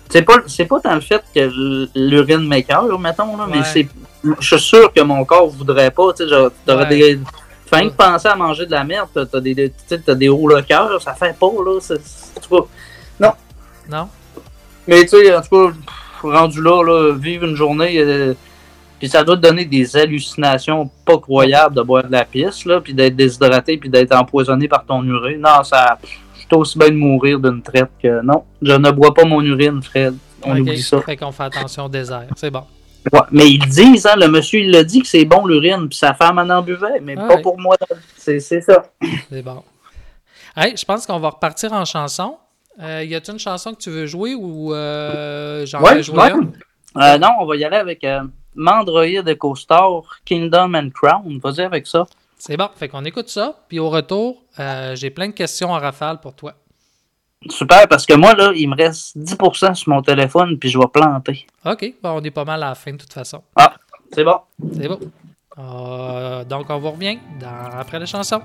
[0.09, 3.88] C'est pas, c'est pas tant le fait que l'urine m'écœure, mettons, là, mais c'est.
[4.39, 6.85] Je suis sûr que mon corps voudrait pas, tu sais, Ouais.
[6.88, 7.19] des.
[7.65, 9.73] Fin que penser à manger de la merde, t'as des, des-
[10.05, 11.80] t'as des hauts le cœur, ça fait pas, là.
[11.81, 11.99] c'est-.
[13.19, 13.31] Non.
[13.89, 14.07] non?
[14.88, 15.73] Mais tu sais, en tout cas,
[16.21, 18.34] rendu là, là vivre une journée, euh,
[18.99, 22.80] puis ça doit te donner des hallucinations pas croyables de boire de la pisse, là,
[22.80, 25.41] puis d'être déshydraté, puis d'être empoisonné par ton urine.
[25.41, 25.97] Non, ça.
[26.44, 28.44] Je suis aussi bien de mourir d'une traite que non.
[28.61, 30.15] Je ne bois pas mon urine, Fred.
[30.44, 30.60] On Ok.
[30.60, 31.02] oublie ça.
[31.02, 32.28] Fait qu'on fait attention au désert.
[32.36, 32.64] C'est bon.
[33.11, 35.98] Ouais, mais ils disent, hein, le monsieur, il l'a dit que c'est bon l'urine, puis
[35.98, 37.41] sa femme en en buvait, mais Ah pas ouais.
[37.41, 37.76] pour moi.
[38.18, 38.84] C'est ça.
[39.30, 39.64] C'est bon.
[40.56, 42.38] Hey, je pense qu'on va repartir en chanson.
[42.82, 46.52] Euh, y a-t-il une chanson que tu veux jouer ou euh, j'en Ouais, une?
[46.98, 48.22] Euh, non, on va y aller avec euh,
[48.56, 51.40] Mandroid EcoStar, Kingdom and Crown.
[51.44, 52.06] Vas-y avec ça.
[52.45, 52.68] C'est bon.
[52.76, 53.64] Fait qu'on écoute ça.
[53.70, 56.56] Puis au retour, euh, j'ai plein de questions en rafale pour toi.
[57.49, 60.88] Super, parce que moi, là, il me reste 10% sur mon téléphone, puis je vais
[60.91, 61.45] planter.
[61.65, 61.94] OK.
[62.03, 63.41] Bon, on est pas mal à la fin de toute façon.
[63.56, 63.74] Ah,
[64.14, 64.40] c'est bon.
[64.76, 64.99] C'est bon.
[65.57, 68.41] Euh, donc, on vous revient dans- après la chanson.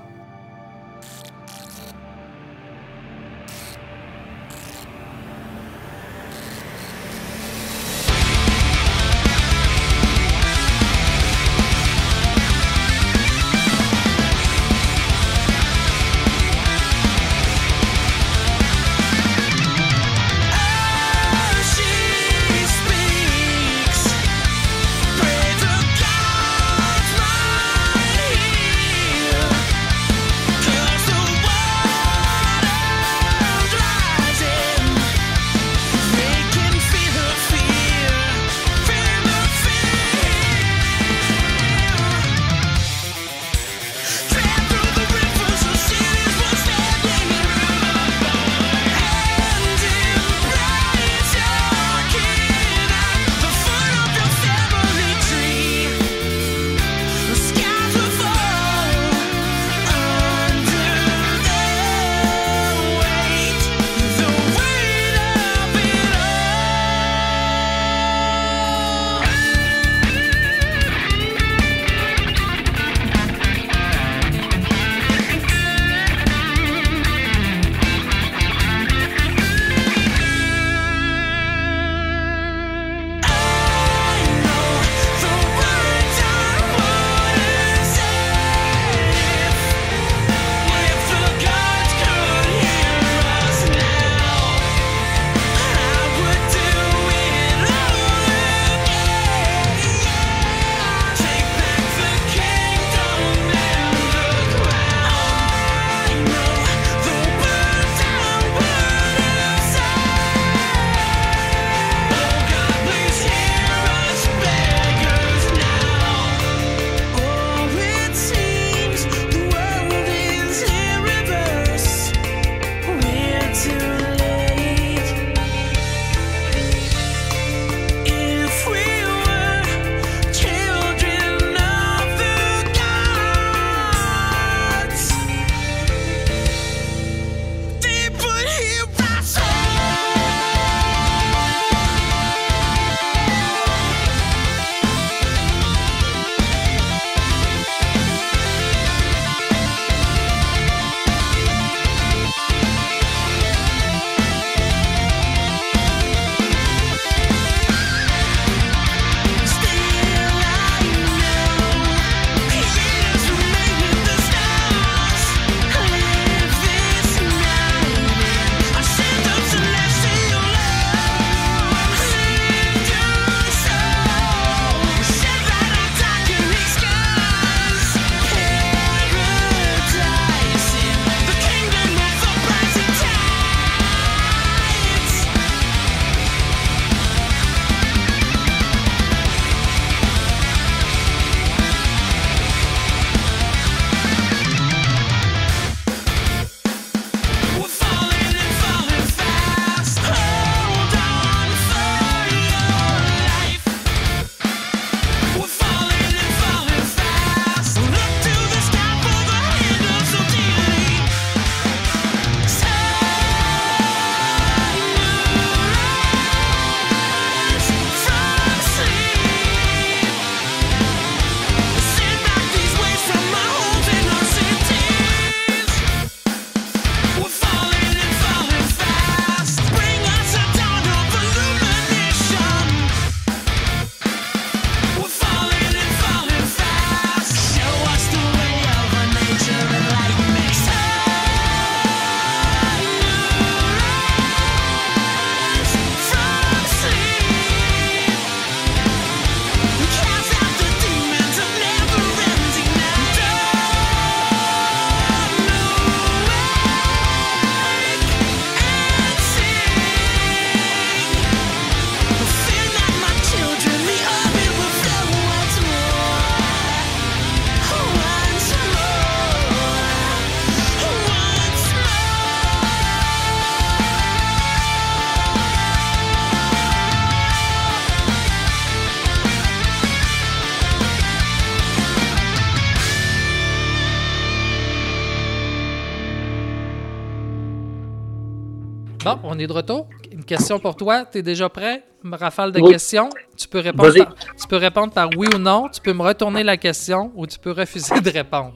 [289.03, 289.87] Bon, on est de retour.
[290.11, 291.05] Une question pour toi.
[291.05, 291.83] Tu es déjà prêt?
[292.03, 292.71] Rafale de Oui.
[292.71, 293.09] questions?
[293.37, 295.67] Tu peux, répondre par, tu peux répondre par oui ou non.
[295.69, 298.53] Tu peux me retourner la question ou tu peux refuser de répondre.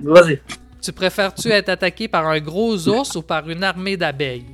[0.00, 0.40] Vas-y.
[0.82, 4.46] Tu préfères-tu être attaqué par un gros ours ou par une armée d'abeilles?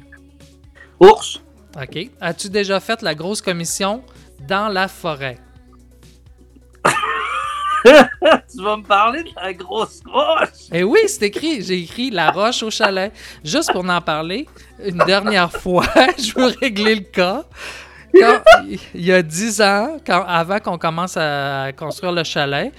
[1.01, 1.41] Ours.
[1.81, 2.11] OK.
[2.21, 4.03] As-tu déjà fait la grosse commission
[4.49, 5.39] dans la forêt?
[7.85, 10.69] tu vas me parler de la grosse roche.
[10.73, 11.63] Eh oui, c'est écrit.
[11.63, 13.13] J'ai écrit La Roche au chalet.
[13.45, 14.47] Juste pour en parler,
[14.85, 15.87] une dernière fois,
[16.19, 17.45] je veux régler le cas.
[18.95, 22.73] Il y a 10 ans, avant qu'on commence à construire le chalet,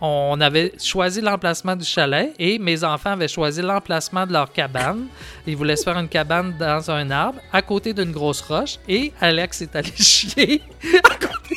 [0.00, 5.06] on avait choisi l'emplacement du chalet et mes enfants avaient choisi l'emplacement de leur cabane.
[5.46, 9.12] Ils voulaient se faire une cabane dans un arbre à côté d'une grosse roche et
[9.20, 10.62] Alex est allé chier
[11.04, 11.56] à côté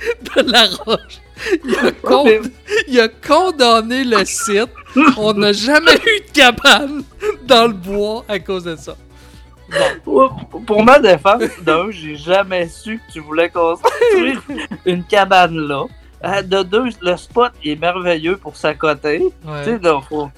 [0.36, 1.20] de la roche.
[1.64, 2.26] Il a, con-
[2.88, 4.68] il a condamné le site.
[5.16, 7.02] On n'a jamais eu de cabane
[7.44, 8.96] dans le bois à cause de ça.
[10.04, 14.42] Pour ma défense, d'un, j'ai jamais su que tu voulais construire
[14.84, 15.84] une cabane là.
[16.24, 19.20] Euh, De deux, le spot est merveilleux pour s'accoter.
[19.44, 19.64] Ouais.
[19.64, 20.30] Tu sais, là, faut-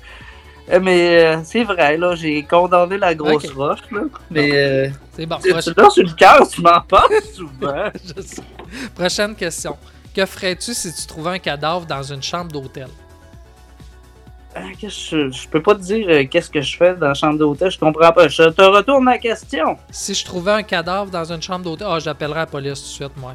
[0.71, 4.03] Euh, Mais euh, c'est vrai, là, j'ai condamné la grosse roche, là.
[4.31, 5.37] Mais euh, C'est bon.
[5.43, 7.91] tu, tu lances une cœur, tu m'en parles souvent.
[7.95, 8.43] Je sais.
[8.95, 9.77] Prochaine question.
[10.15, 12.89] Que ferais-tu si tu trouvais un cadavre dans une chambre d'hôtel?
[14.55, 17.39] Que je, je peux pas te dire euh, qu'est-ce que je fais dans la chambre
[17.39, 18.29] d'hôtel, je comprends pas.
[18.29, 19.79] Je te retourne la question.
[19.91, 22.93] Si je trouvais un cadavre dans une chambre d'hôtel, ah, j'appellerais la police tout de
[22.93, 23.35] suite, moi.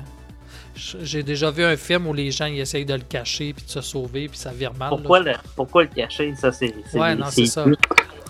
[0.76, 3.69] J'ai déjà vu un film où les gens ils essayent de le cacher puis de
[3.72, 4.89] se sauver puis ça vire mal.
[4.89, 6.35] Pourquoi le, pourquoi le cacher?
[6.35, 6.72] Ça, c'est.
[6.93, 7.65] Ouais, non, c'est ça.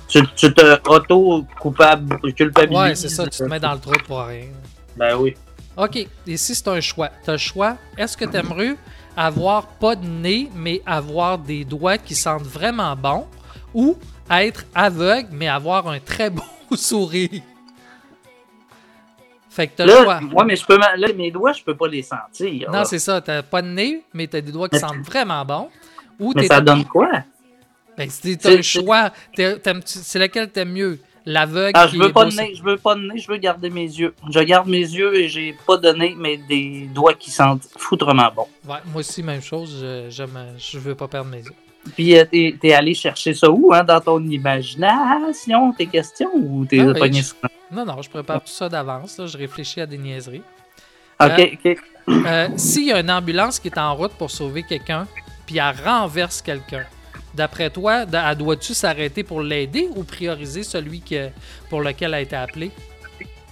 [0.08, 2.80] Tu, tu te auto-coupable, culpabilises.
[2.80, 4.46] Ouais, c'est ça, tu te mets dans le trou pour rien.
[4.96, 5.36] Ben oui.
[5.78, 8.76] OK, si c'est un choix, tu as le choix, est-ce que tu aimerais
[9.16, 13.28] avoir pas de nez, mais avoir des doigts qui sentent vraiment bon,
[13.76, 13.96] ou
[14.30, 16.44] être aveugle, mais avoir un très beau
[16.76, 17.42] sourire?
[19.50, 20.20] Fait que tu as le choix.
[20.34, 22.72] ouais, mais je peux, là, mes doigts, je peux pas les sentir.
[22.72, 25.70] Non, c'est ça, t'as pas de nez, mais t'as des doigts qui sentent vraiment bon.
[26.20, 27.24] Ou Mais ça donne quoi?
[27.96, 29.12] Ben, c'est t'as un choix.
[29.36, 31.00] C'est lequel t'aimes mieux?
[31.30, 33.70] L'aveugle Ah, je veux pas de nez, je veux pas de nez, je veux garder
[33.70, 34.14] mes yeux.
[34.30, 38.30] Je garde mes yeux et j'ai pas de nez, mais des doigts qui sentent foutrement
[38.34, 38.48] bon.
[38.68, 39.78] Ouais, moi aussi, même chose.
[40.10, 40.26] Je,
[40.58, 41.52] je veux pas perdre mes yeux.
[41.96, 46.66] Puis euh, t'es t'es allé chercher ça où, hein, dans ton imagination, tes questions, ou
[46.66, 49.20] t'es Ah, je- Non, non, je prépare tout ça d'avance.
[49.26, 50.42] Je réfléchis à des niaiseries.
[51.20, 51.78] Ok, ok.
[52.10, 55.08] Euh, S'il y a une ambulance qui est en route pour sauver quelqu'un,
[55.46, 56.86] puis elle renverse quelqu'un,
[57.38, 61.30] d'après toi, doit-tu s'arrêter pour l'aider ou prioriser celui que,
[61.70, 62.72] pour lequel elle a été appelée?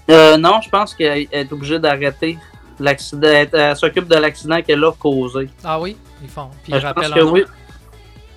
[0.10, 2.38] Euh, non, je pense qu'elle est obligée d'arrêter
[2.80, 3.28] l'accident.
[3.28, 5.50] Elle, elle s'occupe de l'accident qu'elle a causé.
[5.64, 6.50] Ah oui, ils font.
[6.64, 7.44] Puis Euh, je pense que oui.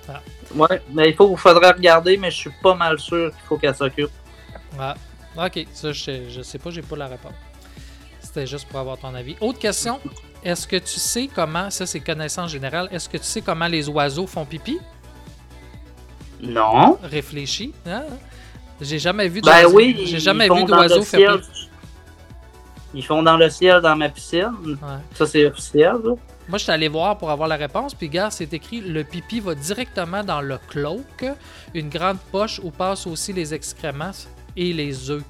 [0.07, 0.21] Ah.
[0.55, 3.75] Ouais, mais il faut, faudrait regarder, mais je suis pas mal sûr qu'il faut qu'elle
[3.75, 4.09] s'occupe.
[4.79, 4.95] Ah,
[5.37, 7.33] ok, ça, je, sais- je sais pas, j'ai pas la réponse.
[8.21, 9.35] C'était juste pour avoir ton avis.
[9.41, 9.99] Autre question.
[10.43, 13.89] Est-ce que tu sais comment, ça c'est connaissance générale, est-ce que tu sais comment les
[13.89, 14.79] oiseaux font pipi?
[16.41, 16.97] Non.
[17.03, 17.73] Réfléchis.
[17.85, 18.03] hein?
[18.81, 21.41] J'ai jamais vu Ben d'oiseau- oui, j'ai jamais font vu dans le d'oiseau faire ciel.
[22.93, 24.51] Ils font dans le ciel dans ma piscine.
[24.65, 24.77] Ouais.
[25.13, 25.95] Ça, c'est officiel.
[26.03, 26.15] là.
[26.47, 29.39] Moi, je suis allé voir pour avoir la réponse, puis gars, c'est écrit le pipi
[29.39, 31.25] va directement dans le cloak,
[31.75, 34.09] une grande poche où passent aussi les excréments
[34.57, 35.23] et les œufs.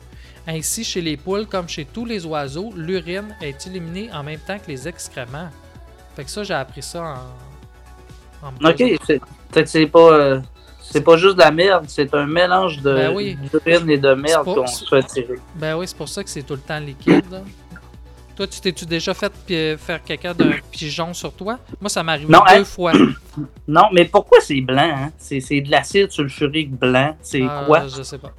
[0.48, 4.58] Ainsi, chez les poules, comme chez tous les oiseaux, l'urine est éliminée en même temps
[4.58, 5.50] que les excréments.
[6.16, 7.16] Fait que ça, j'ai appris ça
[8.44, 8.48] en.
[8.70, 8.82] Ok,
[9.66, 10.40] c'est pas, euh,
[10.90, 13.38] c'est pas juste de la merde, c'est un mélange de Ben oui.
[13.52, 15.40] d'urine et de merde qu'on se fait tirer.
[15.56, 17.24] Ben oui, c'est pour ça que c'est tout le temps liquide.
[17.32, 17.42] là.
[18.36, 19.34] Toi, tu t'es-tu déjà fait
[19.78, 21.60] faire caca d'un pigeon sur toi?
[21.82, 22.64] Moi, ça m'est arrivé Non, deux hein?
[22.64, 22.94] fois.
[23.68, 24.92] Non, mais pourquoi c'est blanc?
[24.96, 25.12] Hein?
[25.18, 27.16] C'est de l'acide sulfurique blanc.
[27.22, 27.88] C'est Euh, quoi?
[27.88, 28.32] Je sais pas.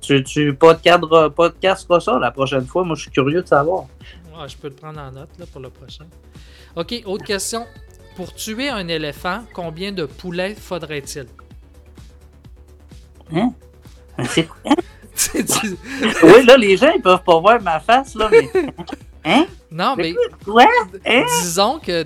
[0.00, 2.84] Tu, tu podcadres- podcasteras ça la prochaine fois.
[2.84, 3.84] Moi, je suis curieux de savoir.
[4.38, 6.04] Ouais, je peux le prendre en note là, pour le prochain.
[6.76, 7.64] Ok, autre question.
[8.16, 11.26] Pour tuer un éléphant, combien de poulets faudrait-il?
[13.32, 13.52] Hein?
[14.24, 14.48] C'est-
[15.16, 15.76] Tu- tu-
[16.22, 18.48] oui, là, les gens, ils peuvent pas voir ma face, là, mais.
[19.24, 19.46] Hein?
[19.70, 20.66] non, mais Quoi?
[21.04, 21.24] Hein?
[21.42, 22.04] disons que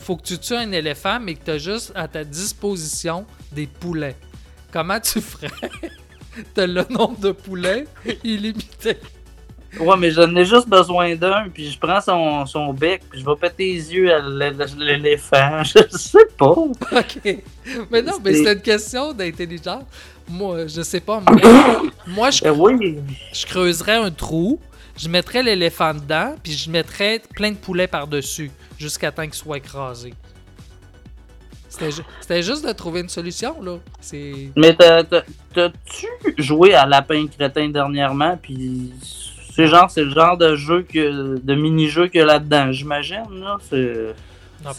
[0.00, 3.66] faut que tu tues un éléphant, mais que tu as juste à ta disposition des
[3.66, 4.14] poulets.
[4.72, 5.50] Comment tu ferais?
[6.54, 7.86] T'as le nombre de poulets
[8.22, 8.96] illimité.
[9.80, 13.24] Ouais, mais j'en ai juste besoin d'un, puis je prends son, son bec, puis je
[13.24, 14.20] vais péter les yeux à
[14.78, 15.62] l'éléphant.
[15.64, 16.46] Je sais pas.
[16.50, 16.72] OK.
[17.90, 19.84] Mais non, mais C'est- c'est une question d'intelligence.
[20.32, 21.20] Moi, je sais pas.
[21.20, 22.98] Moi, moi je, Euh, oui.
[23.32, 24.58] je creuserais un trou,
[24.96, 29.58] je mettrais l'éléphant dedans, puis je mettrais plein de poulets par-dessus, jusqu'à temps qu'il soit
[29.58, 30.14] écrasé.
[31.68, 33.78] C'était ju- c'était juste de trouver une solution, là.
[34.56, 36.06] Mais t'as- t'as- t'as-tu
[36.38, 38.36] joué à Lapin Crétin dernièrement?
[38.40, 38.92] Puis
[39.54, 43.24] c'est genre, c'est le genre de jeu que, de mini-jeu qu'il y a là-dedans, j'imagine.
[43.40, 43.56] Là.
[43.70, 44.14] C'est,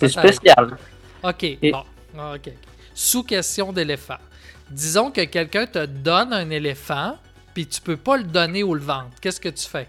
[0.10, 0.78] spécial.
[1.24, 1.84] OK, Et- bon.
[2.18, 2.52] Ah, OK.
[2.94, 4.18] Sous question d'éléphant.
[4.74, 7.16] Disons que quelqu'un te donne un éléphant,
[7.54, 9.12] puis tu peux pas le donner ou le vendre.
[9.22, 9.88] Qu'est-ce que tu fais?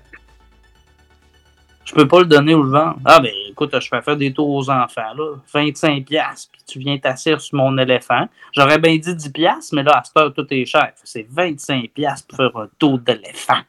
[1.87, 2.99] Je peux pas le donner ou le vendre.
[3.03, 5.37] Ah, ben écoute, je fais faire des tours aux enfants, là.
[5.55, 8.29] 25$, piastres, puis tu viens t'asseoir sur mon éléphant.
[8.53, 10.93] J'aurais bien dit 10$, piastres, mais là, à cette heure, tout est cher.
[11.03, 13.63] C'est 25$ piastres pour faire un tour d'éléphant.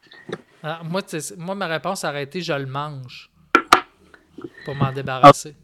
[0.62, 1.00] Ah, moi,
[1.38, 3.30] moi, ma réponse aurait été je le mange.
[4.66, 5.56] Pour m'en débarrasser.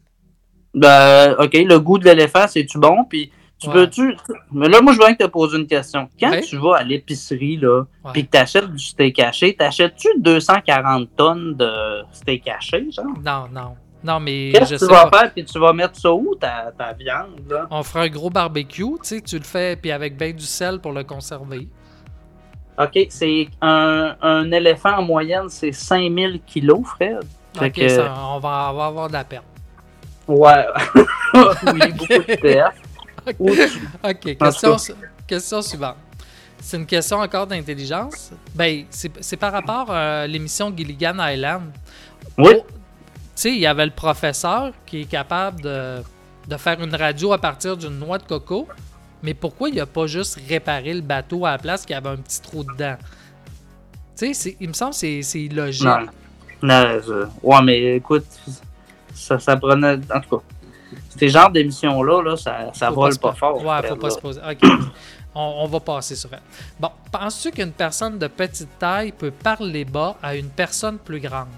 [0.72, 3.04] Ben, OK, le goût de l'éléphant, c'est-tu bon?
[3.04, 3.30] Puis
[3.62, 3.74] tu Ouais.
[3.74, 4.16] peux-tu.
[4.52, 6.08] Mais là, moi, je viens te poser une question.
[6.20, 6.40] Quand Ouais.
[6.42, 12.02] tu vas à l'épicerie, là, puis que t'achètes du steak haché, t'achètes-tu 240 tonnes de
[12.12, 13.06] steak haché, genre?
[13.24, 13.74] Non, non.
[14.04, 15.20] Non, mais Qu'est-ce que tu sais vas pas.
[15.20, 15.32] faire?
[15.32, 17.66] Puis tu vas mettre ça où, ta, ta viande, là?
[17.70, 20.80] On fera un gros barbecue, tu sais, tu le fais, puis avec bien du sel
[20.80, 21.68] pour le conserver.
[22.78, 27.20] OK, c'est un, un éléphant en moyenne, c'est 5000 kilos, Fred.
[27.56, 29.44] Fait Ok, que- ça, on, va, on va avoir de la perte.
[30.26, 30.66] Ouais.
[31.34, 32.76] oui, beaucoup de perte.
[34.04, 34.36] Ok,
[35.28, 35.96] question, suivante.
[36.60, 38.30] C'est une question encore d'intelligence.
[38.54, 41.62] Ben, c'est par rapport à l'émission Gilligan Island.
[42.38, 42.52] Oui.
[42.58, 42.74] Oh, Tu
[43.34, 46.02] sais, il y avait le professeur qui est capable de,
[46.48, 48.68] de faire une radio à partir d'une noix de coco.
[49.24, 52.16] Mais pourquoi il n'a pas juste réparé le bateau à la place qui avait un
[52.16, 52.96] petit trou dedans?
[54.16, 55.84] Tu sais, il me semble que c'est c'est illogique.
[55.86, 56.06] Non.
[56.62, 58.26] Non, je- Ouais, mais écoute,
[59.14, 59.98] ça, ça prenait.
[60.14, 60.44] En tout cas,
[61.16, 63.64] ces genres d'émissions-là, là, ça, ça Faut vole pas, fort.
[63.64, 64.14] Ouais, faut pas là.
[64.14, 64.40] se poser.
[64.40, 64.58] Ok.
[65.34, 66.40] on, on va passer sur elle.
[66.78, 71.48] Bon, penses-tu qu'une personne de petite taille peut parler bas à une personne plus grande?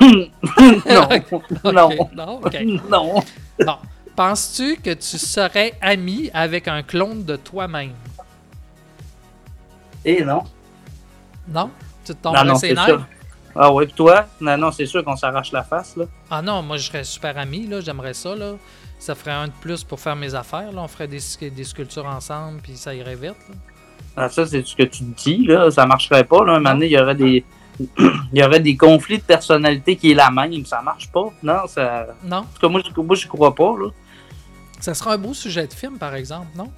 [0.00, 1.08] non.
[1.72, 1.90] non.
[2.14, 2.40] Non.
[2.90, 3.14] Non.
[3.58, 3.76] Bon,
[4.16, 7.92] penses-tu que tu serais ami avec un clone de toi-même?
[10.04, 10.42] Et non.
[11.48, 11.70] Non?
[12.04, 13.06] Tu te tomberais non, ses c'est nerfs?
[13.54, 14.26] Ah ouais, puis toi?
[14.40, 16.04] Non, non, c'est sûr qu'on s'arrache la face, là.
[16.30, 18.52] Ah non, moi je serais super ami, là, j'aimerais ça, là.
[18.98, 20.80] Ça ferait un de plus pour faire mes affaires, là.
[20.82, 21.20] On ferait des,
[21.50, 23.54] des sculptures ensemble, puis ça irait vite, là.
[24.16, 25.70] Ah, ça, c'est ce que tu dis, là.
[25.70, 26.52] Ça marcherait pas, là.
[26.54, 27.44] Un moment donné, il y aurait des.
[27.98, 31.24] Il y aurait des conflits de personnalité qui est la même, ça marche pas.
[31.42, 32.06] Non, ça.
[32.22, 32.36] Non?
[32.36, 33.88] En tout cas, moi, je- crois pas, là.
[34.78, 36.70] Ça sera un beau sujet de film, par exemple, non?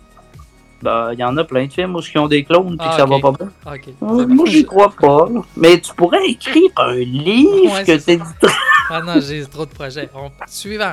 [0.85, 2.91] Ben, il y en a plein de films où ils ont des clones puis Ah,
[2.91, 3.51] que ça va pas bien.
[4.03, 5.29] Euh, Moi, j'y crois pas.
[5.57, 8.19] Mais tu pourrais écrire un livre Ouais, que t'es
[8.91, 10.11] Ah non, j'ai trop de projets.
[10.15, 10.93] On- Suivant.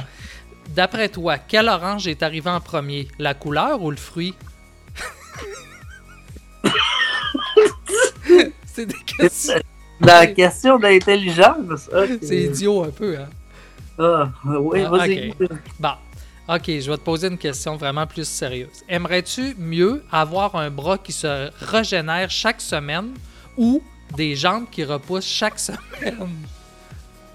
[0.70, 3.10] D'après toi, quel orange est arrivé en premier?
[3.20, 4.34] La couleur ou le fruit?
[8.66, 9.56] C'est des questions.
[10.00, 11.90] La question d'intelligence.
[11.94, 12.10] ok.
[12.22, 13.28] C'est idiot un peu, hein?
[14.00, 15.34] Ah, oui, Ah, vas-y.
[15.80, 15.90] Bon.
[16.50, 18.84] Ok, je vais te poser une question vraiment plus sérieuse.
[18.90, 23.14] Aimerais-tu mieux avoir un bras qui se régénère chaque semaine
[23.58, 23.82] ou
[24.18, 26.30] des jambes qui repoussent chaque semaine?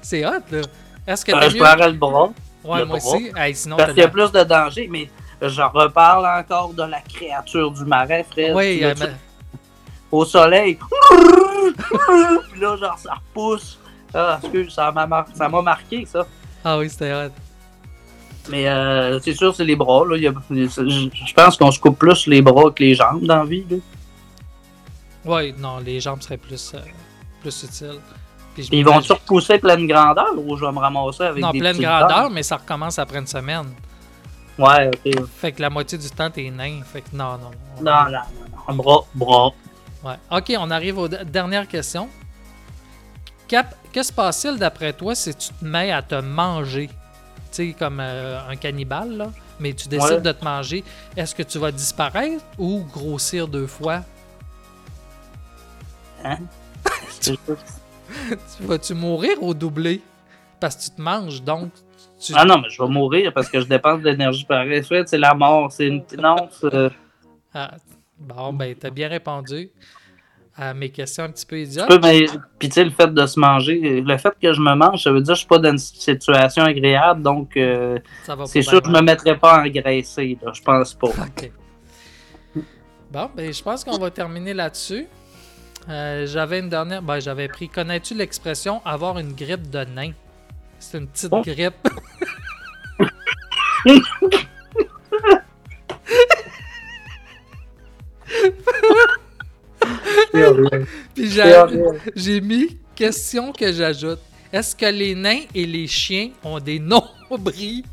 [0.03, 0.61] C'est hot, là.
[1.07, 1.87] Est-ce que Euh, je mieux...
[1.93, 2.31] le bras.
[2.65, 3.09] Ouais, le moi bras.
[3.15, 3.31] aussi.
[3.37, 5.09] Hey, sinon, Parce qu'il y a plus de danger, mais
[5.41, 8.55] je reparle encore de la créature du marais, frère.
[8.55, 9.59] Oui, Tu l'as- euh, mais-
[10.11, 10.79] Au soleil?
[12.51, 13.79] Puis là, genre, ça repousse.
[14.15, 16.27] Ah, excuse, ça m'a mar- ça m'a marqué, ça.
[16.65, 17.31] Ah oui, c'était hot.
[18.49, 20.05] Mais euh, c'est sûr, c'est les bras.
[20.07, 20.17] Là.
[20.17, 23.39] Il y a- je pense qu'on se coupe plus les bras que les jambes dans
[23.39, 23.65] la vie.
[25.25, 26.79] Oui, non, les jambes seraient plus, euh,
[27.41, 27.99] plus utiles.
[28.55, 31.51] Puis ils vont m'imagine- se repousser pleine grandeur ou je vais me ramasser avec Non,
[31.51, 33.67] des pleine grandeur, mais ça recommence après une semaine.
[34.59, 35.27] Ouais, ok.
[35.37, 36.81] Fait que la moitié du temps, t'es nain.
[36.91, 37.51] Fait que non, non.
[37.81, 37.83] non.
[37.83, 38.75] Non, non, non, non.
[38.75, 39.51] Bras, bras.
[40.05, 40.15] Ouais.
[40.31, 42.09] Ok, on arrive aux de- dernières questions.
[43.49, 46.89] Cap, que se passe-t-il d'après toi si tu te mets à te manger?
[47.53, 50.21] Tu sais, comme euh, un cannibale, là, mais tu décides Ouais.
[50.21, 50.85] de te manger.
[51.17, 54.03] Est-ce que tu vas disparaître ou grossir deux fois?
[56.25, 56.39] Hein?
[57.21, 57.37] tu
[58.61, 60.01] vas-tu mourir ou doubler?
[60.61, 61.71] Parce que tu te manges, donc.
[62.21, 62.33] Tu...
[62.35, 64.47] Ah non, mais je vais mourir parce que je dépense de l'énergie.
[64.47, 65.71] Fred, C'est la mort.
[65.71, 66.03] C'est une.
[66.19, 66.91] Non, c'est-
[67.55, 67.73] Ah,
[68.19, 69.71] bon, ben, t'as bien répondu
[70.59, 71.89] à mes questions un petit peu Tu idiotes.
[71.89, 72.25] peux, mais,
[72.59, 75.13] puis tu sais, le fait de se manger, le fait que je me mange, ça
[75.13, 77.99] veut dire que je suis pas dans une situation agréable, donc euh,
[78.47, 81.09] c'est sûr que je me mettrais pas à engraisser, là, je pense pas.
[81.09, 81.51] OK.
[83.11, 85.07] Bon, ben, je pense qu'on va terminer là-dessus.
[85.89, 87.01] Euh, j'avais une dernière.
[87.03, 87.69] Ben, j'avais pris.
[87.69, 90.11] Connais-tu l'expression avoir une grippe de nain?
[90.81, 91.43] C'est une petite Oh.
[91.43, 91.89] grippe.
[101.15, 101.31] Puis
[102.15, 104.21] j'ai, mis question que j'ajoute.
[104.53, 107.85] Est-ce que les nains et les chiens ont des nombris?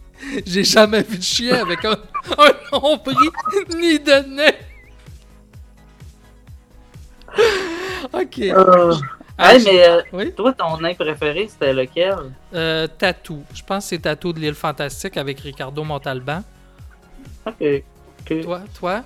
[0.46, 1.98] J'ai jamais vu de chien avec un,
[2.38, 3.30] un nombril
[3.76, 4.56] ni de nez.
[8.14, 8.40] ok.
[8.40, 8.94] Euh,
[9.38, 10.32] Ah, hey, mais euh, Oui?
[10.34, 12.16] toi, ton nain préféré, c'était lequel?
[12.54, 13.44] Euh, Tatou.
[13.54, 16.44] Je pense que c'est Tatou de l'île Fantastique avec Ricardo Montalban.
[17.46, 17.56] Ok.
[18.22, 18.42] ok.
[18.44, 18.62] Toi?
[18.80, 19.04] Toi?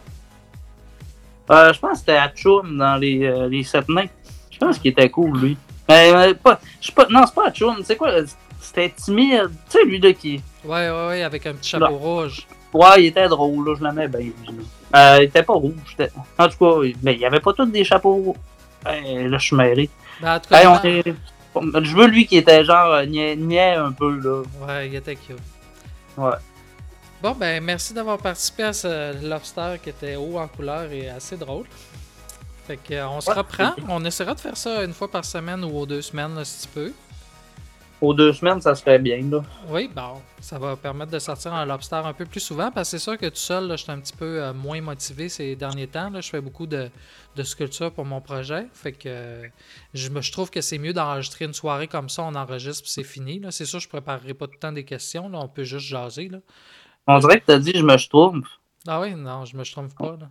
[1.50, 4.08] Euh, je pense que c'était Atchoum dans les, euh, les sept nains.
[4.52, 5.58] Je pense qu'il était cool, lui.
[5.88, 7.78] Mais, euh, pas, je sais pas, non, c'est pas Atchoum.
[7.84, 8.12] C'est quoi?
[8.60, 9.50] C'était timide?
[9.70, 10.42] Tu sais, lui, là, qui.
[10.66, 12.46] Ouais, ouais, ouais, avec un petit chapeau rouge.
[12.74, 14.20] Ouais, il était drôle, là, je l'aimais bien.
[14.20, 14.34] lui.
[14.96, 15.74] Euh, il était pas rouge.
[16.38, 18.36] En tout cas, il- mais il y avait pas tous des chapeaux rouges.
[18.86, 19.90] Hey, là, je suis mêlé.
[20.22, 20.82] Ben, en tout cas, Hey, on non.
[20.84, 21.14] est-
[21.86, 24.44] Je veux lui qui était genre euh, niais, niais un peu, là.
[24.68, 25.38] Ouais, il était cute.
[26.18, 26.32] Ouais.
[27.22, 31.36] Bon, ben, merci d'avoir participé à ce lobster qui était haut en couleur et assez
[31.36, 31.66] drôle.
[32.68, 33.38] Fait que, euh, on se Ouais.
[33.38, 33.74] reprend.
[33.90, 36.68] On essaiera de faire ça une fois par semaine ou aux deux semaines, là, si
[36.68, 36.94] tu peux.
[38.00, 39.42] Aux deux semaines, ça serait bien, là.
[39.70, 42.98] Oui, bon, ça va permettre de sortir un lobster un peu plus souvent parce que
[43.00, 45.56] c'est sûr que tout seul, là, je suis un petit peu euh, moins motivé ces
[45.56, 46.12] derniers temps.
[46.12, 46.22] Là.
[46.22, 46.92] Je fais beaucoup de,
[47.36, 48.68] de sculpture pour mon projet.
[48.74, 49.48] Fait que euh,
[49.96, 53.42] je, trouve que c'est mieux d'enregistrer une soirée comme ça, on enregistre puis c'est fini.
[53.50, 55.28] C'est sûr, je préparerai pas tout le temps des questions.
[55.30, 55.40] Là.
[55.42, 56.30] On peut juste jaser.
[56.30, 56.38] Là.
[57.08, 58.48] On dirait que t'as dit je me schtroumpf.
[58.88, 60.18] Ah oui, non, je me trompe pas.
[60.20, 60.30] Là.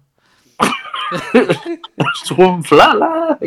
[1.13, 3.39] Je trouve là, là.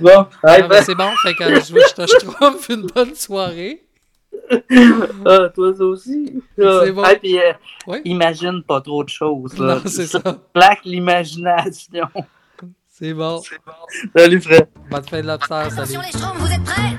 [0.00, 3.14] Bon, Ah, ben, c'est bon, fait que euh, je, je te je trompe une bonne
[3.14, 3.82] soirée.
[4.50, 6.42] ah, toi aussi.
[6.58, 7.02] C'est bon.
[7.04, 7.52] Hey, puis, euh,
[7.86, 8.02] Oui.
[8.04, 9.56] imagine pas trop de choses.
[9.58, 9.76] Là.
[9.76, 10.20] Non, c'est ça.
[10.52, 12.08] Plaque l'imagination.
[12.88, 13.40] C'est bon.
[14.14, 14.66] Salut, frère.
[14.90, 15.72] Bonne fin de lobster, salut.
[15.78, 16.95] Attention les schtroumpfs, vous êtes Prêts?